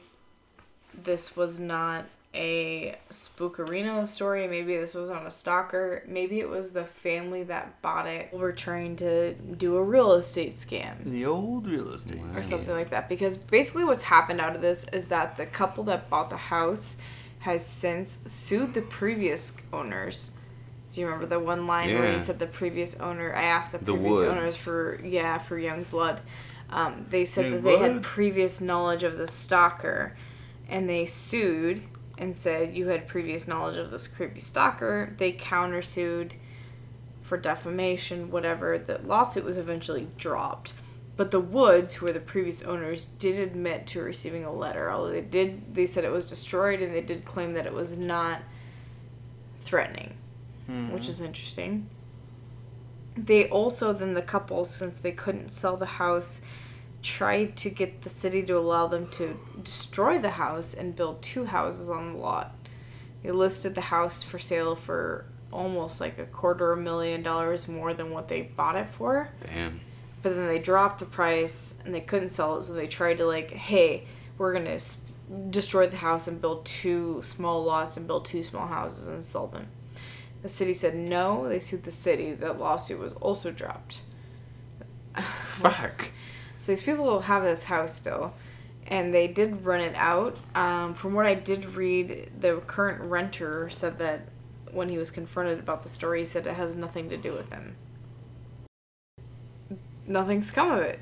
this 0.94 1.36
was 1.36 1.60
not 1.60 2.06
a 2.36 2.96
spookerino 3.12 4.08
story. 4.08 4.48
Maybe 4.48 4.76
this 4.76 4.96
was 4.96 5.08
not 5.10 5.26
a 5.26 5.30
stalker. 5.32 6.04
Maybe 6.08 6.40
it 6.40 6.50
was 6.50 6.72
the 6.72 6.84
family 6.84 7.44
that 7.44 7.80
bought 7.84 8.08
it. 8.08 8.34
Were 8.34 8.52
trying 8.52 8.96
to 8.98 9.34
do 9.36 9.76
a 9.78 9.84
real 9.84 10.14
estate 10.14 10.54
scam 10.54 11.04
The 11.06 11.26
old 11.28 11.68
real 11.68 11.94
estate. 11.94 12.22
or 12.36 12.44
something 12.44 12.74
like 12.74 12.90
that. 12.90 13.08
Because 13.08 13.38
basically, 13.38 13.86
what's 13.86 14.04
happened 14.04 14.42
out 14.42 14.56
of 14.56 14.62
this 14.62 14.86
is 14.90 15.08
that 15.10 15.38
the 15.38 15.46
couple 15.46 15.84
that 15.86 16.10
bought 16.10 16.30
the 16.32 16.38
house 16.38 16.98
has 17.40 17.64
since 17.66 18.22
sued 18.32 18.74
the 18.74 18.82
previous 18.82 19.54
owners. 19.72 20.36
Do 20.94 21.02
you 21.02 21.08
remember 21.08 21.26
the 21.26 21.40
one 21.40 21.66
line 21.66 21.94
where 21.94 22.06
Yeah. 22.06 22.14
you 22.14 22.20
said 22.20 22.38
the 22.40 22.46
previous 22.48 23.00
owner? 23.00 23.34
I 23.36 23.44
asked 23.44 23.72
the 23.72 23.80
The 23.80 23.94
previous 23.94 24.16
Woods. 24.18 24.28
owners 24.28 24.64
for 24.64 25.00
yeah 25.04 25.38
for 25.40 25.58
young 25.58 25.84
blood. 25.84 26.22
Um, 26.70 27.06
they 27.10 27.26
said 27.26 27.46
Young 27.46 27.54
that 27.56 27.64
they 27.64 27.78
had 27.80 28.04
previous 28.04 28.62
knowledge 28.62 29.04
of 29.04 29.18
the 29.18 29.28
stalker, 29.28 30.16
and 30.70 30.88
they 30.90 31.06
sued 31.06 31.82
and 32.18 32.38
said 32.38 32.76
you 32.78 32.88
had 32.90 33.08
previous 33.08 33.48
knowledge 33.48 33.78
of 33.78 33.90
this 33.92 34.08
creepy 34.08 34.40
stalker. 34.40 35.14
They 35.18 35.32
countersued 35.32 36.34
for 37.24 37.38
defamation, 37.38 38.30
whatever. 38.30 38.78
The 38.78 39.00
lawsuit 39.04 39.44
was 39.46 39.58
eventually 39.58 40.08
dropped. 40.18 40.74
But 41.16 41.30
the 41.32 41.40
Woods, 41.40 41.96
who 41.96 42.08
were 42.08 42.12
the 42.14 42.20
previous 42.20 42.64
owners, 42.64 43.06
did 43.06 43.38
admit 43.40 43.86
to 43.88 44.02
receiving 44.02 44.44
a 44.46 44.52
letter. 44.54 44.92
Although 44.92 45.12
they 45.12 45.22
did, 45.22 45.74
they 45.76 45.86
said 45.86 46.04
it 46.04 46.12
was 46.12 46.28
destroyed, 46.28 46.82
and 46.82 46.94
they 46.94 47.02
did 47.02 47.24
claim 47.26 47.54
that 47.54 47.66
it 47.68 47.74
was 47.74 47.98
not 48.00 48.42
threatening, 49.62 50.16
which 50.68 51.06
hmm. 51.06 51.10
is 51.10 51.22
interesting. 51.22 51.90
They 53.16 53.48
also 53.50 53.94
then 53.94 54.14
the 54.14 54.22
couple, 54.22 54.66
since 54.66 54.98
they 55.00 55.12
couldn't 55.12 55.50
sell 55.50 55.78
the 55.78 55.86
house, 55.86 56.42
tried 57.04 57.56
to 57.58 57.70
get 57.70 58.02
the 58.02 58.10
city 58.10 58.42
to 58.44 58.58
allow 58.58 58.88
them 58.88 59.08
to 59.10 59.40
destroy 59.62 60.18
the 60.18 60.32
house 60.32 60.74
and 60.74 60.96
build 60.96 61.22
two 61.22 61.46
houses 61.46 61.90
on 61.90 62.14
the 62.14 62.20
lot. 62.20 62.56
They 63.22 63.32
listed 63.32 63.76
the 63.76 63.82
house 63.82 64.24
for 64.24 64.40
sale 64.40 64.76
for 64.76 65.26
almost 65.52 66.02
like 66.02 66.18
a 66.18 66.26
quarter 66.26 66.72
of 66.72 66.80
a 66.80 66.82
million 66.82 67.22
dollars 67.22 67.68
more 67.68 67.94
than 67.94 68.10
what 68.10 68.28
they 68.28 68.42
bought 68.42 68.76
it 68.76 68.90
for. 68.90 69.30
Damn. 69.42 69.82
But 70.22 70.36
then 70.36 70.48
they 70.48 70.60
dropped 70.60 71.00
the 71.00 71.06
price 71.06 71.80
and 71.86 71.94
they 71.94 72.02
couldn't 72.02 72.30
sell 72.30 72.58
it, 72.58 72.64
so 72.64 72.74
they 72.74 72.88
tried 72.88 73.20
to 73.20 73.26
like, 73.26 73.52
hey, 73.52 74.08
we're 74.38 74.54
gonna 74.54 74.80
destroy 75.50 75.88
the 75.88 75.98
house 75.98 76.28
and 76.28 76.42
build 76.42 76.66
two 76.66 77.22
small 77.22 77.64
lots 77.64 77.98
and 77.98 78.08
build 78.08 78.26
two 78.26 78.42
small 78.42 78.68
houses 78.68 79.08
and 79.08 79.24
sell 79.24 79.48
them. 79.48 79.68
The 80.44 80.50
city 80.50 80.74
said 80.74 80.94
no. 80.96 81.48
They 81.48 81.60
sued 81.60 81.84
the 81.84 81.92
city. 81.92 82.34
That 82.34 82.60
lawsuit 82.60 83.00
was 83.00 83.14
also 83.14 83.50
dropped. 83.52 84.02
Fuck. 85.16 86.12
So 86.56 86.72
these 86.72 86.82
people 86.82 87.20
have 87.20 87.44
this 87.44 87.66
house 87.66 87.94
still, 87.94 88.34
and 88.88 89.14
they 89.14 89.28
did 89.28 89.66
rent 89.66 89.84
it 89.84 89.96
out. 89.98 90.38
Um, 90.56 90.94
from 90.94 91.14
what 91.14 91.26
I 91.26 91.34
did 91.34 91.66
read, 91.66 92.32
the 92.40 92.62
current 92.66 93.02
renter 93.02 93.70
said 93.70 94.00
that 94.00 94.30
when 94.72 94.88
he 94.88 94.98
was 94.98 95.12
confronted 95.12 95.60
about 95.60 95.84
the 95.84 95.90
story, 95.90 96.20
he 96.20 96.26
said 96.26 96.48
it 96.48 96.54
has 96.54 96.78
nothing 96.78 97.10
to 97.10 97.18
do 97.18 97.34
with 97.34 97.52
him. 97.52 97.76
Nothing's 100.08 100.52
come 100.52 100.72
of 100.72 100.80
it. 100.80 101.02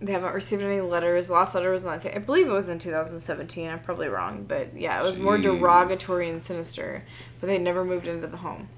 They 0.00 0.12
haven't 0.12 0.34
received 0.34 0.62
any 0.62 0.80
letters. 0.80 1.30
Last 1.30 1.54
letter 1.54 1.70
was 1.70 1.84
not. 1.84 2.04
I 2.04 2.18
believe 2.18 2.46
it 2.46 2.52
was 2.52 2.68
in 2.68 2.78
2017. 2.78 3.70
I'm 3.70 3.80
probably 3.80 4.08
wrong, 4.08 4.44
but 4.46 4.76
yeah, 4.76 5.00
it 5.00 5.02
was 5.02 5.18
more 5.18 5.38
derogatory 5.38 6.28
and 6.28 6.40
sinister. 6.40 7.04
But 7.40 7.46
they 7.46 7.58
never 7.58 7.84
moved 7.84 8.06
into 8.06 8.26
the 8.26 8.36
home. 8.36 8.68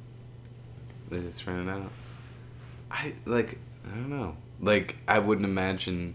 They 1.10 1.20
just 1.20 1.44
ran 1.46 1.68
it 1.68 1.72
out. 1.72 1.90
I 2.90 3.14
like. 3.24 3.58
I 3.84 3.94
don't 3.94 4.10
know. 4.10 4.36
Like 4.60 4.96
I 5.08 5.18
wouldn't 5.18 5.46
imagine. 5.46 6.14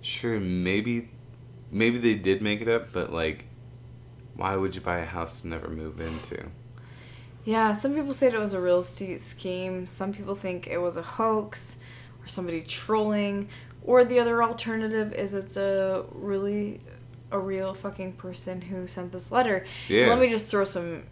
Sure, 0.00 0.38
maybe, 0.38 1.08
maybe 1.72 1.98
they 1.98 2.14
did 2.14 2.40
make 2.40 2.60
it 2.60 2.68
up, 2.68 2.92
but 2.92 3.12
like, 3.12 3.46
why 4.36 4.54
would 4.54 4.76
you 4.76 4.80
buy 4.80 4.98
a 4.98 5.04
house 5.04 5.40
to 5.40 5.48
never 5.48 5.68
move 5.68 6.00
into? 6.00 6.50
Yeah, 7.44 7.72
some 7.72 7.94
people 7.94 8.12
said 8.12 8.32
it 8.32 8.38
was 8.38 8.52
a 8.52 8.60
real 8.60 8.80
estate 8.80 9.20
scheme. 9.20 9.86
Some 9.86 10.12
people 10.12 10.36
think 10.36 10.68
it 10.68 10.78
was 10.78 10.96
a 10.96 11.02
hoax 11.02 11.80
or 12.26 12.28
somebody 12.28 12.62
trolling. 12.62 13.48
Or 13.84 14.04
the 14.04 14.18
other 14.18 14.42
alternative 14.42 15.12
is 15.14 15.34
it's 15.34 15.56
a 15.56 16.04
really 16.12 16.80
a 17.30 17.38
real 17.38 17.72
fucking 17.74 18.14
person 18.14 18.60
who 18.60 18.86
sent 18.86 19.12
this 19.12 19.32
letter. 19.32 19.64
Yeah. 19.88 20.08
Let 20.08 20.18
me 20.18 20.28
just 20.28 20.48
throw 20.48 20.64
some 20.64 21.04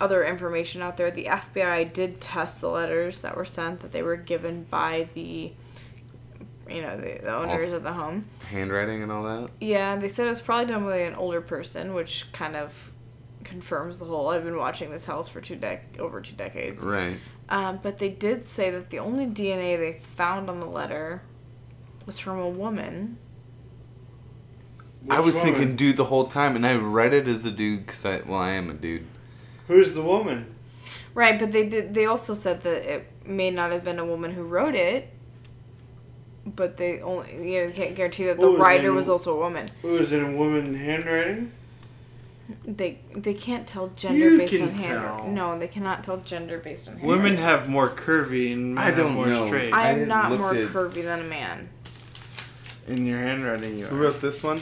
other 0.00 0.24
information 0.24 0.80
out 0.80 0.96
there. 0.96 1.10
The 1.10 1.26
FBI 1.26 1.92
did 1.92 2.20
test 2.20 2.60
the 2.60 2.68
letters 2.68 3.22
that 3.22 3.36
were 3.36 3.44
sent 3.44 3.80
that 3.80 3.92
they 3.92 4.02
were 4.02 4.16
given 4.16 4.64
by 4.64 5.08
the 5.14 5.52
you 6.68 6.82
know, 6.82 6.96
the, 6.96 7.18
the 7.20 7.34
owners 7.34 7.72
of 7.72 7.82
the 7.82 7.92
home. 7.92 8.26
Handwriting 8.48 9.02
and 9.02 9.10
all 9.10 9.24
that. 9.24 9.50
Yeah, 9.60 9.96
they 9.96 10.08
said 10.08 10.26
it 10.26 10.28
was 10.28 10.40
probably 10.40 10.72
done 10.72 10.84
by 10.84 10.98
an 10.98 11.16
older 11.16 11.40
person, 11.40 11.94
which 11.94 12.30
kind 12.32 12.54
of 12.54 12.92
confirms 13.42 13.98
the 13.98 14.04
whole. 14.04 14.28
I've 14.28 14.44
been 14.44 14.56
watching 14.56 14.90
this 14.90 15.04
house 15.04 15.28
for 15.28 15.40
two 15.40 15.56
dec 15.56 15.98
over 15.98 16.20
two 16.20 16.36
decades. 16.36 16.84
Right. 16.84 17.16
Um, 17.50 17.80
but 17.82 17.98
they 17.98 18.08
did 18.08 18.44
say 18.44 18.70
that 18.70 18.90
the 18.90 19.00
only 19.00 19.26
DNA 19.26 19.76
they 19.76 20.00
found 20.16 20.48
on 20.48 20.60
the 20.60 20.66
letter 20.66 21.22
was 22.06 22.18
from 22.18 22.38
a 22.38 22.48
woman. 22.48 23.18
I 25.08 25.18
was 25.20 25.36
woman? 25.36 25.54
thinking 25.54 25.76
dude 25.76 25.96
the 25.96 26.04
whole 26.04 26.26
time, 26.26 26.54
and 26.56 26.64
I 26.64 26.76
read 26.76 27.12
it 27.12 27.26
as 27.26 27.44
a 27.46 27.50
dude 27.50 27.86
because 27.86 28.04
I 28.04 28.20
well 28.20 28.38
I 28.38 28.50
am 28.50 28.70
a 28.70 28.74
dude. 28.74 29.06
Who's 29.66 29.94
the 29.94 30.02
woman? 30.02 30.54
Right, 31.14 31.40
but 31.40 31.50
they 31.52 31.68
did. 31.68 31.94
They 31.94 32.06
also 32.06 32.34
said 32.34 32.62
that 32.62 32.94
it 32.94 33.10
may 33.26 33.50
not 33.50 33.72
have 33.72 33.84
been 33.84 33.98
a 33.98 34.04
woman 34.06 34.32
who 34.32 34.42
wrote 34.42 34.74
it. 34.74 35.08
But 36.46 36.76
they 36.78 37.00
only, 37.00 37.52
you 37.52 37.66
know, 37.66 37.72
can't 37.72 37.94
guarantee 37.94 38.24
that 38.24 38.40
the 38.40 38.50
was 38.50 38.60
writer 38.60 38.88
in- 38.88 38.94
was 38.94 39.08
also 39.08 39.36
a 39.36 39.38
woman. 39.38 39.66
Who 39.82 39.96
is 39.96 40.10
it? 40.12 40.22
A 40.22 40.26
woman 40.26 40.74
handwriting? 40.74 41.52
They 42.64 42.98
they 43.16 43.34
can't 43.34 43.66
tell 43.66 43.88
gender 43.88 44.18
You 44.30 44.38
based 44.38 44.54
can 44.56 44.62
on 44.62 44.68
hand. 44.70 44.80
tell. 44.80 45.28
No, 45.28 45.58
they 45.58 45.68
cannot 45.68 46.02
tell 46.04 46.18
gender 46.18 46.58
based 46.58 46.88
on 46.88 46.96
hand. 46.96 47.06
Women 47.08 47.36
have 47.36 47.68
more 47.68 47.88
curvy 47.88 48.52
and 48.52 48.74
men 48.74 48.84
I 48.84 48.90
don't 48.90 49.08
have 49.08 49.14
more 49.16 49.26
know. 49.26 49.46
straight. 49.46 49.72
I 49.72 49.88
I 49.88 49.90
am 49.92 50.08
not 50.08 50.30
looked 50.30 50.40
more 50.42 50.54
at- 50.54 50.68
curvy 50.68 51.02
than 51.04 51.20
a 51.20 51.24
man. 51.24 51.68
In 52.88 53.06
your 53.06 53.18
handwriting, 53.20 53.78
you 53.78 53.86
Who 53.86 53.96
are. 53.96 54.00
wrote 54.00 54.20
this 54.20 54.42
one? 54.42 54.60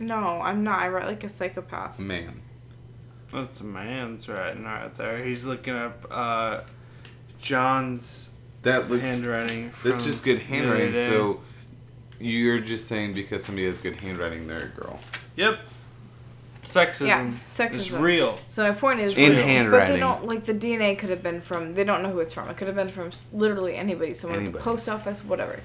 No, 0.00 0.16
I'm 0.42 0.64
not. 0.64 0.80
I 0.80 0.88
write 0.88 1.06
like 1.06 1.24
a 1.24 1.28
psychopath. 1.28 1.98
Man. 1.98 2.40
That's 3.32 3.60
a 3.60 3.64
man's 3.64 4.28
writing 4.28 4.64
right 4.64 4.94
there. 4.96 5.22
He's 5.24 5.44
looking 5.44 5.74
up 5.74 6.06
uh, 6.10 6.60
John's 7.40 8.30
That 8.62 8.90
looks. 8.90 9.08
handwriting. 9.08 9.70
That's 9.82 9.98
from 10.02 10.04
just 10.10 10.24
good 10.24 10.38
the 10.38 10.44
other 10.44 10.54
handwriting. 10.54 10.94
day. 10.94 11.06
So, 11.08 11.40
you're 12.20 12.60
just 12.60 12.86
saying 12.86 13.12
because 13.14 13.44
somebody 13.44 13.66
has 13.66 13.80
good 13.80 13.96
handwriting, 14.00 14.46
they're 14.46 14.64
a 14.64 14.80
girl. 14.80 14.98
Yep. 15.36 15.58
Sexism. 16.74 17.06
Yeah, 17.06 17.26
is 17.28 17.34
sexism. 17.40 18.00
real. 18.00 18.38
So 18.48 18.68
my 18.68 18.74
point 18.74 19.00
is, 19.00 19.16
In 19.16 19.32
real. 19.36 19.70
but 19.70 19.88
they 19.88 19.98
don't 19.98 20.26
like 20.26 20.44
the 20.44 20.54
DNA 20.54 20.98
could 20.98 21.10
have 21.10 21.22
been 21.22 21.40
from. 21.40 21.72
They 21.72 21.84
don't 21.84 22.02
know 22.02 22.10
who 22.10 22.20
it's 22.20 22.32
from. 22.32 22.48
It 22.50 22.56
could 22.56 22.66
have 22.66 22.76
been 22.76 22.88
from 22.88 23.10
literally 23.32 23.76
anybody, 23.76 24.14
someone 24.14 24.44
at 24.46 24.52
the 24.52 24.58
post 24.58 24.88
office, 24.88 25.24
whatever. 25.24 25.58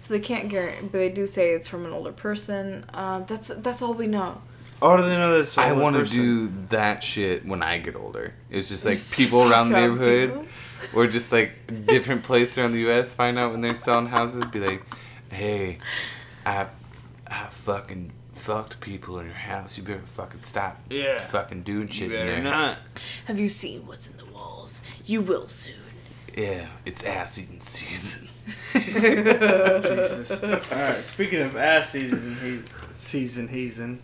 So 0.00 0.12
they 0.14 0.20
can't 0.20 0.48
guarantee, 0.48 0.82
but 0.92 0.98
they 0.98 1.08
do 1.08 1.26
say 1.26 1.50
it's 1.52 1.66
from 1.66 1.86
an 1.86 1.92
older 1.92 2.12
person. 2.12 2.84
Um, 2.92 3.24
that's 3.26 3.48
that's 3.48 3.80
all 3.82 3.94
we 3.94 4.06
know. 4.06 4.40
Oh, 4.82 4.96
do 4.96 5.02
they 5.04 5.16
know 5.16 5.38
this? 5.38 5.56
I 5.56 5.72
want 5.72 5.96
to 5.96 6.04
do 6.04 6.48
that 6.68 7.02
shit 7.02 7.46
when 7.46 7.62
I 7.62 7.78
get 7.78 7.96
older. 7.96 8.34
It's 8.50 8.68
just 8.68 8.84
like 8.84 8.94
Just 8.94 9.16
people 9.18 9.50
around 9.50 9.70
the 9.70 9.80
neighborhood, 9.80 10.30
people. 10.30 10.46
or 10.92 11.06
just 11.06 11.32
like 11.32 11.86
different 11.86 12.24
places 12.24 12.58
around 12.58 12.72
the 12.72 12.80
U.S. 12.80 13.14
find 13.14 13.38
out 13.38 13.52
when 13.52 13.62
they're 13.62 13.74
selling 13.74 14.06
houses. 14.06 14.44
Be 14.46 14.60
like, 14.60 14.82
hey, 15.30 15.78
I, 16.44 16.66
I 17.26 17.46
fucking 17.48 18.12
fucked 18.46 18.80
people 18.80 19.18
in 19.18 19.26
your 19.26 19.34
house. 19.34 19.76
You 19.76 19.82
better 19.82 19.98
fucking 20.06 20.38
stop. 20.38 20.78
Yeah. 20.88 21.18
Fucking 21.18 21.62
doing 21.64 21.88
shit 21.88 22.10
You 22.10 22.16
in 22.16 22.26
better 22.26 22.32
there. 22.34 22.42
not. 22.44 22.78
Have 23.24 23.40
you 23.40 23.48
seen 23.48 23.84
what's 23.88 24.08
in 24.08 24.16
the 24.18 24.24
walls? 24.26 24.84
You 25.04 25.20
will 25.20 25.48
soon. 25.48 25.74
Yeah, 26.36 26.68
it's 26.84 27.02
ass 27.02 27.40
eating 27.40 27.60
season. 27.60 28.28
Jesus. 28.72 30.44
All 30.44 30.78
right. 30.78 31.04
Speaking 31.04 31.40
of 31.40 31.56
ass 31.56 31.90
season, 31.90 32.18
and 32.18 32.36
he, 32.38 32.62
season 32.94 33.48
heathen, 33.48 34.00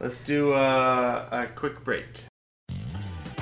let's 0.00 0.24
do 0.24 0.52
uh, 0.52 1.28
a 1.30 1.46
quick 1.54 1.84
break. 1.84 2.06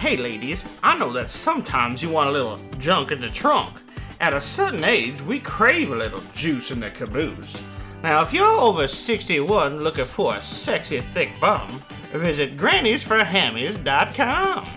Hey 0.00 0.16
ladies, 0.16 0.64
I 0.82 0.98
know 0.98 1.12
that 1.12 1.30
sometimes 1.30 2.02
you 2.02 2.08
want 2.10 2.30
a 2.30 2.32
little 2.32 2.58
junk 2.80 3.12
in 3.12 3.20
the 3.20 3.30
trunk. 3.30 3.76
At 4.20 4.34
a 4.34 4.40
certain 4.40 4.82
age, 4.82 5.22
we 5.22 5.38
crave 5.38 5.92
a 5.92 5.96
little 5.96 6.22
juice 6.34 6.72
in 6.72 6.80
the 6.80 6.90
caboose. 6.90 7.56
Now, 8.04 8.20
if 8.20 8.32
you're 8.34 8.60
over 8.60 8.86
61 8.86 9.82
looking 9.82 10.04
for 10.04 10.34
a 10.34 10.42
sexy 10.42 11.00
thick 11.00 11.30
bum, 11.40 11.82
visit 12.12 12.58
granniesforhammies.com. 12.58 14.70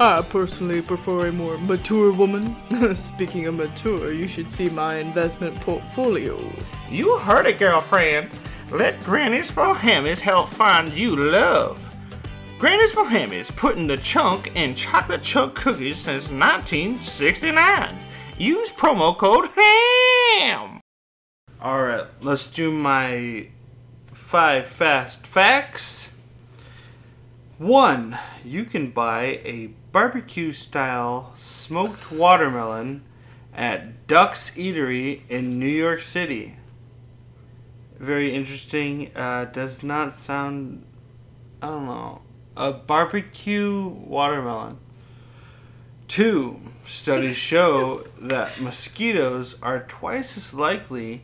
I 0.00 0.22
personally 0.22 0.82
prefer 0.82 1.28
a 1.28 1.32
more 1.32 1.56
mature 1.56 2.12
woman. 2.12 2.56
Speaking 2.96 3.46
of 3.46 3.54
mature, 3.54 4.12
you 4.12 4.26
should 4.26 4.50
see 4.50 4.68
my 4.68 4.96
investment 4.96 5.54
portfolio. 5.60 6.36
You 6.90 7.16
heard 7.18 7.46
it, 7.46 7.60
girlfriend. 7.60 8.30
Let 8.72 9.00
Granny's 9.04 9.52
for 9.52 9.72
Hammies 9.72 10.18
help 10.18 10.48
find 10.48 10.92
you 10.92 11.14
love. 11.14 11.94
Granny's 12.58 12.90
for 12.90 13.04
Hammies 13.04 13.54
putting 13.54 13.86
the 13.86 13.98
chunk 13.98 14.50
in 14.56 14.74
chocolate 14.74 15.22
chunk 15.22 15.54
cookies 15.54 15.98
since 15.98 16.28
1969. 16.28 17.96
Use 18.36 18.72
promo 18.72 19.16
code 19.16 19.48
HAM. 19.54 20.73
All 21.64 21.82
right, 21.82 22.04
let's 22.20 22.46
do 22.48 22.70
my 22.70 23.46
five 24.12 24.66
fast 24.66 25.26
facts. 25.26 26.10
One, 27.56 28.18
you 28.44 28.66
can 28.66 28.90
buy 28.90 29.40
a 29.46 29.70
barbecue 29.90 30.52
style 30.52 31.32
smoked 31.38 32.12
watermelon 32.12 33.02
at 33.54 34.06
Duck's 34.06 34.50
Eatery 34.50 35.22
in 35.30 35.58
New 35.58 35.66
York 35.66 36.02
City. 36.02 36.56
Very 37.98 38.34
interesting. 38.34 39.10
Uh, 39.16 39.46
does 39.46 39.82
not 39.82 40.14
sound, 40.14 40.84
I 41.62 41.68
don't 41.68 41.86
know, 41.86 42.20
a 42.58 42.74
barbecue 42.74 43.88
watermelon. 43.88 44.76
Two, 46.08 46.60
studies 46.86 47.38
show 47.38 48.06
that 48.20 48.60
mosquitoes 48.60 49.56
are 49.62 49.80
twice 49.80 50.36
as 50.36 50.52
likely 50.52 51.22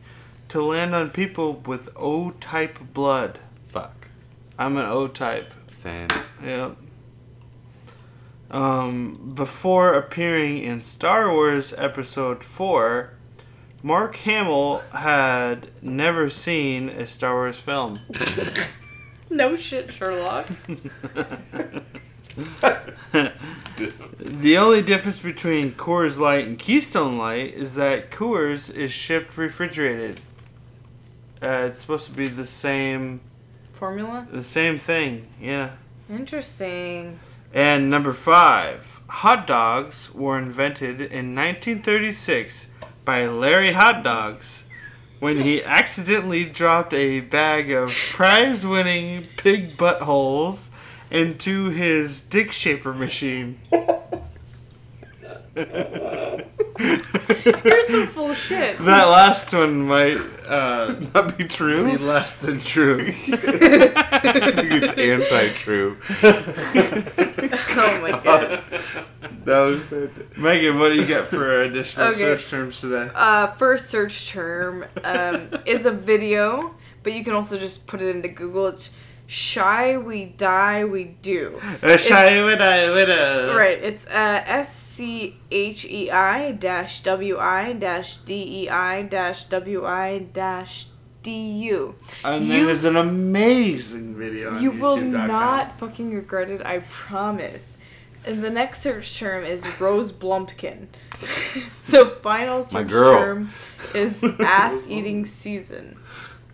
to 0.51 0.61
land 0.61 0.93
on 0.93 1.09
people 1.09 1.53
with 1.65 1.87
O 1.95 2.31
type 2.31 2.77
blood. 2.93 3.39
Fuck. 3.67 4.09
I'm 4.59 4.75
an 4.75 4.85
O 4.85 5.07
type. 5.07 5.49
Same. 5.67 6.09
Yep. 6.43 6.75
Um, 8.51 9.31
before 9.33 9.93
appearing 9.93 10.57
in 10.57 10.81
Star 10.81 11.31
Wars 11.31 11.73
Episode 11.77 12.43
4, 12.43 13.13
Mark 13.81 14.17
Hamill 14.17 14.79
had 14.93 15.69
never 15.81 16.29
seen 16.29 16.89
a 16.89 17.07
Star 17.07 17.35
Wars 17.35 17.57
film. 17.57 17.99
No 19.33 19.55
shit, 19.55 19.93
Sherlock. 19.93 20.45
The 24.19 24.57
only 24.57 24.81
difference 24.81 25.19
between 25.19 25.73
Coors 25.73 26.17
Light 26.17 26.47
and 26.47 26.57
Keystone 26.57 27.17
Light 27.17 27.53
is 27.53 27.75
that 27.75 28.11
Coors 28.11 28.73
is 28.73 28.91
shipped 28.91 29.37
refrigerated. 29.37 30.21
Uh, 31.41 31.67
it's 31.69 31.81
supposed 31.81 32.05
to 32.07 32.13
be 32.13 32.27
the 32.27 32.45
same, 32.45 33.19
Formula? 33.73 34.27
the 34.31 34.43
same 34.43 34.77
thing. 34.77 35.27
Yeah. 35.41 35.71
Interesting. 36.09 37.19
And 37.53 37.89
number 37.89 38.13
five, 38.13 39.01
hot 39.07 39.47
dogs 39.47 40.13
were 40.13 40.37
invented 40.37 41.01
in 41.01 41.35
1936 41.35 42.67
by 43.03 43.25
Larry 43.25 43.73
Hot 43.73 44.03
Dogs 44.03 44.65
when 45.19 45.39
he 45.41 45.63
accidentally 45.63 46.45
dropped 46.45 46.93
a 46.93 47.19
bag 47.21 47.71
of 47.71 47.91
prize 48.11 48.65
winning 48.65 49.27
pig 49.37 49.77
buttholes 49.77 50.69
into 51.09 51.69
his 51.69 52.21
dick 52.21 52.51
shaper 52.51 52.93
machine. 52.93 53.57
You're 55.55 56.43
some 57.83 58.07
full 58.07 58.33
shit. 58.33 58.77
That 58.79 59.05
last 59.05 59.53
one 59.53 59.81
might 59.83 60.17
uh, 60.47 60.95
Not 61.13 61.37
be 61.37 61.43
true. 61.45 61.85
be 61.91 61.97
true. 61.97 62.05
less 62.05 62.35
than 62.37 62.59
true. 62.59 62.99
I 63.07 63.11
think 64.55 64.71
it's 64.71 64.97
anti-true. 64.97 65.97
Oh 67.73 68.01
my 68.01 68.11
god. 68.11 68.63
That 69.45 69.59
was 69.59 69.81
fantastic. 69.83 70.37
Megan, 70.37 70.77
what 70.77 70.89
do 70.89 70.95
you 70.95 71.05
get 71.05 71.27
for 71.27 71.61
additional 71.63 72.07
Okay. 72.09 72.19
search 72.19 72.49
terms 72.49 72.81
today? 72.81 73.09
Uh, 73.15 73.47
first 73.53 73.89
search 73.89 74.27
term 74.29 74.85
um, 75.03 75.49
is 75.65 75.85
a 75.85 75.91
video, 75.91 76.75
but 77.03 77.13
you 77.13 77.23
can 77.23 77.33
also 77.33 77.57
just 77.57 77.87
put 77.87 78.01
it 78.01 78.13
into 78.15 78.27
Google. 78.27 78.67
It's 78.67 78.91
shy 79.31 79.95
we 79.97 80.25
die 80.25 80.83
we 80.83 81.05
do. 81.05 81.57
Uh, 81.81 81.95
shy 81.95 82.43
with 82.43 82.59
a- 82.59 82.91
with 82.93 83.07
a- 83.09 83.55
Right. 83.55 83.79
It's 83.81 84.05
uh, 84.07 84.43
S 84.45 84.75
C 84.75 85.37
H 85.49 85.85
E 85.85 86.11
I 86.11 86.51
dash 86.51 86.99
W 87.03 87.37
I 87.37 87.71
dash 87.71 88.17
D 88.17 88.63
E 88.63 88.69
I 88.69 89.03
dash 89.03 89.45
W 89.45 89.85
I 89.85 90.19
dash 90.33 90.87
D 91.23 91.31
U. 91.71 91.95
And 92.25 92.43
You- 92.43 92.65
there's 92.65 92.83
an 92.83 92.97
amazing 92.97 94.15
video 94.15 94.53
on 94.55 94.61
You 94.61 94.71
will 94.71 94.97
YouTube.com. 94.97 95.27
not 95.27 95.79
fucking 95.79 96.13
regret 96.13 96.49
it, 96.49 96.61
I 96.65 96.79
promise. 96.79 97.77
And 98.25 98.43
the 98.43 98.49
next 98.51 98.81
search 98.81 99.17
term 99.17 99.43
is 99.45 99.65
Rose 99.79 100.11
Blumkin. 100.11 100.87
the 101.87 102.05
final 102.21 102.61
search 102.63 102.89
term 102.89 103.51
is 103.95 104.23
ass 104.41 104.85
eating 104.89 105.23
season. 105.25 105.97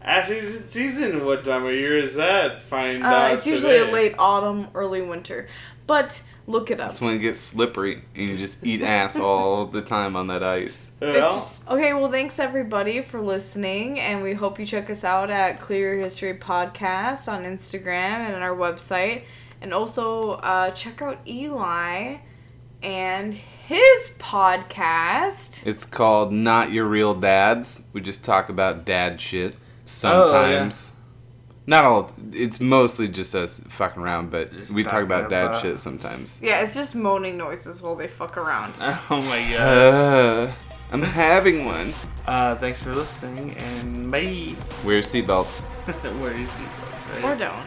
Ass 0.08 0.30
season, 0.30 0.68
season. 0.70 1.26
What 1.26 1.44
time 1.44 1.66
of 1.66 1.74
year 1.74 1.98
is 2.00 2.16
that? 2.16 2.62
Find 2.64 3.04
Uh, 3.04 3.08
out. 3.08 3.34
it's 3.34 3.46
usually 3.46 3.78
today. 3.78 3.90
a 3.90 3.94
late 3.94 4.16
autumn, 4.18 4.70
early 4.74 5.02
winter. 5.02 5.48
But 5.86 6.24
look 6.48 6.72
it 6.72 6.80
up. 6.80 6.88
That's 6.90 7.02
when 7.02 7.16
it 7.16 7.20
gets 7.20 7.40
slippery 7.40 8.04
and 8.16 8.30
you 8.30 8.38
just 8.38 8.66
eat 8.66 8.82
ass 8.82 9.20
all 9.20 9.66
the 9.66 9.82
time 9.82 10.16
on 10.16 10.28
that 10.28 10.42
ice. 10.44 10.92
It's 11.02 11.18
just, 11.20 11.70
okay, 11.70 11.94
well, 11.94 12.10
thanks 12.10 12.40
everybody 12.40 13.02
for 13.02 13.20
listening, 13.20 14.00
and 14.00 14.24
we 14.24 14.34
hope 14.34 14.58
you 14.60 14.66
check 14.66 14.90
us 14.90 15.04
out 15.04 15.30
at 15.30 15.60
Clear 15.60 15.96
History 15.98 16.34
Podcast 16.38 17.30
on 17.32 17.44
Instagram 17.44 18.26
and 18.28 18.34
on 18.36 18.42
our 18.42 18.56
website. 18.56 19.24
And 19.62 19.74
also 19.74 20.32
uh, 20.34 20.72
check 20.72 21.02
out 21.02 21.20
Eli 21.28 22.18
and 22.82 23.34
his 23.34 24.16
podcast. 24.20 25.68
It's 25.68 25.84
called 25.84 26.32
Not 26.32 26.72
Your 26.72 26.86
Real 26.86 27.14
Dads. 27.14 27.88
We 27.92 28.00
just 28.00 28.24
talk 28.24 28.48
about 28.50 28.86
dad 28.86 29.20
shit 29.20 29.56
sometimes. 29.90 30.94
Not 31.70 31.84
all. 31.84 32.12
It's 32.32 32.62
mostly 32.62 33.10
just 33.10 33.36
us 33.36 33.60
fucking 33.68 34.02
around, 34.02 34.32
but 34.32 34.52
we 34.72 34.84
talk 34.86 35.04
about 35.04 35.30
dad 35.30 35.48
about- 35.48 35.62
shit 35.62 35.80
sometimes. 35.80 36.40
Yeah, 36.42 36.62
it's 36.62 36.74
just 36.74 36.96
moaning 36.96 37.36
noises 37.36 37.82
while 37.82 37.96
they 37.96 38.08
fuck 38.08 38.38
around. 38.38 38.74
Oh 39.10 39.22
my 39.22 39.42
god. 39.52 39.60
Uh, 39.60 40.54
I'm 40.94 41.02
having 41.02 41.66
one. 41.66 41.94
Uh, 42.26 42.56
thanks 42.56 42.82
for 42.82 42.94
listening, 42.94 43.54
and 43.58 44.10
bye. 44.10 44.56
Wear 44.86 44.94
your 44.96 45.02
seatbelts. 45.04 45.64
Where 46.22 46.34
is 46.34 46.50
he? 46.56 47.26
Or 47.26 47.36
don't. 47.36 47.66